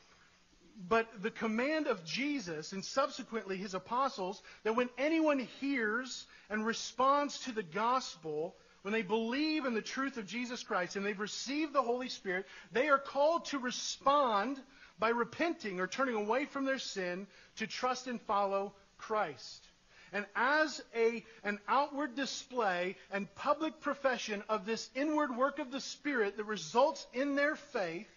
But 0.89 1.07
the 1.21 1.31
command 1.31 1.87
of 1.87 2.03
Jesus 2.03 2.73
and 2.73 2.83
subsequently 2.83 3.59
his 3.59 3.75
apostles 3.75 4.43
that 4.65 4.75
when 4.75 4.89
anyone 4.97 5.39
hears 5.61 6.27
and 6.49 6.65
responds 6.65 7.41
to 7.41 7.53
the 7.53 7.63
gospel, 7.63 8.57
when 8.83 8.93
they 8.93 9.03
believe 9.03 9.65
in 9.65 9.75
the 9.75 9.81
truth 9.81 10.17
of 10.17 10.27
Jesus 10.27 10.63
Christ 10.63 10.97
and 10.97 11.07
they've 11.07 11.19
received 11.19 11.73
the 11.73 11.83
Holy 11.83 12.09
Spirit, 12.09 12.47
they 12.73 12.89
are 12.89 12.99
called 12.99 13.47
to 13.47 13.59
respond 13.59 14.61
by 14.99 15.11
repenting 15.11 15.81
or 15.81 15.87
turning 15.87 16.17
away 16.17 16.45
from 16.45 16.65
their 16.65 16.79
sin 16.79 17.27
to 17.57 17.67
trust 17.67 18.07
and 18.07 18.21
follow 18.23 18.73
Christ. 18.99 19.65
And 20.13 20.27
as 20.37 20.83
a, 20.95 21.25
an 21.43 21.59
outward 21.67 22.15
display 22.15 22.97
and 23.11 23.33
public 23.35 23.81
profession 23.81 24.43
of 24.49 24.67
this 24.67 24.91
inward 24.95 25.37
work 25.37 25.59
of 25.59 25.71
the 25.71 25.81
Spirit 25.81 26.37
that 26.37 26.45
results 26.45 27.07
in 27.15 27.35
their 27.35 27.57
faith, 27.57 28.09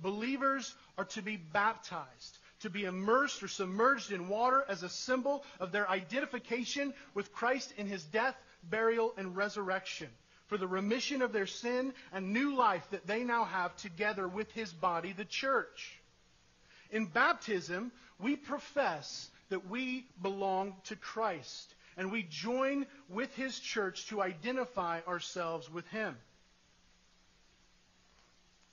believers 0.00 0.74
are 0.96 1.04
to 1.06 1.22
be 1.22 1.36
baptized, 1.36 2.38
to 2.60 2.70
be 2.70 2.84
immersed 2.84 3.42
or 3.42 3.48
submerged 3.48 4.12
in 4.12 4.28
water 4.28 4.64
as 4.68 4.82
a 4.82 4.88
symbol 4.88 5.44
of 5.58 5.72
their 5.72 5.90
identification 5.90 6.94
with 7.14 7.32
Christ 7.32 7.74
in 7.76 7.86
his 7.86 8.04
death, 8.04 8.36
burial, 8.62 9.12
and 9.16 9.36
resurrection 9.36 10.08
for 10.52 10.58
the 10.58 10.68
remission 10.68 11.22
of 11.22 11.32
their 11.32 11.46
sin 11.46 11.94
and 12.12 12.32
new 12.32 12.54
life 12.54 12.86
that 12.90 13.06
they 13.06 13.24
now 13.24 13.44
have 13.44 13.74
together 13.76 14.28
with 14.28 14.50
his 14.52 14.70
body, 14.70 15.14
the 15.14 15.24
church. 15.24 15.98
In 16.90 17.06
baptism, 17.06 17.90
we 18.20 18.36
profess 18.36 19.30
that 19.48 19.70
we 19.70 20.06
belong 20.20 20.74
to 20.84 20.96
Christ, 20.96 21.74
and 21.96 22.12
we 22.12 22.22
join 22.22 22.86
with 23.08 23.34
his 23.34 23.58
church 23.58 24.06
to 24.08 24.20
identify 24.20 25.00
ourselves 25.08 25.70
with 25.70 25.86
him. 25.88 26.16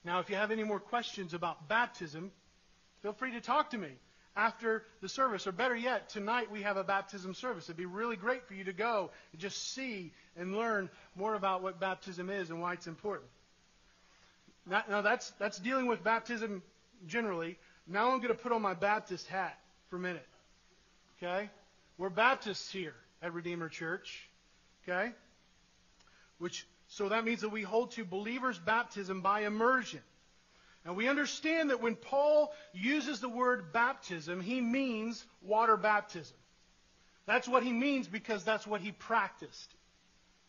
Now, 0.03 0.19
if 0.19 0.29
you 0.29 0.35
have 0.35 0.51
any 0.51 0.65
more 0.65 0.79
questions 0.81 1.33
about 1.33 1.69
baptism, 1.69 2.31
feel 3.01 3.13
free 3.13 3.31
to 3.31 3.41
talk 3.41 3.69
to 3.69 3.77
me 3.77 3.91
after 4.39 4.83
the 5.01 5.09
service. 5.09 5.45
Or 5.47 5.51
better 5.51 5.75
yet, 5.75 6.09
tonight 6.09 6.49
we 6.49 6.61
have 6.61 6.77
a 6.77 6.83
baptism 6.83 7.33
service. 7.33 7.65
It'd 7.65 7.75
be 7.75 7.85
really 7.85 8.15
great 8.15 8.47
for 8.47 8.53
you 8.53 8.63
to 8.63 8.73
go 8.73 9.11
and 9.33 9.41
just 9.41 9.73
see 9.73 10.13
and 10.37 10.55
learn 10.55 10.89
more 11.15 11.35
about 11.35 11.61
what 11.61 11.79
baptism 11.79 12.29
is 12.29 12.49
and 12.49 12.61
why 12.61 12.73
it's 12.73 12.87
important. 12.87 13.27
Now, 14.65 15.01
that's, 15.01 15.31
that's 15.31 15.57
dealing 15.59 15.87
with 15.87 16.03
baptism 16.03 16.61
generally. 17.05 17.57
Now 17.85 18.11
I'm 18.11 18.19
going 18.19 18.33
to 18.33 18.41
put 18.41 18.51
on 18.51 18.61
my 18.61 18.75
Baptist 18.75 19.27
hat 19.27 19.59
for 19.89 19.97
a 19.97 19.99
minute. 19.99 20.27
Okay? 21.17 21.49
We're 21.97 22.09
Baptists 22.09 22.71
here 22.71 22.95
at 23.21 23.33
Redeemer 23.33 23.67
Church. 23.67 24.29
Okay? 24.87 25.11
Which, 26.37 26.65
so 26.87 27.09
that 27.09 27.25
means 27.25 27.41
that 27.41 27.49
we 27.49 27.63
hold 27.63 27.91
to 27.91 28.05
believers' 28.05 28.57
baptism 28.57 29.21
by 29.21 29.41
immersion. 29.41 30.01
And 30.89 30.97
we 30.97 31.07
understand 31.07 31.69
that 31.69 31.83
when 31.83 31.95
Paul 31.95 32.51
uses 32.73 33.19
the 33.19 33.29
word 33.29 33.71
baptism, 33.71 34.41
he 34.41 34.59
means 34.59 35.23
water 35.43 35.77
baptism. 35.77 36.35
That's 37.27 37.47
what 37.47 37.61
he 37.61 37.71
means 37.71 38.07
because 38.07 38.43
that's 38.43 38.65
what 38.65 38.81
he 38.81 38.91
practiced. 38.91 39.71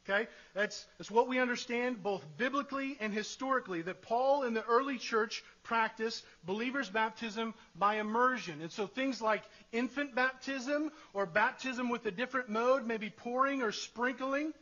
Okay? 0.09 0.29
That's, 0.55 0.87
that's 0.97 1.11
what 1.11 1.29
we 1.29 1.39
understand 1.39 2.03
both 2.03 2.25
biblically 2.39 2.97
and 3.01 3.13
historically, 3.13 3.83
that 3.83 4.01
Paul 4.01 4.45
in 4.45 4.55
the 4.55 4.65
early 4.65 4.97
church 4.97 5.45
practiced 5.63 6.25
believers' 6.47 6.89
baptism 6.89 7.53
by 7.75 7.97
immersion. 7.97 8.63
And 8.63 8.73
so 8.73 8.87
things 8.87 9.21
like 9.21 9.43
infant 9.73 10.15
baptism 10.15 10.91
or 11.13 11.27
baptism 11.27 11.91
with 11.91 12.07
a 12.07 12.11
different 12.11 12.49
mode, 12.49 12.87
maybe 12.87 13.11
pouring 13.11 13.61
or 13.61 13.73
sprinkling, 13.73 14.55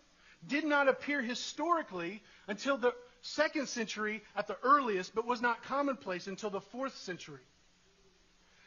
did 0.44 0.64
not 0.64 0.88
appear 0.88 1.22
historically 1.22 2.20
until 2.48 2.78
the 2.78 2.92
second 3.22 3.68
century 3.68 4.22
at 4.36 4.46
the 4.46 4.56
earliest, 4.62 5.14
but 5.14 5.26
was 5.26 5.40
not 5.40 5.62
commonplace 5.64 6.26
until 6.26 6.50
the 6.50 6.60
fourth 6.60 6.96
century. 6.96 7.40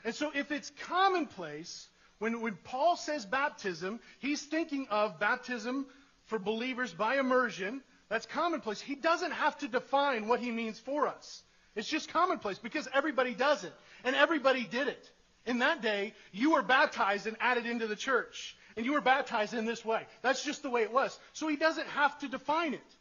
And 0.04 0.16
so 0.16 0.32
if 0.34 0.52
it's 0.52 0.72
commonplace, 0.88 1.88
when, 2.20 2.42
when 2.42 2.56
Paul 2.64 2.96
says 2.98 3.26
baptism, 3.26 4.00
he's 4.20 4.42
thinking 4.42 4.88
of 4.90 5.20
baptism 5.20 5.86
for 6.26 6.40
believers 6.40 6.94
by 6.94 7.18
immersion. 7.18 7.82
That's 8.10 8.26
commonplace. 8.26 8.82
He 8.82 8.96
doesn't 8.96 9.32
have 9.32 9.58
to 9.60 9.68
define 9.68 10.28
what 10.28 10.40
he 10.40 10.52
means 10.52 10.80
for 10.80 11.08
us. 11.08 11.44
It's 11.76 11.88
just 11.88 12.10
commonplace 12.10 12.58
because 12.58 12.88
everybody 12.94 13.34
does 13.34 13.64
it. 13.64 13.74
And 14.04 14.16
everybody 14.16 14.64
did 14.66 14.88
it. 14.88 15.10
In 15.46 15.60
that 15.60 15.82
day, 15.82 16.14
you 16.32 16.52
were 16.52 16.62
baptized 16.62 17.28
and 17.28 17.38
added 17.40 17.66
into 17.66 17.88
the 17.88 17.96
church. 17.96 18.56
And 18.76 18.86
you 18.86 18.94
were 18.94 19.02
baptized 19.02 19.54
in 19.54 19.66
this 19.66 19.84
way. 19.84 20.06
That's 20.22 20.44
just 20.44 20.64
the 20.64 20.70
way 20.70 20.82
it 20.82 20.94
was. 20.94 21.18
So 21.34 21.48
he 21.48 21.56
doesn't 21.56 21.88
have 21.88 22.18
to 22.20 22.28
define 22.28 22.74
it. 22.74 22.96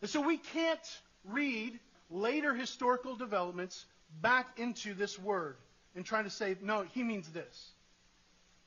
And 0.00 0.10
so 0.10 0.20
we 0.20 0.36
can't 0.36 1.00
read 1.24 1.78
later 2.10 2.54
historical 2.54 3.16
developments 3.16 3.86
back 4.20 4.58
into 4.58 4.94
this 4.94 5.18
word 5.18 5.56
and 5.94 6.04
try 6.04 6.22
to 6.22 6.30
say, 6.30 6.56
no, 6.60 6.82
he 6.92 7.02
means 7.02 7.28
this. 7.28 7.70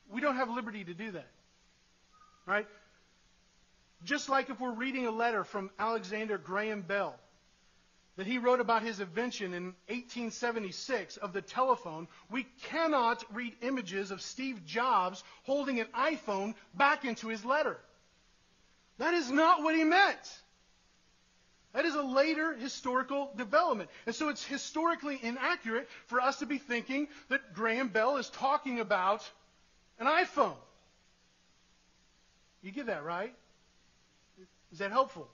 We 0.09 0.21
don't 0.21 0.35
have 0.35 0.49
liberty 0.49 0.83
to 0.83 0.93
do 0.93 1.11
that. 1.11 1.27
Right? 2.45 2.67
Just 4.03 4.29
like 4.29 4.49
if 4.49 4.59
we're 4.59 4.71
reading 4.71 5.05
a 5.05 5.11
letter 5.11 5.43
from 5.43 5.69
Alexander 5.77 6.37
Graham 6.37 6.81
Bell 6.81 7.15
that 8.15 8.25
he 8.25 8.37
wrote 8.37 8.59
about 8.59 8.81
his 8.81 8.99
invention 8.99 9.53
in 9.53 9.65
1876 9.87 11.17
of 11.17 11.33
the 11.33 11.41
telephone, 11.41 12.07
we 12.31 12.47
cannot 12.63 13.23
read 13.33 13.53
images 13.61 14.11
of 14.11 14.21
Steve 14.21 14.65
Jobs 14.65 15.23
holding 15.43 15.79
an 15.79 15.87
iPhone 15.95 16.55
back 16.73 17.05
into 17.05 17.27
his 17.27 17.45
letter. 17.45 17.77
That 18.97 19.13
is 19.13 19.29
not 19.29 19.61
what 19.61 19.75
he 19.75 19.83
meant. 19.83 20.41
That 21.73 21.85
is 21.85 21.95
a 21.95 22.01
later 22.01 22.53
historical 22.53 23.31
development. 23.35 23.89
And 24.05 24.15
so 24.15 24.29
it's 24.29 24.43
historically 24.43 25.19
inaccurate 25.21 25.87
for 26.07 26.19
us 26.19 26.39
to 26.39 26.45
be 26.45 26.57
thinking 26.57 27.07
that 27.29 27.53
Graham 27.53 27.89
Bell 27.89 28.17
is 28.17 28.29
talking 28.29 28.79
about 28.79 29.29
an 29.99 30.07
iPhone. 30.07 30.55
You 32.61 32.71
get 32.71 32.87
that, 32.87 33.03
right? 33.03 33.33
Is 34.71 34.79
that 34.79 34.91
helpful? 34.91 35.27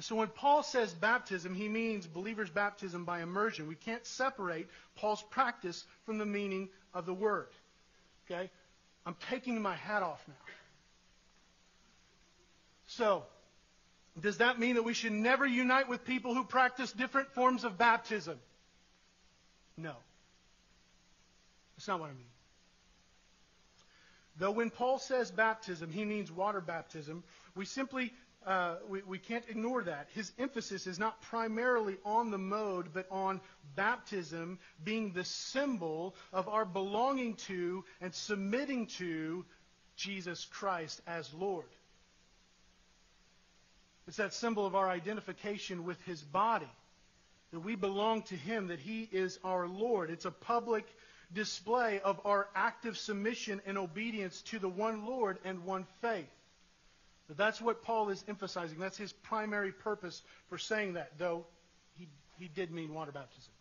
So 0.00 0.14
when 0.14 0.28
Paul 0.28 0.62
says 0.62 0.94
baptism, 0.94 1.54
he 1.54 1.68
means 1.68 2.06
believers' 2.06 2.48
baptism 2.48 3.04
by 3.04 3.22
immersion. 3.22 3.66
We 3.66 3.74
can't 3.74 4.06
separate 4.06 4.68
Paul's 4.96 5.22
practice 5.30 5.84
from 6.06 6.18
the 6.18 6.24
meaning 6.24 6.68
of 6.94 7.06
the 7.06 7.12
word. 7.12 7.48
Okay? 8.24 8.50
I'm 9.04 9.16
taking 9.28 9.60
my 9.60 9.74
hat 9.74 10.02
off 10.02 10.22
now. 10.28 10.34
So, 12.86 13.24
does 14.18 14.38
that 14.38 14.58
mean 14.58 14.74
that 14.74 14.82
we 14.82 14.94
should 14.94 15.12
never 15.12 15.46
unite 15.46 15.88
with 15.88 16.04
people 16.04 16.34
who 16.34 16.44
practice 16.44 16.92
different 16.92 17.30
forms 17.32 17.64
of 17.64 17.78
baptism? 17.78 18.38
No. 19.76 19.94
That's 21.76 21.88
not 21.88 22.00
what 22.00 22.10
I 22.10 22.12
mean. 22.12 22.24
Though 24.36 24.50
when 24.50 24.70
Paul 24.70 24.98
says 24.98 25.30
baptism, 25.30 25.90
he 25.90 26.04
means 26.04 26.32
water 26.32 26.60
baptism, 26.60 27.22
we 27.54 27.64
simply 27.64 28.12
uh, 28.46 28.76
we, 28.88 29.02
we 29.02 29.18
can't 29.18 29.44
ignore 29.50 29.82
that. 29.82 30.08
His 30.14 30.32
emphasis 30.38 30.86
is 30.86 30.98
not 30.98 31.20
primarily 31.22 31.98
on 32.06 32.30
the 32.30 32.38
mode, 32.38 32.88
but 32.94 33.06
on 33.10 33.40
baptism 33.76 34.58
being 34.82 35.12
the 35.12 35.24
symbol 35.24 36.14
of 36.32 36.48
our 36.48 36.64
belonging 36.64 37.34
to 37.48 37.84
and 38.00 38.14
submitting 38.14 38.86
to 38.86 39.44
Jesus 39.96 40.46
Christ 40.46 41.02
as 41.06 41.32
Lord. 41.34 41.66
It's 44.10 44.16
that 44.16 44.34
symbol 44.34 44.66
of 44.66 44.74
our 44.74 44.90
identification 44.90 45.84
with 45.84 46.02
his 46.02 46.20
body, 46.20 46.66
that 47.52 47.60
we 47.60 47.76
belong 47.76 48.22
to 48.22 48.34
him, 48.34 48.66
that 48.66 48.80
he 48.80 49.08
is 49.12 49.38
our 49.44 49.68
Lord. 49.68 50.10
It's 50.10 50.24
a 50.24 50.32
public 50.32 50.84
display 51.32 52.00
of 52.00 52.20
our 52.24 52.48
active 52.56 52.98
submission 52.98 53.62
and 53.66 53.78
obedience 53.78 54.42
to 54.48 54.58
the 54.58 54.68
one 54.68 55.06
Lord 55.06 55.38
and 55.44 55.64
one 55.64 55.86
faith. 56.00 56.26
But 57.28 57.36
that's 57.36 57.60
what 57.60 57.84
Paul 57.84 58.08
is 58.08 58.24
emphasizing. 58.26 58.80
That's 58.80 58.96
his 58.96 59.12
primary 59.12 59.70
purpose 59.70 60.22
for 60.48 60.58
saying 60.58 60.94
that, 60.94 61.12
though 61.16 61.46
he, 61.96 62.08
he 62.36 62.48
did 62.48 62.72
mean 62.72 62.92
water 62.92 63.12
baptism. 63.12 63.52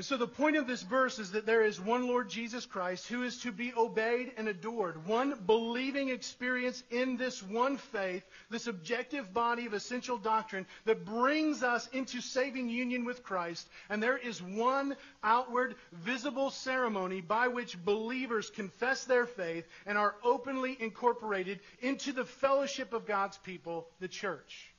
And 0.00 0.04
so 0.06 0.16
the 0.16 0.26
point 0.26 0.56
of 0.56 0.66
this 0.66 0.80
verse 0.80 1.18
is 1.18 1.32
that 1.32 1.44
there 1.44 1.62
is 1.62 1.78
one 1.78 2.08
Lord 2.08 2.30
Jesus 2.30 2.64
Christ 2.64 3.06
who 3.06 3.22
is 3.22 3.36
to 3.42 3.52
be 3.52 3.74
obeyed 3.76 4.32
and 4.38 4.48
adored. 4.48 5.06
One 5.06 5.38
believing 5.44 6.08
experience 6.08 6.82
in 6.90 7.18
this 7.18 7.42
one 7.42 7.76
faith, 7.76 8.24
this 8.48 8.66
objective 8.66 9.34
body 9.34 9.66
of 9.66 9.74
essential 9.74 10.16
doctrine 10.16 10.64
that 10.86 11.04
brings 11.04 11.62
us 11.62 11.86
into 11.88 12.22
saving 12.22 12.70
union 12.70 13.04
with 13.04 13.22
Christ. 13.22 13.68
And 13.90 14.02
there 14.02 14.16
is 14.16 14.40
one 14.40 14.96
outward, 15.22 15.74
visible 15.92 16.48
ceremony 16.48 17.20
by 17.20 17.48
which 17.48 17.76
believers 17.84 18.48
confess 18.48 19.04
their 19.04 19.26
faith 19.26 19.68
and 19.84 19.98
are 19.98 20.14
openly 20.24 20.78
incorporated 20.80 21.60
into 21.82 22.14
the 22.14 22.24
fellowship 22.24 22.94
of 22.94 23.04
God's 23.04 23.36
people, 23.36 23.86
the 24.00 24.08
church. 24.08 24.72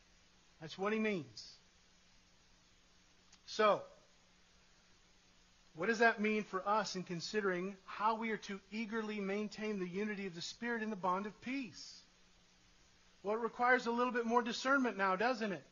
That's 0.61 0.79
what 0.79 0.93
he 0.93 0.99
means. 0.99 1.47
So, 3.45 3.83
what 5.75 5.87
does 5.87 5.99
that 5.99 6.19
mean 6.19 6.43
for 6.43 6.67
us 6.67 6.95
in 6.95 7.03
considering 7.03 7.75
how 7.85 8.15
we 8.15 8.31
are 8.31 8.37
to 8.37 8.59
eagerly 8.71 9.19
maintain 9.19 9.79
the 9.79 9.87
unity 9.87 10.27
of 10.27 10.35
the 10.35 10.41
Spirit 10.41 10.83
in 10.83 10.89
the 10.89 10.95
bond 10.95 11.25
of 11.25 11.41
peace? 11.41 12.01
Well, 13.23 13.35
it 13.35 13.41
requires 13.41 13.85
a 13.85 13.91
little 13.91 14.11
bit 14.11 14.25
more 14.25 14.41
discernment 14.41 14.97
now, 14.97 15.15
doesn't 15.15 15.51
it? 15.51 15.63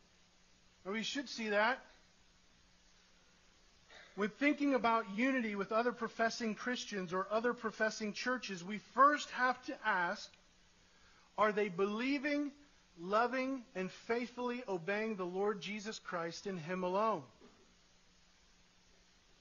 Or 0.86 0.94
we 0.94 1.04
should 1.04 1.28
see 1.28 1.50
that. 1.50 1.80
When 4.16 4.30
thinking 4.30 4.74
about 4.74 5.06
unity 5.18 5.56
with 5.56 5.72
other 5.72 5.92
professing 5.92 6.56
Christians 6.56 7.14
or 7.14 7.28
other 7.32 7.54
professing 7.54 8.14
churches, 8.14 8.64
we 8.64 8.80
first 8.94 9.30
have 9.32 9.62
to 9.66 9.76
ask 9.86 10.30
are 11.38 11.54
they 11.54 11.70
believing, 11.70 12.52
loving, 13.00 13.64
and 13.74 13.90
faithfully 13.90 14.62
obeying 14.68 15.16
the 15.16 15.26
Lord 15.26 15.62
Jesus 15.62 16.00
Christ 16.00 16.48
in 16.48 16.58
Him 16.58 16.84
alone? 16.84 17.24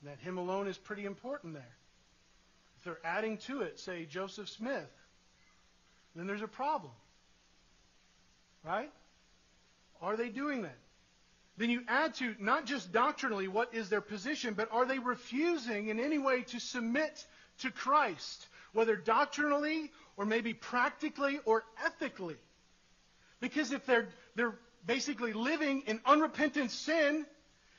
That 0.02 0.18
him 0.20 0.38
alone 0.38 0.68
is 0.68 0.78
pretty 0.78 1.04
important 1.04 1.54
there. 1.54 1.76
If 2.78 2.84
they're 2.84 3.00
adding 3.04 3.38
to 3.38 3.62
it, 3.62 3.80
say 3.80 4.04
Joseph 4.04 4.48
Smith, 4.48 4.90
then 6.14 6.26
there's 6.26 6.42
a 6.42 6.48
problem. 6.48 6.92
Right? 8.64 8.90
Are 10.00 10.16
they 10.16 10.28
doing 10.28 10.62
that? 10.62 10.78
Then 11.56 11.70
you 11.70 11.82
add 11.88 12.14
to 12.16 12.36
not 12.38 12.66
just 12.66 12.92
doctrinally 12.92 13.48
what 13.48 13.74
is 13.74 13.88
their 13.88 14.00
position, 14.00 14.54
but 14.54 14.70
are 14.70 14.86
they 14.86 15.00
refusing 15.00 15.88
in 15.88 15.98
any 15.98 16.18
way 16.18 16.42
to 16.42 16.60
submit 16.60 17.26
to 17.60 17.70
Christ, 17.72 18.46
whether 18.72 18.94
doctrinally 18.94 19.90
or 20.16 20.24
maybe 20.24 20.54
practically 20.54 21.40
or 21.44 21.64
ethically? 21.84 22.36
Because 23.40 23.72
if 23.72 23.84
they're, 23.86 24.08
they're 24.36 24.54
basically 24.86 25.32
living 25.32 25.82
in 25.86 26.00
unrepentant 26.06 26.70
sin 26.70 27.26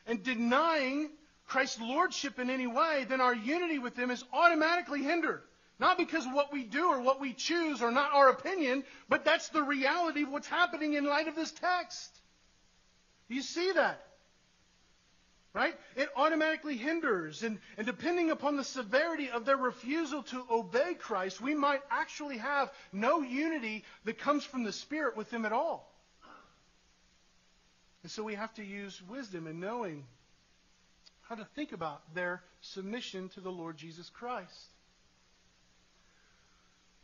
and 0.05 0.24
denying 0.24 1.09
Christ's 1.49 1.81
lordship 1.81 2.37
in 2.37 2.51
any 2.51 2.67
way, 2.67 3.05
then 3.09 3.21
our 3.21 3.33
unity 3.33 3.79
with 3.79 3.97
Him 3.97 4.11
is 4.11 4.23
automatically 4.31 5.01
hindered. 5.01 5.41
Not 5.79 5.97
because 5.97 6.25
of 6.25 6.33
what 6.33 6.53
we 6.53 6.63
do 6.63 6.89
or 6.89 7.01
what 7.01 7.19
we 7.19 7.33
choose 7.33 7.81
or 7.81 7.89
not 7.89 8.13
our 8.13 8.29
opinion, 8.29 8.83
but 9.07 9.25
that's 9.25 9.49
the 9.49 9.63
reality 9.63 10.23
of 10.23 10.29
what's 10.29 10.47
happening 10.47 10.93
in 10.93 11.05
light 11.05 11.27
of 11.27 11.35
this 11.35 11.51
text. 11.51 12.15
Do 13.29 13.35
You 13.35 13.41
see 13.41 13.71
that? 13.71 14.05
Right? 15.53 15.73
It 15.95 16.09
automatically 16.15 16.77
hinders. 16.77 17.41
And, 17.41 17.57
and 17.77 17.87
depending 17.87 18.29
upon 18.29 18.55
the 18.55 18.63
severity 18.63 19.31
of 19.31 19.45
their 19.45 19.57
refusal 19.57 20.21
to 20.23 20.45
obey 20.51 20.93
Christ, 20.93 21.41
we 21.41 21.55
might 21.55 21.81
actually 21.89 22.37
have 22.37 22.71
no 22.93 23.21
unity 23.21 23.85
that 24.05 24.19
comes 24.19 24.43
from 24.43 24.63
the 24.63 24.71
Spirit 24.71 25.17
with 25.17 25.31
them 25.31 25.45
at 25.45 25.51
all. 25.51 25.91
And 28.03 28.11
so 28.11 28.23
we 28.23 28.35
have 28.35 28.53
to 28.55 28.63
use 28.63 29.01
wisdom 29.09 29.47
and 29.47 29.59
knowing 29.59 30.05
how 31.30 31.36
to 31.36 31.45
think 31.55 31.73
about 31.73 32.01
their 32.15 32.41
submission 32.61 33.30
to 33.30 33.39
the 33.39 33.51
Lord 33.51 33.77
Jesus 33.77 34.09
Christ. 34.09 34.73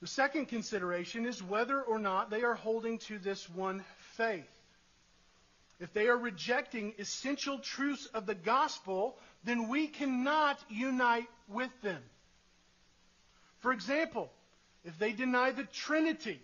The 0.01 0.07
second 0.07 0.47
consideration 0.47 1.28
is 1.28 1.43
whether 1.43 1.80
or 1.80 1.99
not 1.99 2.32
they 2.32 2.41
are 2.41 2.55
holding 2.55 2.97
to 2.99 3.19
this 3.19 3.47
one 3.47 3.84
faith. 4.17 4.49
If 5.80 5.93
they 5.93 6.07
are 6.07 6.17
rejecting 6.17 6.93
essential 6.97 7.59
truths 7.59 8.07
of 8.07 8.26
the 8.26 8.34
gospel, 8.34 9.15
then 9.43 9.67
we 9.67 9.88
cannot 9.88 10.59
unite 10.69 11.30
with 11.47 11.69
them. 11.84 12.01
For 13.59 13.71
example, 13.71 14.32
if 14.84 14.97
they 14.97 15.11
deny 15.11 15.51
the 15.51 15.65
Trinity, 15.65 16.41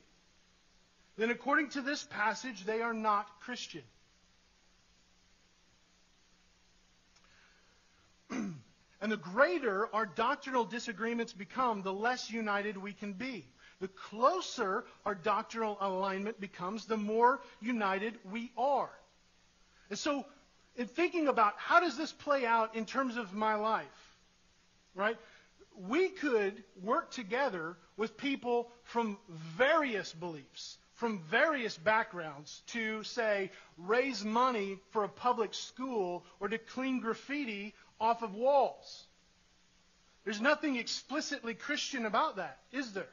then 1.17 1.31
according 1.31 1.69
to 1.69 1.81
this 1.81 2.03
passage, 2.03 2.63
they 2.63 2.81
are 2.81 2.93
not 2.93 3.27
Christian. 3.41 3.83
And 8.31 9.11
the 9.11 9.17
greater 9.17 9.93
our 9.95 10.05
doctrinal 10.05 10.63
disagreements 10.63 11.33
become, 11.33 11.81
the 11.81 11.93
less 11.93 12.29
united 12.29 12.77
we 12.77 12.93
can 12.93 13.13
be. 13.13 13.45
The 13.79 13.87
closer 13.87 14.85
our 15.05 15.15
doctrinal 15.15 15.75
alignment 15.81 16.39
becomes, 16.39 16.85
the 16.85 16.97
more 16.97 17.41
united 17.59 18.13
we 18.31 18.51
are. 18.55 18.91
And 19.89 19.97
so, 19.97 20.23
in 20.75 20.85
thinking 20.85 21.27
about 21.27 21.55
how 21.57 21.79
does 21.79 21.97
this 21.97 22.11
play 22.11 22.45
out 22.45 22.75
in 22.75 22.85
terms 22.85 23.17
of 23.17 23.33
my 23.33 23.55
life, 23.55 24.17
right? 24.93 25.17
We 25.75 26.09
could 26.09 26.63
work 26.83 27.11
together 27.11 27.75
with 27.97 28.17
people 28.17 28.69
from 28.83 29.17
various 29.57 30.13
beliefs, 30.13 30.77
from 30.93 31.23
various 31.31 31.75
backgrounds 31.75 32.61
to, 32.67 33.03
say, 33.03 33.49
raise 33.77 34.23
money 34.23 34.77
for 34.91 35.03
a 35.03 35.09
public 35.09 35.55
school 35.55 36.23
or 36.39 36.49
to 36.49 36.59
clean 36.59 36.99
graffiti 36.99 37.73
off 38.01 38.23
of 38.23 38.33
walls. 38.33 39.05
There's 40.25 40.41
nothing 40.41 40.75
explicitly 40.75 41.53
Christian 41.53 42.05
about 42.05 42.35
that, 42.35 42.57
is 42.71 42.91
there? 42.93 43.07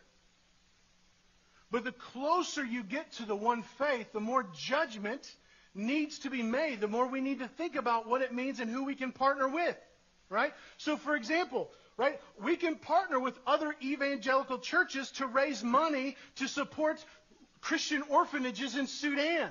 But 1.70 1.84
the 1.84 1.92
closer 1.92 2.64
you 2.64 2.82
get 2.82 3.12
to 3.12 3.26
the 3.26 3.36
one 3.36 3.62
faith, 3.62 4.12
the 4.12 4.20
more 4.20 4.46
judgment 4.54 5.30
needs 5.74 6.20
to 6.20 6.30
be 6.30 6.42
made, 6.42 6.80
the 6.80 6.88
more 6.88 7.06
we 7.06 7.20
need 7.20 7.40
to 7.40 7.48
think 7.48 7.76
about 7.76 8.08
what 8.08 8.22
it 8.22 8.32
means 8.34 8.58
and 8.60 8.70
who 8.70 8.84
we 8.84 8.94
can 8.94 9.12
partner 9.12 9.46
with. 9.46 9.76
right? 10.30 10.52
So, 10.78 10.96
for 10.96 11.14
example, 11.14 11.70
right, 11.96 12.20
we 12.42 12.56
can 12.56 12.76
partner 12.76 13.20
with 13.20 13.38
other 13.46 13.74
evangelical 13.82 14.58
churches 14.58 15.10
to 15.12 15.26
raise 15.26 15.62
money 15.62 16.16
to 16.36 16.48
support 16.48 17.04
Christian 17.60 18.02
orphanages 18.08 18.76
in 18.76 18.86
Sudan. 18.86 19.50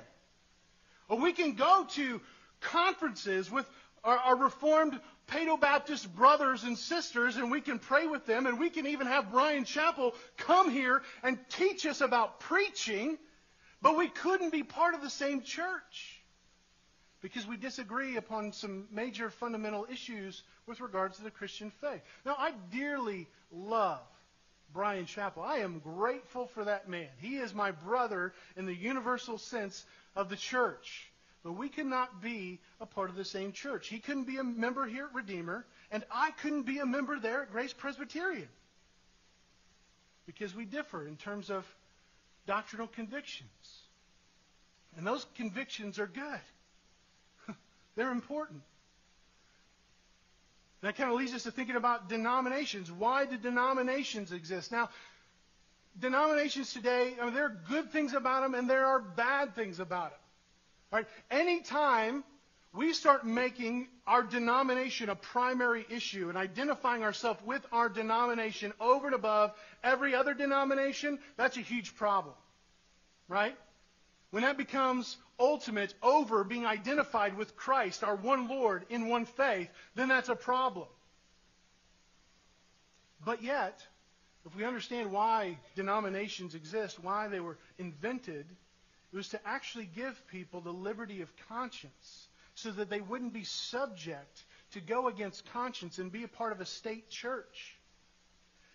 Or 1.08 1.18
we 1.18 1.32
can 1.32 1.54
go 1.54 1.86
to 1.90 2.20
conferences 2.60 3.50
with 3.50 3.66
our, 4.04 4.16
our 4.16 4.36
Reformed 4.36 4.98
Paedo 5.28 5.60
Baptist 5.60 6.14
brothers 6.14 6.64
and 6.64 6.76
sisters, 6.76 7.36
and 7.36 7.50
we 7.50 7.60
can 7.60 7.78
pray 7.78 8.06
with 8.06 8.26
them, 8.26 8.46
and 8.46 8.58
we 8.58 8.70
can 8.70 8.86
even 8.86 9.06
have 9.06 9.30
Bryan 9.30 9.64
Chapell 9.64 10.14
come 10.36 10.70
here 10.70 11.02
and 11.22 11.38
teach 11.50 11.86
us 11.86 12.00
about 12.00 12.40
preaching, 12.40 13.18
but 13.82 13.96
we 13.96 14.08
couldn't 14.08 14.50
be 14.50 14.62
part 14.62 14.94
of 14.94 15.02
the 15.02 15.10
same 15.10 15.42
church 15.42 16.22
because 17.20 17.46
we 17.46 17.56
disagree 17.56 18.16
upon 18.16 18.52
some 18.52 18.86
major 18.90 19.28
fundamental 19.28 19.86
issues 19.90 20.42
with 20.66 20.80
regards 20.80 21.16
to 21.18 21.24
the 21.24 21.30
Christian 21.30 21.70
faith. 21.70 22.00
Now, 22.24 22.36
I 22.38 22.52
dearly 22.72 23.28
love 23.50 24.00
Bryan 24.72 25.06
Chapell. 25.06 25.44
I 25.44 25.58
am 25.58 25.80
grateful 25.80 26.46
for 26.46 26.64
that 26.64 26.88
man. 26.88 27.08
He 27.18 27.36
is 27.36 27.54
my 27.54 27.70
brother 27.70 28.34
in 28.56 28.66
the 28.66 28.74
universal 28.74 29.38
sense 29.38 29.84
of 30.14 30.28
the 30.28 30.36
church. 30.36 31.07
But 31.44 31.52
we 31.52 31.68
cannot 31.68 32.20
be 32.20 32.60
a 32.80 32.86
part 32.86 33.10
of 33.10 33.16
the 33.16 33.24
same 33.24 33.52
church. 33.52 33.88
He 33.88 34.00
couldn't 34.00 34.24
be 34.24 34.38
a 34.38 34.44
member 34.44 34.86
here 34.86 35.06
at 35.06 35.14
Redeemer, 35.14 35.64
and 35.90 36.04
I 36.10 36.32
couldn't 36.32 36.62
be 36.62 36.78
a 36.78 36.86
member 36.86 37.18
there 37.18 37.42
at 37.42 37.52
Grace 37.52 37.72
Presbyterian. 37.72 38.48
Because 40.26 40.54
we 40.54 40.64
differ 40.64 41.06
in 41.06 41.16
terms 41.16 41.50
of 41.50 41.64
doctrinal 42.46 42.88
convictions. 42.88 43.48
And 44.96 45.06
those 45.06 45.26
convictions 45.36 45.98
are 45.98 46.08
good. 46.08 46.40
They're 47.96 48.10
important. 48.10 48.62
That 50.80 50.96
kind 50.96 51.10
of 51.10 51.16
leads 51.16 51.34
us 51.34 51.42
to 51.44 51.50
thinking 51.50 51.76
about 51.76 52.08
denominations. 52.08 52.90
Why 52.90 53.26
do 53.26 53.36
denominations 53.36 54.32
exist? 54.32 54.70
Now, 54.70 54.90
denominations 55.98 56.72
today, 56.72 57.14
I 57.20 57.24
mean, 57.24 57.34
there 57.34 57.46
are 57.46 57.56
good 57.68 57.90
things 57.90 58.12
about 58.12 58.42
them 58.42 58.54
and 58.54 58.70
there 58.70 58.86
are 58.86 59.00
bad 59.00 59.54
things 59.54 59.80
about 59.80 60.10
them. 60.10 60.20
Right? 60.90 61.06
Anytime 61.30 62.24
we 62.72 62.92
start 62.92 63.26
making 63.26 63.88
our 64.06 64.22
denomination 64.22 65.08
a 65.08 65.14
primary 65.14 65.86
issue 65.90 66.28
and 66.28 66.38
identifying 66.38 67.02
ourselves 67.02 67.40
with 67.44 67.64
our 67.72 67.88
denomination 67.88 68.72
over 68.80 69.06
and 69.06 69.14
above 69.14 69.52
every 69.82 70.14
other 70.14 70.34
denomination, 70.34 71.18
that's 71.36 71.56
a 71.56 71.60
huge 71.60 71.94
problem. 71.96 72.34
Right? 73.28 73.56
When 74.30 74.42
that 74.42 74.56
becomes 74.56 75.16
ultimate 75.38 75.94
over 76.02 76.44
being 76.44 76.66
identified 76.66 77.36
with 77.36 77.56
Christ, 77.56 78.04
our 78.04 78.16
one 78.16 78.48
Lord 78.48 78.84
in 78.90 79.08
one 79.08 79.24
faith, 79.24 79.68
then 79.94 80.08
that's 80.08 80.28
a 80.28 80.36
problem. 80.36 80.88
But 83.24 83.42
yet, 83.42 83.80
if 84.46 84.54
we 84.56 84.64
understand 84.64 85.10
why 85.12 85.58
denominations 85.76 86.54
exist, 86.54 87.02
why 87.02 87.28
they 87.28 87.40
were 87.40 87.58
invented, 87.78 88.46
it 89.12 89.16
was 89.16 89.28
to 89.30 89.40
actually 89.46 89.88
give 89.94 90.20
people 90.28 90.60
the 90.60 90.72
liberty 90.72 91.22
of 91.22 91.32
conscience 91.48 92.28
so 92.54 92.70
that 92.72 92.90
they 92.90 93.00
wouldn't 93.00 93.32
be 93.32 93.44
subject 93.44 94.44
to 94.72 94.80
go 94.80 95.08
against 95.08 95.50
conscience 95.52 95.98
and 95.98 96.12
be 96.12 96.24
a 96.24 96.28
part 96.28 96.52
of 96.52 96.60
a 96.60 96.66
state 96.66 97.08
church. 97.08 97.76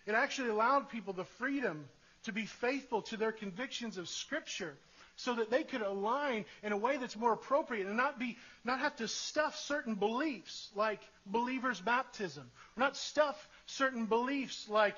It 0.06 0.12
actually 0.12 0.48
allowed 0.48 0.90
people 0.90 1.12
the 1.12 1.24
freedom 1.24 1.84
to 2.24 2.32
be 2.32 2.46
faithful 2.46 3.02
to 3.02 3.16
their 3.16 3.32
convictions 3.32 3.96
of 3.96 4.08
Scripture 4.08 4.74
so 5.16 5.34
that 5.34 5.50
they 5.50 5.62
could 5.62 5.82
align 5.82 6.44
in 6.62 6.72
a 6.72 6.76
way 6.76 6.96
that's 6.96 7.16
more 7.16 7.32
appropriate 7.32 7.86
and 7.86 7.96
not 7.96 8.18
be 8.18 8.36
not 8.64 8.80
have 8.80 8.96
to 8.96 9.06
stuff 9.06 9.56
certain 9.56 9.94
beliefs 9.94 10.70
like 10.74 11.00
believers 11.24 11.80
baptism 11.80 12.50
not 12.76 12.96
stuff 12.96 13.48
certain 13.66 14.06
beliefs 14.06 14.68
like 14.68 14.96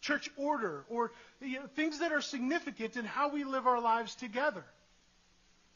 church 0.00 0.30
order 0.36 0.84
or 0.88 1.10
you 1.40 1.58
know, 1.58 1.66
things 1.74 1.98
that 1.98 2.12
are 2.12 2.20
significant 2.20 2.96
in 2.96 3.04
how 3.04 3.28
we 3.28 3.42
live 3.42 3.66
our 3.66 3.80
lives 3.80 4.14
together 4.14 4.64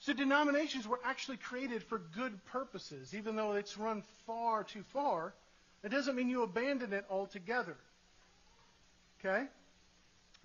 so 0.01 0.13
denominations 0.13 0.89
were 0.89 1.01
actually 1.05 1.37
created 1.37 1.83
for 1.83 1.99
good 1.99 2.45
purposes. 2.47 3.15
Even 3.15 3.37
though 3.37 3.53
it's 3.53 3.79
run 3.79 4.03
far 4.27 4.65
too 4.65 4.83
far 4.93 5.33
it 5.83 5.91
doesn't 5.91 6.15
mean 6.15 6.29
you 6.29 6.43
abandon 6.43 6.93
it 6.93 7.05
altogether. 7.11 7.77
Okay? 9.19 9.47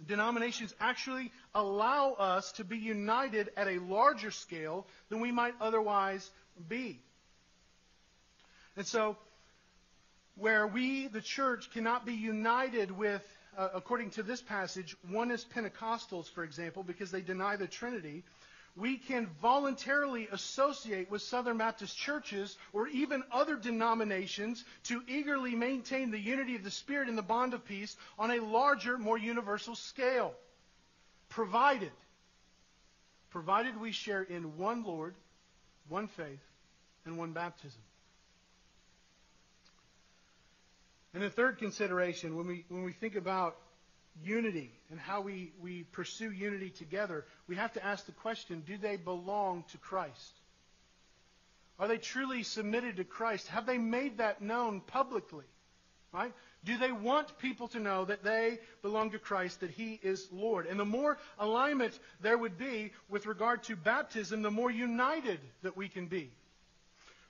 Denominations 0.06 0.74
actually 0.80 1.32
allow 1.54 2.14
us 2.14 2.52
to 2.54 2.64
be 2.64 2.78
united 2.78 3.50
at 3.56 3.68
a 3.68 3.80
larger 3.80 4.32
scale 4.32 4.86
than 5.10 5.20
we 5.20 5.32
might 5.32 5.54
otherwise 5.62 6.30
be. 6.68 7.00
And 8.78 8.86
so, 8.86 9.18
where 10.36 10.68
we, 10.68 11.08
the 11.08 11.22
church, 11.22 11.72
cannot 11.72 12.06
be 12.06 12.14
united 12.14 12.92
with, 12.92 13.26
uh, 13.58 13.70
according 13.74 14.12
to 14.12 14.24
this 14.24 14.42
passage, 14.42 14.98
Oneness 15.10 15.46
Pentecostals, 15.46 16.30
for 16.30 16.44
example, 16.44 16.84
because 16.84 17.10
they 17.10 17.22
deny 17.22 17.56
the 17.56 17.68
Trinity, 17.68 18.24
we 18.76 18.98
can 18.98 19.28
voluntarily 19.42 20.28
associate 20.32 21.10
with 21.10 21.22
Southern 21.22 21.58
Baptist 21.58 21.98
churches 21.98 22.58
or 22.74 22.88
even 22.90 23.24
other 23.32 23.56
denominations 23.56 24.66
to 24.84 25.02
eagerly 25.08 25.56
maintain 25.56 26.12
the 26.12 26.20
unity 26.20 26.56
of 26.56 26.64
the 26.64 26.72
Spirit 26.72 27.08
and 27.08 27.18
the 27.18 27.22
bond 27.22 27.54
of 27.54 27.66
peace 27.66 27.96
on 28.20 28.32
a 28.32 28.40
larger, 28.40 28.98
more 28.98 29.18
universal 29.18 29.76
scale. 29.76 30.34
Provided, 31.30 31.92
provided 33.30 33.80
we 33.80 33.92
share 33.92 34.24
in 34.24 34.58
one 34.58 34.84
Lord, 34.84 35.16
one 35.88 36.08
faith, 36.08 36.44
and 37.06 37.18
one 37.18 37.32
baptism. 37.32 37.82
And 41.14 41.24
the 41.24 41.30
third 41.30 41.60
consideration, 41.60 42.36
when 42.36 42.46
we, 42.46 42.66
when 42.68 42.84
we 42.84 42.92
think 42.92 43.16
about 43.16 43.56
unity 44.24 44.72
and 44.90 45.00
how 45.00 45.22
we, 45.22 45.52
we 45.62 45.84
pursue 45.92 46.32
unity 46.32 46.70
together, 46.70 47.26
we 47.48 47.56
have 47.56 47.74
to 47.74 47.86
ask 47.86 48.06
the 48.06 48.12
question 48.12 48.64
do 48.66 48.78
they 48.78 48.96
belong 48.96 49.64
to 49.72 49.78
Christ? 49.78 50.40
Are 51.78 51.88
they 51.88 51.98
truly 51.98 52.44
submitted 52.44 52.98
to 52.98 53.04
Christ? 53.04 53.48
Have 53.48 53.66
they 53.66 53.78
made 53.78 54.20
that 54.20 54.42
known 54.42 54.82
publicly? 54.82 55.46
Right? 56.14 56.32
Do 56.64 56.78
they 56.78 56.92
want 56.92 57.38
people 57.40 57.68
to 57.70 57.80
know 57.80 58.06
that 58.06 58.24
they 58.24 58.60
belong 58.82 59.12
to 59.12 59.20
Christ, 59.20 59.60
that 59.60 59.70
He 59.70 60.00
is 60.02 60.28
Lord? 60.32 60.66
And 60.66 60.80
the 60.80 60.86
more 60.86 61.18
alignment 61.38 62.00
there 62.22 62.38
would 62.38 62.58
be 62.58 62.94
with 63.10 63.26
regard 63.26 63.64
to 63.64 63.76
baptism, 63.76 64.42
the 64.42 64.50
more 64.50 64.72
united 64.72 65.40
that 65.64 65.76
we 65.76 65.90
can 65.90 66.08
be. 66.08 66.32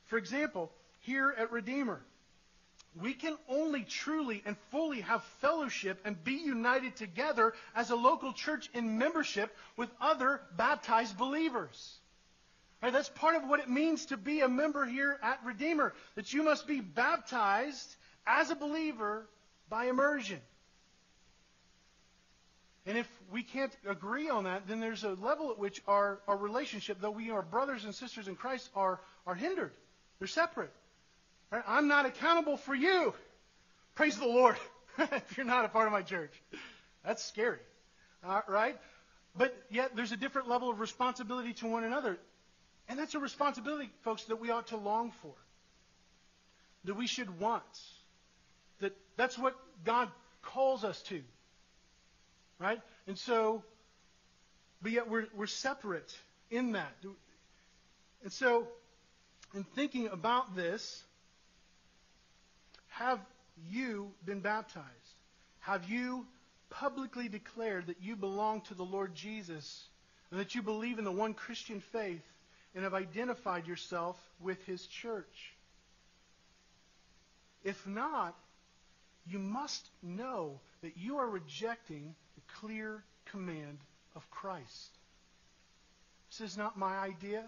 For 0.06 0.18
example, 0.18 0.72
here 1.02 1.34
at 1.38 1.52
Redeemer, 1.52 2.00
we 3.02 3.14
can 3.14 3.38
only 3.50 3.84
truly 3.84 4.42
and 4.46 4.56
fully 4.72 5.02
have 5.02 5.24
fellowship 5.42 6.00
and 6.06 6.24
be 6.24 6.36
united 6.36 6.96
together 6.96 7.54
as 7.76 7.90
a 7.90 7.96
local 7.96 8.32
church 8.32 8.70
in 8.74 8.98
membership 8.98 9.56
with 9.76 9.90
other 10.00 10.42
baptized 10.56 11.18
believers. 11.18 11.98
Right, 12.82 12.94
that's 12.94 13.10
part 13.10 13.36
of 13.36 13.50
what 13.50 13.60
it 13.60 13.70
means 13.70 14.08
to 14.08 14.18
be 14.18 14.42
a 14.42 14.48
member 14.48 14.86
here 14.86 15.18
at 15.24 15.40
Redeemer, 15.44 15.94
that 16.16 16.34
you 16.34 16.44
must 16.44 16.68
be 16.68 16.82
baptized 16.82 17.96
as 18.28 18.52
a 18.52 18.56
believer 18.56 19.28
by 19.70 19.86
immersion. 19.86 20.40
And 22.86 22.98
if 22.98 23.10
we 23.32 23.42
can't 23.42 23.76
agree 23.88 24.30
on 24.30 24.44
that, 24.44 24.68
then 24.68 24.80
there's 24.80 25.04
a 25.04 25.14
level 25.14 25.50
at 25.50 25.58
which 25.58 25.82
our, 25.88 26.20
our 26.28 26.38
relationship, 26.38 27.00
though 27.02 27.12
we 27.12 27.32
are 27.32 27.42
brothers 27.42 27.84
and 27.84 27.96
sisters 27.96 28.28
in 28.28 28.36
Christ, 28.36 28.70
are, 28.76 29.02
are 29.26 29.36
hindered. 29.36 29.72
They're 30.20 30.28
separate. 30.28 30.72
I'm 31.68 31.88
not 31.88 32.06
accountable 32.06 32.58
for 32.58 32.76
you. 32.76 33.14
Praise 33.96 34.18
the 34.18 34.26
Lord. 34.26 34.58
if 34.98 35.38
you're 35.38 35.46
not 35.46 35.66
a 35.66 35.70
part 35.70 35.88
of 35.88 35.94
my 35.94 36.02
church. 36.02 36.34
That's 37.04 37.24
scary. 37.24 37.60
Uh, 38.24 38.42
right? 38.48 38.78
But 39.38 39.56
yet 39.70 39.96
there's 39.96 40.12
a 40.12 40.18
different 40.18 40.48
level 40.48 40.70
of 40.70 40.80
responsibility 40.80 41.54
to 41.56 41.68
one 41.68 41.84
another. 41.84 42.18
And 42.88 43.00
that's 43.00 43.16
a 43.16 43.20
responsibility, 43.20 43.90
folks, 44.02 44.26
that 44.26 44.38
we 44.38 44.52
ought 44.52 44.68
to 44.68 44.78
long 44.78 45.12
for. 45.22 45.34
That 46.86 46.96
we 46.96 47.08
should 47.08 47.40
want. 47.40 47.64
That 48.80 48.96
that's 49.18 49.38
what 49.38 49.56
God 49.84 50.10
calls 50.42 50.84
us 50.84 51.02
to. 51.04 51.22
Right? 52.60 52.80
And 53.08 53.18
so, 53.18 53.64
but 54.82 54.92
yet 54.92 55.10
we're, 55.10 55.28
we're 55.36 55.48
separate 55.48 56.16
in 56.50 56.74
that. 56.74 56.94
And 58.24 58.32
so, 58.32 58.68
in 59.54 59.64
thinking 59.64 60.08
about 60.08 60.56
this, 60.56 61.04
have 62.98 63.20
you 63.70 64.12
been 64.26 64.40
baptized? 64.40 64.88
Have 65.60 65.90
you 65.90 66.26
publicly 66.70 67.28
declared 67.28 67.88
that 67.88 68.02
you 68.02 68.16
belong 68.16 68.62
to 68.62 68.74
the 68.74 68.86
Lord 68.86 69.14
Jesus 69.14 69.84
and 70.32 70.40
that 70.40 70.56
you 70.56 70.62
believe 70.62 70.98
in 70.98 71.04
the 71.04 71.12
one 71.12 71.34
Christian 71.34 71.82
faith 71.82 72.24
and 72.74 72.84
have 72.84 72.94
identified 72.94 73.68
yourself 73.68 74.18
with 74.40 74.64
his 74.66 74.86
church? 74.88 75.54
If 77.66 77.86
not, 77.86 78.34
you 79.28 79.40
must 79.40 79.90
know 80.02 80.62
that 80.82 80.96
you 80.96 81.18
are 81.18 81.30
rejecting 81.30 82.16
the 82.36 82.42
clear 82.60 83.04
command 83.26 83.80
of 84.16 84.30
Christ. 84.32 84.98
This 86.30 86.52
is 86.52 86.58
not 86.58 86.78
my 86.78 86.98
idea. 86.98 87.44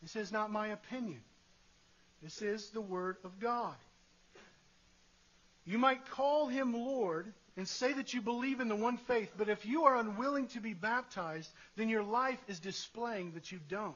This 0.00 0.16
is 0.16 0.32
not 0.32 0.50
my 0.50 0.68
opinion. 0.68 1.20
This 2.22 2.40
is 2.40 2.70
the 2.70 2.80
Word 2.80 3.16
of 3.24 3.38
God. 3.40 3.74
You 5.66 5.78
might 5.78 6.10
call 6.10 6.46
him 6.46 6.74
Lord 6.74 7.32
and 7.56 7.66
say 7.66 7.92
that 7.92 8.12
you 8.12 8.20
believe 8.20 8.60
in 8.60 8.68
the 8.68 8.76
one 8.76 8.96
faith, 8.96 9.32
but 9.38 9.48
if 9.48 9.64
you 9.64 9.84
are 9.84 9.96
unwilling 9.96 10.48
to 10.48 10.60
be 10.60 10.74
baptized, 10.74 11.50
then 11.76 11.88
your 11.88 12.02
life 12.02 12.42
is 12.48 12.58
displaying 12.58 13.32
that 13.32 13.50
you 13.52 13.60
don't. 13.68 13.94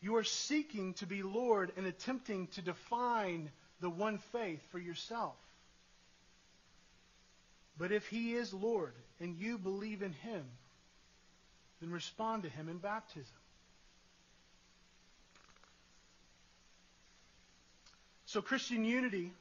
You 0.00 0.16
are 0.16 0.24
seeking 0.24 0.94
to 0.94 1.06
be 1.06 1.22
Lord 1.22 1.72
and 1.76 1.86
attempting 1.86 2.46
to 2.48 2.62
define 2.62 3.50
the 3.80 3.90
one 3.90 4.18
faith 4.32 4.60
for 4.70 4.78
yourself. 4.78 5.36
But 7.76 7.92
if 7.92 8.06
he 8.08 8.34
is 8.34 8.52
Lord 8.52 8.94
and 9.20 9.36
you 9.36 9.58
believe 9.58 10.02
in 10.02 10.12
him, 10.12 10.44
then 11.80 11.90
respond 11.90 12.42
to 12.42 12.48
him 12.48 12.68
in 12.68 12.78
baptism. 12.78 13.24
So 18.26 18.42
Christian 18.42 18.84
unity 18.84 19.32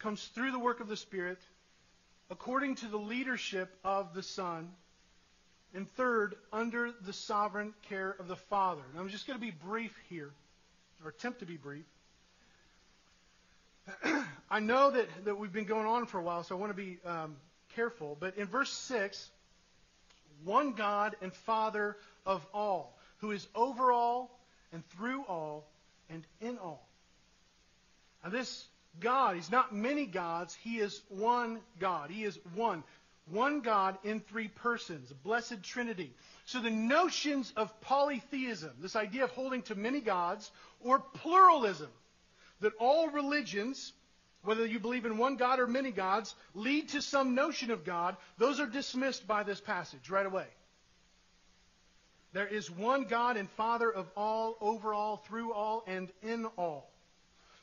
comes 0.00 0.24
through 0.34 0.52
the 0.52 0.58
work 0.58 0.80
of 0.80 0.88
the 0.88 0.96
Spirit 0.96 1.38
according 2.30 2.76
to 2.76 2.86
the 2.86 2.96
leadership 2.96 3.76
of 3.84 4.14
the 4.14 4.22
Son, 4.22 4.70
and 5.74 5.88
third, 5.90 6.34
under 6.52 6.92
the 7.04 7.12
sovereign 7.12 7.74
care 7.88 8.14
of 8.18 8.28
the 8.28 8.36
Father. 8.36 8.82
And 8.90 9.00
I'm 9.00 9.08
just 9.08 9.26
going 9.26 9.38
to 9.38 9.44
be 9.44 9.50
brief 9.50 9.94
here, 10.08 10.30
or 11.04 11.10
attempt 11.10 11.40
to 11.40 11.46
be 11.46 11.56
brief. 11.56 11.84
I 14.50 14.60
know 14.60 14.90
that, 14.90 15.08
that 15.24 15.38
we've 15.38 15.52
been 15.52 15.64
going 15.64 15.86
on 15.86 16.06
for 16.06 16.18
a 16.18 16.22
while, 16.22 16.42
so 16.44 16.56
I 16.56 16.58
want 16.58 16.70
to 16.70 16.76
be 16.76 16.98
um, 17.04 17.36
careful. 17.74 18.16
But 18.18 18.36
in 18.36 18.46
verse 18.46 18.70
6, 18.70 19.30
one 20.44 20.72
God 20.72 21.16
and 21.22 21.32
Father 21.32 21.96
of 22.24 22.44
all, 22.54 22.96
who 23.18 23.32
is 23.32 23.46
over 23.54 23.92
all 23.92 24.40
and 24.72 24.86
through 24.90 25.24
all 25.24 25.68
and 26.08 26.24
in 26.40 26.58
all. 26.58 26.86
Now, 28.22 28.30
this 28.30 28.66
God, 28.98 29.36
He's 29.36 29.50
not 29.50 29.74
many 29.74 30.06
gods, 30.06 30.54
He 30.54 30.78
is 30.78 31.02
one 31.08 31.60
God. 31.78 32.10
He 32.10 32.24
is 32.24 32.38
one. 32.54 32.82
One 33.30 33.60
God 33.60 33.96
in 34.02 34.20
three 34.20 34.48
persons, 34.48 35.12
blessed 35.12 35.62
Trinity. 35.62 36.12
So 36.46 36.60
the 36.60 36.70
notions 36.70 37.52
of 37.56 37.80
polytheism, 37.80 38.72
this 38.80 38.96
idea 38.96 39.24
of 39.24 39.30
holding 39.30 39.62
to 39.62 39.76
many 39.76 40.00
gods, 40.00 40.50
or 40.80 40.98
pluralism, 40.98 41.90
that 42.60 42.72
all 42.80 43.08
religions, 43.10 43.92
whether 44.42 44.66
you 44.66 44.80
believe 44.80 45.06
in 45.06 45.16
one 45.16 45.36
God 45.36 45.60
or 45.60 45.68
many 45.68 45.92
gods, 45.92 46.34
lead 46.54 46.88
to 46.90 47.02
some 47.02 47.36
notion 47.36 47.70
of 47.70 47.84
God, 47.84 48.16
those 48.38 48.58
are 48.58 48.66
dismissed 48.66 49.28
by 49.28 49.44
this 49.44 49.60
passage 49.60 50.10
right 50.10 50.26
away. 50.26 50.46
There 52.32 52.46
is 52.46 52.70
one 52.70 53.04
God 53.04 53.36
and 53.36 53.48
Father 53.50 53.90
of 53.90 54.08
all, 54.16 54.56
over 54.60 54.94
all, 54.94 55.18
through 55.18 55.52
all, 55.52 55.84
and 55.86 56.10
in 56.22 56.46
all. 56.56 56.90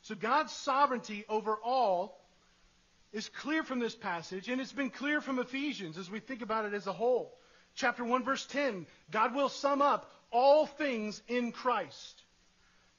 So 0.08 0.16
God's 0.16 0.53
sovereignty 0.53 1.26
over 1.28 1.58
all 1.62 2.18
is 3.12 3.28
clear 3.28 3.62
from 3.62 3.80
this 3.80 3.93
passage, 3.93 4.47
and 4.47 4.62
it's 4.62 4.72
been 4.72 4.89
clear 4.89 5.20
from 5.20 5.38
Ephesians 5.38 5.97
as 5.97 6.10
we 6.10 6.22
think 6.22 6.41
about 6.41 6.64
it 6.64 6.74
as 6.74 6.88
a 6.88 6.93
whole. 6.93 7.38
Chapter 7.76 8.05
1, 8.05 8.24
verse 8.24 8.45
10, 8.45 8.86
God 9.12 9.36
will 9.36 9.49
sum 9.49 9.82
up 9.82 10.10
all 10.32 10.66
things 10.66 11.22
in 11.28 11.51
Christ. 11.51 12.24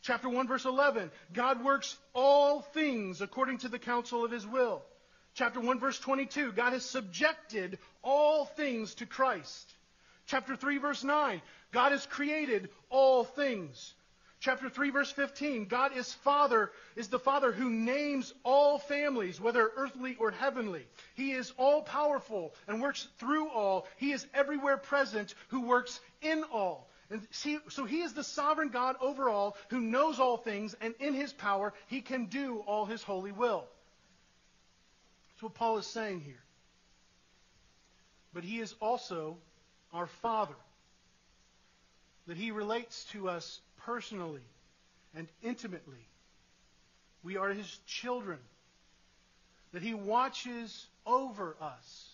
Chapter 0.03 0.29
1, 0.29 0.49
verse 0.49 0.67
11, 0.67 1.11
God 1.33 1.65
works 1.65 1.97
all 2.13 2.61
things 2.61 3.23
according 3.23 3.57
to 3.61 3.71
the 3.71 3.79
counsel 3.79 4.23
of 4.23 4.31
his 4.31 4.47
will. 4.47 4.83
Chapter 5.33 5.61
1, 5.61 5.81
verse 5.81 5.99
22, 5.99 6.53
God 6.53 6.75
has 6.75 6.85
subjected 6.85 7.79
all 8.03 8.45
things 8.45 8.95
to 8.97 9.07
Christ. 9.07 9.75
Chapter 10.27 10.57
3, 10.57 10.77
verse 10.77 11.03
9, 11.03 11.41
God 11.73 11.93
has 11.93 12.05
created 12.05 12.69
all 12.91 13.25
things. 13.25 13.95
Chapter 14.41 14.71
3, 14.71 14.91
verse 14.91 15.11
15 15.11 15.67
God 15.67 15.97
is 15.97 16.13
Father, 16.13 16.71
is 16.95 17.09
the 17.09 17.19
Father 17.19 17.51
who 17.51 17.71
names 17.71 18.33
all 18.45 18.79
families, 18.79 19.41
whether 19.41 19.71
earthly 19.77 20.17
or 20.21 20.31
heavenly. 20.31 20.87
He 21.15 21.33
is 21.33 21.53
all 21.57 21.83
powerful 21.83 22.55
and 22.69 22.81
works 22.81 23.09
through 23.19 23.49
all. 23.49 23.89
He 23.97 24.13
is 24.13 24.27
everywhere 24.35 24.77
present 24.77 25.35
who 25.49 25.63
works 25.63 25.99
in 26.23 26.45
all. 26.53 26.89
And 27.11 27.27
see, 27.31 27.59
so 27.69 27.85
he 27.85 28.03
is 28.03 28.13
the 28.13 28.23
sovereign 28.23 28.69
God 28.69 28.97
over 29.01 29.29
all 29.29 29.57
who 29.71 29.81
knows 29.81 30.21
all 30.21 30.37
things, 30.37 30.77
and 30.81 30.95
in 31.01 31.15
his 31.15 31.33
power 31.33 31.73
he 31.87 32.01
can 32.01 32.27
do 32.27 32.59
all 32.67 32.85
his 32.85 33.03
holy 33.03 33.33
will. 33.33 33.65
That's 35.31 35.43
what 35.43 35.55
Paul 35.55 35.79
is 35.79 35.87
saying 35.87 36.21
here. 36.21 36.43
But 38.35 38.45
he 38.45 38.61
is 38.61 38.75
also 38.81 39.39
our 39.93 40.07
Father. 40.07 40.55
That 42.27 42.37
he 42.37 42.51
relates 42.51 43.05
to 43.13 43.31
us 43.31 43.61
personally 43.89 44.43
and 45.17 45.27
intimately. 45.43 46.07
We 47.23 47.39
are 47.39 47.49
his 47.49 47.79
children. 47.87 48.39
That 49.73 49.83
he 49.83 49.95
watches 49.95 50.87
over 51.07 51.57
us 51.59 52.11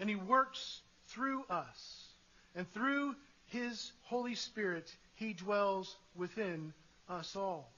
and 0.00 0.08
he 0.08 0.16
works 0.16 0.80
through 1.08 1.44
us. 1.50 2.04
And 2.56 2.70
through 2.72 3.14
his 3.48 3.92
Holy 4.04 4.34
Spirit, 4.34 4.90
he 5.16 5.34
dwells 5.34 5.94
within 6.16 6.72
us 7.08 7.36
all. 7.36 7.70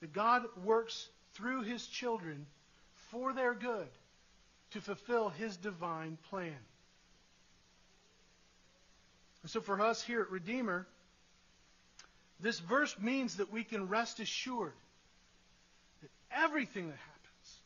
That 0.00 0.12
God 0.12 0.42
works 0.64 1.08
through 1.34 1.62
his 1.62 1.86
children 1.86 2.46
for 3.12 3.32
their 3.32 3.54
good 3.54 3.88
to 4.72 4.80
fulfill 4.80 5.28
his 5.28 5.56
divine 5.56 6.18
plan. 6.30 6.58
And 9.42 9.50
so 9.50 9.60
for 9.60 9.80
us 9.80 10.02
here 10.02 10.22
at 10.22 10.30
Redeemer, 10.30 10.86
this 12.40 12.58
verse 12.58 12.94
means 13.00 13.36
that 13.36 13.52
we 13.52 13.64
can 13.64 13.88
rest 13.88 14.20
assured 14.20 14.74
that 16.02 16.10
everything 16.30 16.88
that 16.88 16.98
happens, 16.98 17.58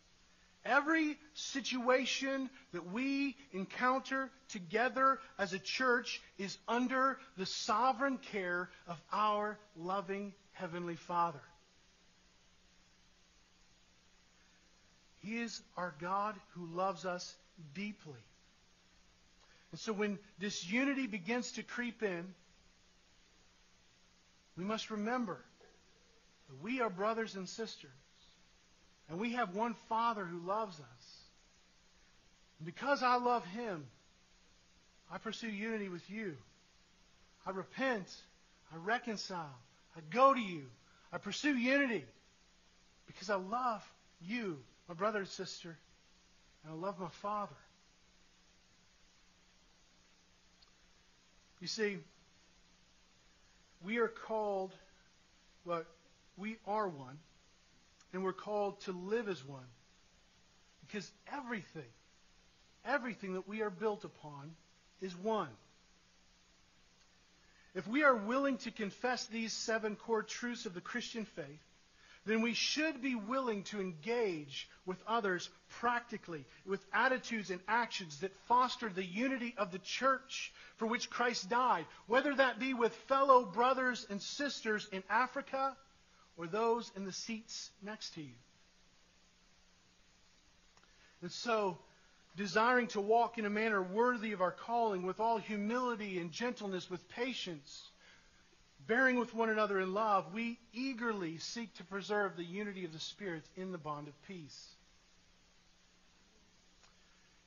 every 0.65 1.19
situation 1.35 2.49
that 2.73 2.93
we 2.93 3.37
encounter 3.53 4.31
together 4.49 5.19
as 5.39 5.53
a 5.53 5.59
church 5.59 6.21
is 6.39 6.57
under 6.69 7.19
the 7.37 7.47
sovereign 7.47 8.19
care 8.19 8.71
of 8.87 9.01
our 9.13 9.59
loving 9.77 10.33
Heavenly 10.53 10.97
Father. 10.97 11.41
He 15.23 15.39
is 15.39 15.61
our 15.77 15.95
God 16.01 16.35
who 16.55 16.67
loves 16.67 17.05
us 17.05 17.35
deeply. 17.75 18.21
And 19.73 19.81
so 19.81 19.93
when 19.93 20.19
disunity 20.39 21.07
begins 21.07 21.53
to 21.53 21.63
creep 21.63 22.03
in, 22.03 22.35
we 24.57 24.65
must 24.65 24.91
remember 24.91 25.39
that 26.49 26.63
we 26.63 26.81
are 26.81 26.91
brothers 26.91 27.37
and 27.37 27.49
sisters. 27.49 27.91
And 29.09 29.19
we 29.19 29.33
have 29.33 29.55
one 29.55 29.75
Father 29.89 30.25
who 30.25 30.47
loves 30.47 30.79
us. 30.79 31.17
And 32.59 32.67
because 32.67 33.03
I 33.03 33.17
love 33.17 33.45
Him, 33.47 33.87
I 35.11 35.19
pursue 35.19 35.49
unity 35.49 35.89
with 35.89 36.09
you. 36.09 36.37
I 37.45 37.51
repent. 37.51 38.07
I 38.73 38.77
reconcile. 38.77 39.59
I 39.97 40.01
go 40.11 40.33
to 40.33 40.41
you. 40.41 40.63
I 41.13 41.19
pursue 41.19 41.57
unity 41.57 42.05
because 43.07 43.31
I 43.31 43.35
love 43.35 43.85
you, 44.21 44.59
my 44.89 44.95
brother 44.95 45.21
and 45.21 45.29
sister, 45.29 45.77
and 46.65 46.73
I 46.73 46.77
love 46.77 47.01
my 47.01 47.09
Father. 47.09 47.57
You 51.61 51.67
see, 51.67 51.99
we 53.85 53.99
are 53.99 54.09
called, 54.09 54.73
well, 55.65 55.85
we 56.37 56.57
are 56.67 56.89
one, 56.89 57.19
and 58.13 58.23
we're 58.23 58.33
called 58.33 58.81
to 58.83 58.93
live 58.93 59.29
as 59.29 59.45
one. 59.45 59.67
Because 60.87 61.11
everything, 61.33 61.83
everything 62.85 63.35
that 63.35 63.49
we 63.49 63.63
are 63.63 63.71
built 63.71 64.05
upon 64.05 64.51
is 65.01 65.17
one. 65.17 65.49
If 67.75 67.87
we 67.87 68.03
are 68.03 68.17
willing 68.17 68.59
to 68.59 68.71
confess 68.71 69.27
these 69.27 69.53
seven 69.53 69.95
core 69.95 70.25
truths 70.25 70.67
of 70.67 70.75
the 70.75 70.81
Christian 70.81 71.25
faith, 71.25 71.61
then 72.27 72.43
we 72.43 72.53
should 72.53 73.01
be 73.01 73.15
willing 73.15 73.63
to 73.65 73.81
engage 73.81 74.69
with 74.85 75.03
others 75.07 75.49
practically, 75.69 76.45
with 76.67 76.85
attitudes 76.93 77.51
and 77.51 77.61
actions 77.67 78.21
that 78.21 78.37
foster 78.47 78.89
the 78.89 79.05
unity 79.05 79.55
of 79.57 79.73
the 79.73 79.79
church 79.79 80.53
for 80.77 80.87
which 80.87 81.09
Christ 81.11 81.49
died, 81.49 81.87
whether 82.07 82.35
that 82.35 82.59
be 82.59 82.75
with 82.75 82.95
fellow 83.09 83.45
brothers 83.45 84.07
and 84.11 84.21
sisters 84.21 84.89
in 84.93 85.03
Africa 85.09 85.77
or 86.37 86.47
those 86.47 86.91
in 86.97 87.05
the 87.05 87.13
seats 87.13 87.71
next 87.83 88.15
to 88.15 88.23
you. 88.23 88.35
And 91.23 91.33
so, 91.33 91.79
desiring 92.37 92.87
to 92.89 93.01
walk 93.01 93.39
in 93.39 93.45
a 93.45 93.51
manner 93.51 93.83
worthy 93.83 94.33
of 94.33 94.41
our 94.41 94.53
calling 94.53 95.03
with 95.03 95.21
all 95.21 95.39
humility 95.39 96.19
and 96.19 96.33
gentleness, 96.33 96.89
with 96.91 97.07
patience, 97.11 97.91
bearing 98.87 99.19
with 99.19 99.35
one 99.35 99.51
another 99.51 99.81
in 99.81 99.95
love, 99.95 100.33
we 100.33 100.59
eagerly 100.73 101.39
seek 101.39 101.75
to 101.75 101.85
preserve 101.85 102.37
the 102.37 102.45
unity 102.45 102.85
of 102.85 102.93
the 102.93 102.99
Spirit 102.99 103.45
in 103.57 103.73
the 103.73 103.79
bond 103.79 104.09
of 104.09 104.23
peace. 104.27 104.69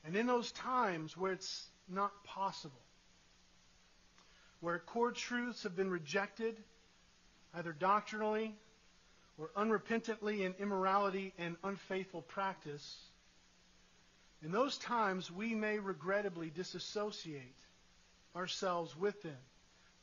And 0.04 0.16
in 0.16 0.26
those 0.26 0.52
times 0.52 1.16
where 1.16 1.32
it's 1.32 1.66
not 1.88 2.12
possible, 2.24 2.80
where 4.60 4.78
core 4.78 5.12
truths 5.12 5.62
have 5.62 5.76
been 5.76 5.90
rejected, 5.90 6.56
either 7.54 7.72
doctrinally 7.72 8.54
or 9.38 9.50
unrepentantly 9.56 10.40
in 10.40 10.54
immorality 10.60 11.32
and 11.38 11.56
unfaithful 11.64 12.22
practice, 12.22 12.96
in 14.42 14.52
those 14.52 14.76
times 14.78 15.30
we 15.30 15.54
may 15.54 15.78
regrettably 15.78 16.50
disassociate 16.50 17.56
ourselves 18.36 18.96
with 18.96 19.22
them 19.22 19.36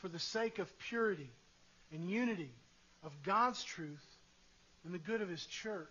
for 0.01 0.09
the 0.09 0.19
sake 0.19 0.59
of 0.59 0.79
purity 0.79 1.29
and 1.93 2.09
unity 2.09 2.51
of 3.03 3.11
God's 3.23 3.63
truth 3.63 4.05
and 4.83 4.93
the 4.93 4.99
good 4.99 5.21
of 5.21 5.29
His 5.29 5.45
church. 5.45 5.87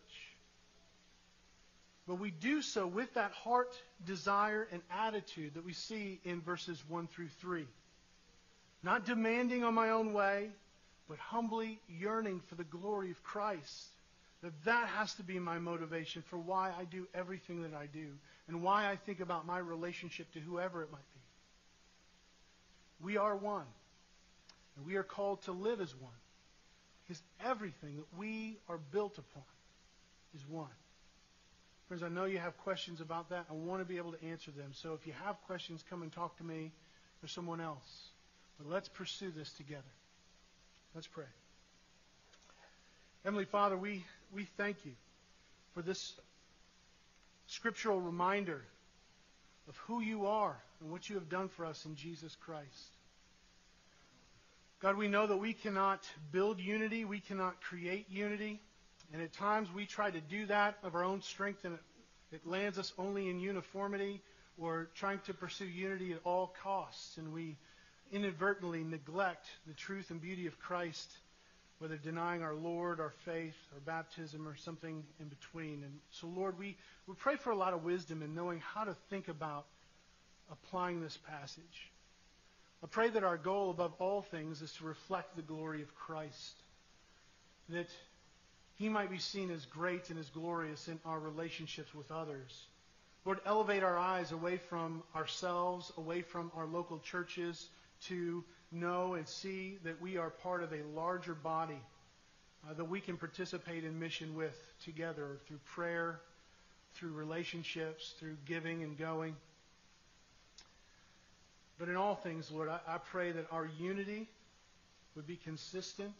But 2.06 2.16
we 2.16 2.30
do 2.30 2.60
so 2.60 2.86
with 2.86 3.14
that 3.14 3.30
heart 3.30 3.72
desire 4.04 4.66
and 4.72 4.82
attitude 4.90 5.54
that 5.54 5.64
we 5.64 5.72
see 5.72 6.20
in 6.24 6.40
verses 6.40 6.82
1 6.88 7.06
through 7.08 7.28
3. 7.40 7.66
Not 8.82 9.04
demanding 9.04 9.62
on 9.62 9.74
my 9.74 9.90
own 9.90 10.12
way, 10.12 10.50
but 11.08 11.18
humbly 11.18 11.78
yearning 11.88 12.40
for 12.48 12.56
the 12.56 12.64
glory 12.64 13.10
of 13.10 13.22
Christ. 13.22 13.86
That 14.42 14.52
that 14.64 14.88
has 14.88 15.14
to 15.16 15.22
be 15.22 15.38
my 15.38 15.58
motivation 15.58 16.22
for 16.22 16.38
why 16.38 16.72
I 16.76 16.84
do 16.84 17.06
everything 17.14 17.62
that 17.62 17.74
I 17.74 17.86
do 17.86 18.08
and 18.48 18.62
why 18.62 18.90
I 18.90 18.96
think 18.96 19.20
about 19.20 19.46
my 19.46 19.58
relationship 19.58 20.32
to 20.32 20.40
whoever 20.40 20.82
it 20.82 20.90
might 20.90 20.98
be. 20.98 21.20
We 23.04 23.16
are 23.18 23.36
one. 23.36 23.66
And 24.76 24.86
we 24.86 24.96
are 24.96 25.02
called 25.02 25.42
to 25.42 25.52
live 25.52 25.80
as 25.80 25.94
one. 25.94 26.12
Because 27.06 27.22
everything 27.44 27.96
that 27.96 28.18
we 28.18 28.58
are 28.68 28.78
built 28.78 29.18
upon 29.18 29.42
is 30.34 30.46
one. 30.48 30.68
Friends, 31.88 32.04
I 32.04 32.08
know 32.08 32.24
you 32.24 32.38
have 32.38 32.56
questions 32.58 33.00
about 33.00 33.30
that. 33.30 33.46
I 33.50 33.52
want 33.52 33.80
to 33.80 33.84
be 33.84 33.96
able 33.96 34.12
to 34.12 34.24
answer 34.24 34.52
them. 34.52 34.70
So 34.72 34.92
if 34.94 35.06
you 35.08 35.12
have 35.24 35.40
questions, 35.46 35.84
come 35.90 36.02
and 36.02 36.12
talk 36.12 36.36
to 36.38 36.44
me 36.44 36.70
or 37.22 37.26
someone 37.26 37.60
else. 37.60 38.10
But 38.58 38.70
let's 38.70 38.88
pursue 38.88 39.32
this 39.36 39.50
together. 39.52 39.82
Let's 40.94 41.08
pray. 41.08 41.24
Heavenly 43.24 43.44
Father, 43.44 43.76
we, 43.76 44.04
we 44.32 44.44
thank 44.56 44.84
you 44.84 44.92
for 45.74 45.82
this 45.82 46.14
scriptural 47.48 48.00
reminder 48.00 48.62
of 49.68 49.76
who 49.78 50.00
you 50.00 50.26
are 50.26 50.56
and 50.80 50.90
what 50.90 51.08
you 51.08 51.16
have 51.16 51.28
done 51.28 51.48
for 51.48 51.64
us 51.64 51.84
in 51.86 51.96
Jesus 51.96 52.36
Christ. 52.36 52.96
God, 54.80 54.96
we 54.96 55.08
know 55.08 55.26
that 55.26 55.36
we 55.36 55.52
cannot 55.52 56.08
build 56.32 56.58
unity, 56.58 57.04
we 57.04 57.20
cannot 57.20 57.60
create 57.60 58.06
unity, 58.08 58.62
and 59.12 59.20
at 59.20 59.30
times 59.34 59.68
we 59.70 59.84
try 59.84 60.10
to 60.10 60.20
do 60.22 60.46
that 60.46 60.78
of 60.82 60.94
our 60.94 61.04
own 61.04 61.20
strength, 61.20 61.66
and 61.66 61.78
it, 62.32 62.46
lands 62.46 62.78
us 62.78 62.94
only 62.96 63.28
in 63.28 63.40
uniformity 63.40 64.22
or 64.56 64.88
trying 64.94 65.18
to 65.26 65.34
pursue 65.34 65.66
unity 65.66 66.12
at 66.12 66.20
all 66.24 66.54
costs, 66.62 67.18
and 67.18 67.30
we 67.30 67.58
inadvertently 68.10 68.82
neglect 68.82 69.48
the 69.66 69.74
truth 69.74 70.10
and 70.10 70.22
beauty 70.22 70.46
of 70.46 70.58
Christ, 70.58 71.12
whether 71.78 71.98
denying 71.98 72.42
our 72.42 72.54
Lord, 72.54 73.00
our 73.00 73.12
faith, 73.26 73.56
our 73.74 73.80
baptism, 73.80 74.48
or 74.48 74.56
something 74.56 75.04
in 75.20 75.28
between. 75.28 75.82
And 75.84 75.98
so, 76.10 76.26
Lord, 76.26 76.58
we, 76.58 76.78
we 77.06 77.14
pray 77.16 77.36
for 77.36 77.50
a 77.50 77.56
lot 77.56 77.74
of 77.74 77.84
wisdom 77.84 78.22
in 78.22 78.34
knowing 78.34 78.60
how 78.60 78.84
to 78.84 78.96
think 79.10 79.28
about 79.28 79.66
applying 80.50 81.02
this 81.02 81.18
passage. 81.18 81.90
I 82.82 82.86
pray 82.86 83.10
that 83.10 83.24
our 83.24 83.36
goal 83.36 83.70
above 83.70 83.92
all 83.98 84.22
things 84.22 84.62
is 84.62 84.72
to 84.74 84.84
reflect 84.84 85.36
the 85.36 85.42
glory 85.42 85.82
of 85.82 85.94
Christ, 85.94 86.54
that 87.68 87.88
he 88.76 88.88
might 88.88 89.10
be 89.10 89.18
seen 89.18 89.50
as 89.50 89.66
great 89.66 90.08
and 90.10 90.18
as 90.18 90.30
glorious 90.30 90.88
in 90.88 90.98
our 91.04 91.18
relationships 91.18 91.94
with 91.94 92.10
others. 92.10 92.66
Lord, 93.26 93.40
elevate 93.44 93.82
our 93.82 93.98
eyes 93.98 94.32
away 94.32 94.56
from 94.56 95.02
ourselves, 95.14 95.92
away 95.98 96.22
from 96.22 96.50
our 96.56 96.64
local 96.64 96.98
churches, 97.00 97.68
to 98.06 98.42
know 98.72 99.14
and 99.14 99.28
see 99.28 99.78
that 99.84 100.00
we 100.00 100.16
are 100.16 100.30
part 100.30 100.62
of 100.62 100.72
a 100.72 100.82
larger 100.94 101.34
body 101.34 101.80
uh, 102.68 102.74
that 102.74 102.84
we 102.84 103.00
can 103.00 103.16
participate 103.16 103.84
in 103.84 103.98
mission 103.98 104.34
with 104.34 104.58
together 104.84 105.38
through 105.46 105.60
prayer, 105.74 106.20
through 106.94 107.12
relationships, 107.12 108.14
through 108.18 108.36
giving 108.46 108.82
and 108.82 108.98
going. 108.98 109.34
But 111.80 111.88
in 111.88 111.96
all 111.96 112.14
things, 112.14 112.50
Lord, 112.50 112.68
I, 112.68 112.78
I 112.86 112.98
pray 112.98 113.32
that 113.32 113.46
our 113.50 113.66
unity 113.78 114.28
would 115.16 115.26
be 115.26 115.36
consistent 115.36 116.14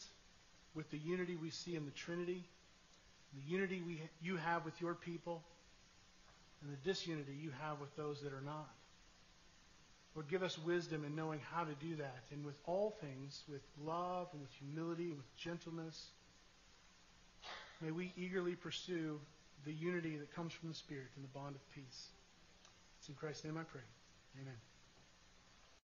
with 0.75 0.91
the 0.91 0.97
unity 0.97 1.37
we 1.37 1.51
see 1.51 1.77
in 1.77 1.85
the 1.85 1.91
Trinity, 1.91 2.43
the 3.35 3.53
unity 3.53 3.83
we, 3.87 4.01
you 4.23 4.39
have 4.39 4.65
with 4.65 4.81
your 4.81 4.95
people, 4.95 5.43
and 6.63 6.73
the 6.73 6.89
disunity 6.89 7.37
you 7.39 7.51
have 7.61 7.79
with 7.79 7.95
those 7.95 8.23
that 8.23 8.33
are 8.33 8.41
not. 8.41 8.71
Lord, 10.15 10.29
give 10.29 10.43
us 10.43 10.59
wisdom 10.59 11.05
in 11.05 11.15
knowing 11.15 11.41
how 11.53 11.65
to 11.65 11.75
do 11.75 11.97
that. 11.97 12.25
And 12.33 12.45
with 12.45 12.57
all 12.67 12.97
things, 13.01 13.43
with 13.47 13.63
love 13.85 14.29
and 14.33 14.41
with 14.41 14.51
humility 14.53 15.09
and 15.09 15.19
with 15.19 15.37
gentleness, 15.37 16.07
may 17.83 17.91
we 17.91 18.13
eagerly 18.17 18.55
pursue 18.55 19.21
the 19.67 19.73
unity 19.73 20.17
that 20.17 20.35
comes 20.35 20.55
from 20.55 20.71
the 20.71 20.75
Spirit 20.75 21.09
and 21.17 21.25
the 21.25 21.29
bond 21.29 21.55
of 21.55 21.75
peace. 21.75 22.09
It's 22.99 23.09
in 23.11 23.15
Christ's 23.15 23.45
name 23.45 23.59
I 23.59 23.65
pray. 23.65 23.83
Amen. 24.41 24.70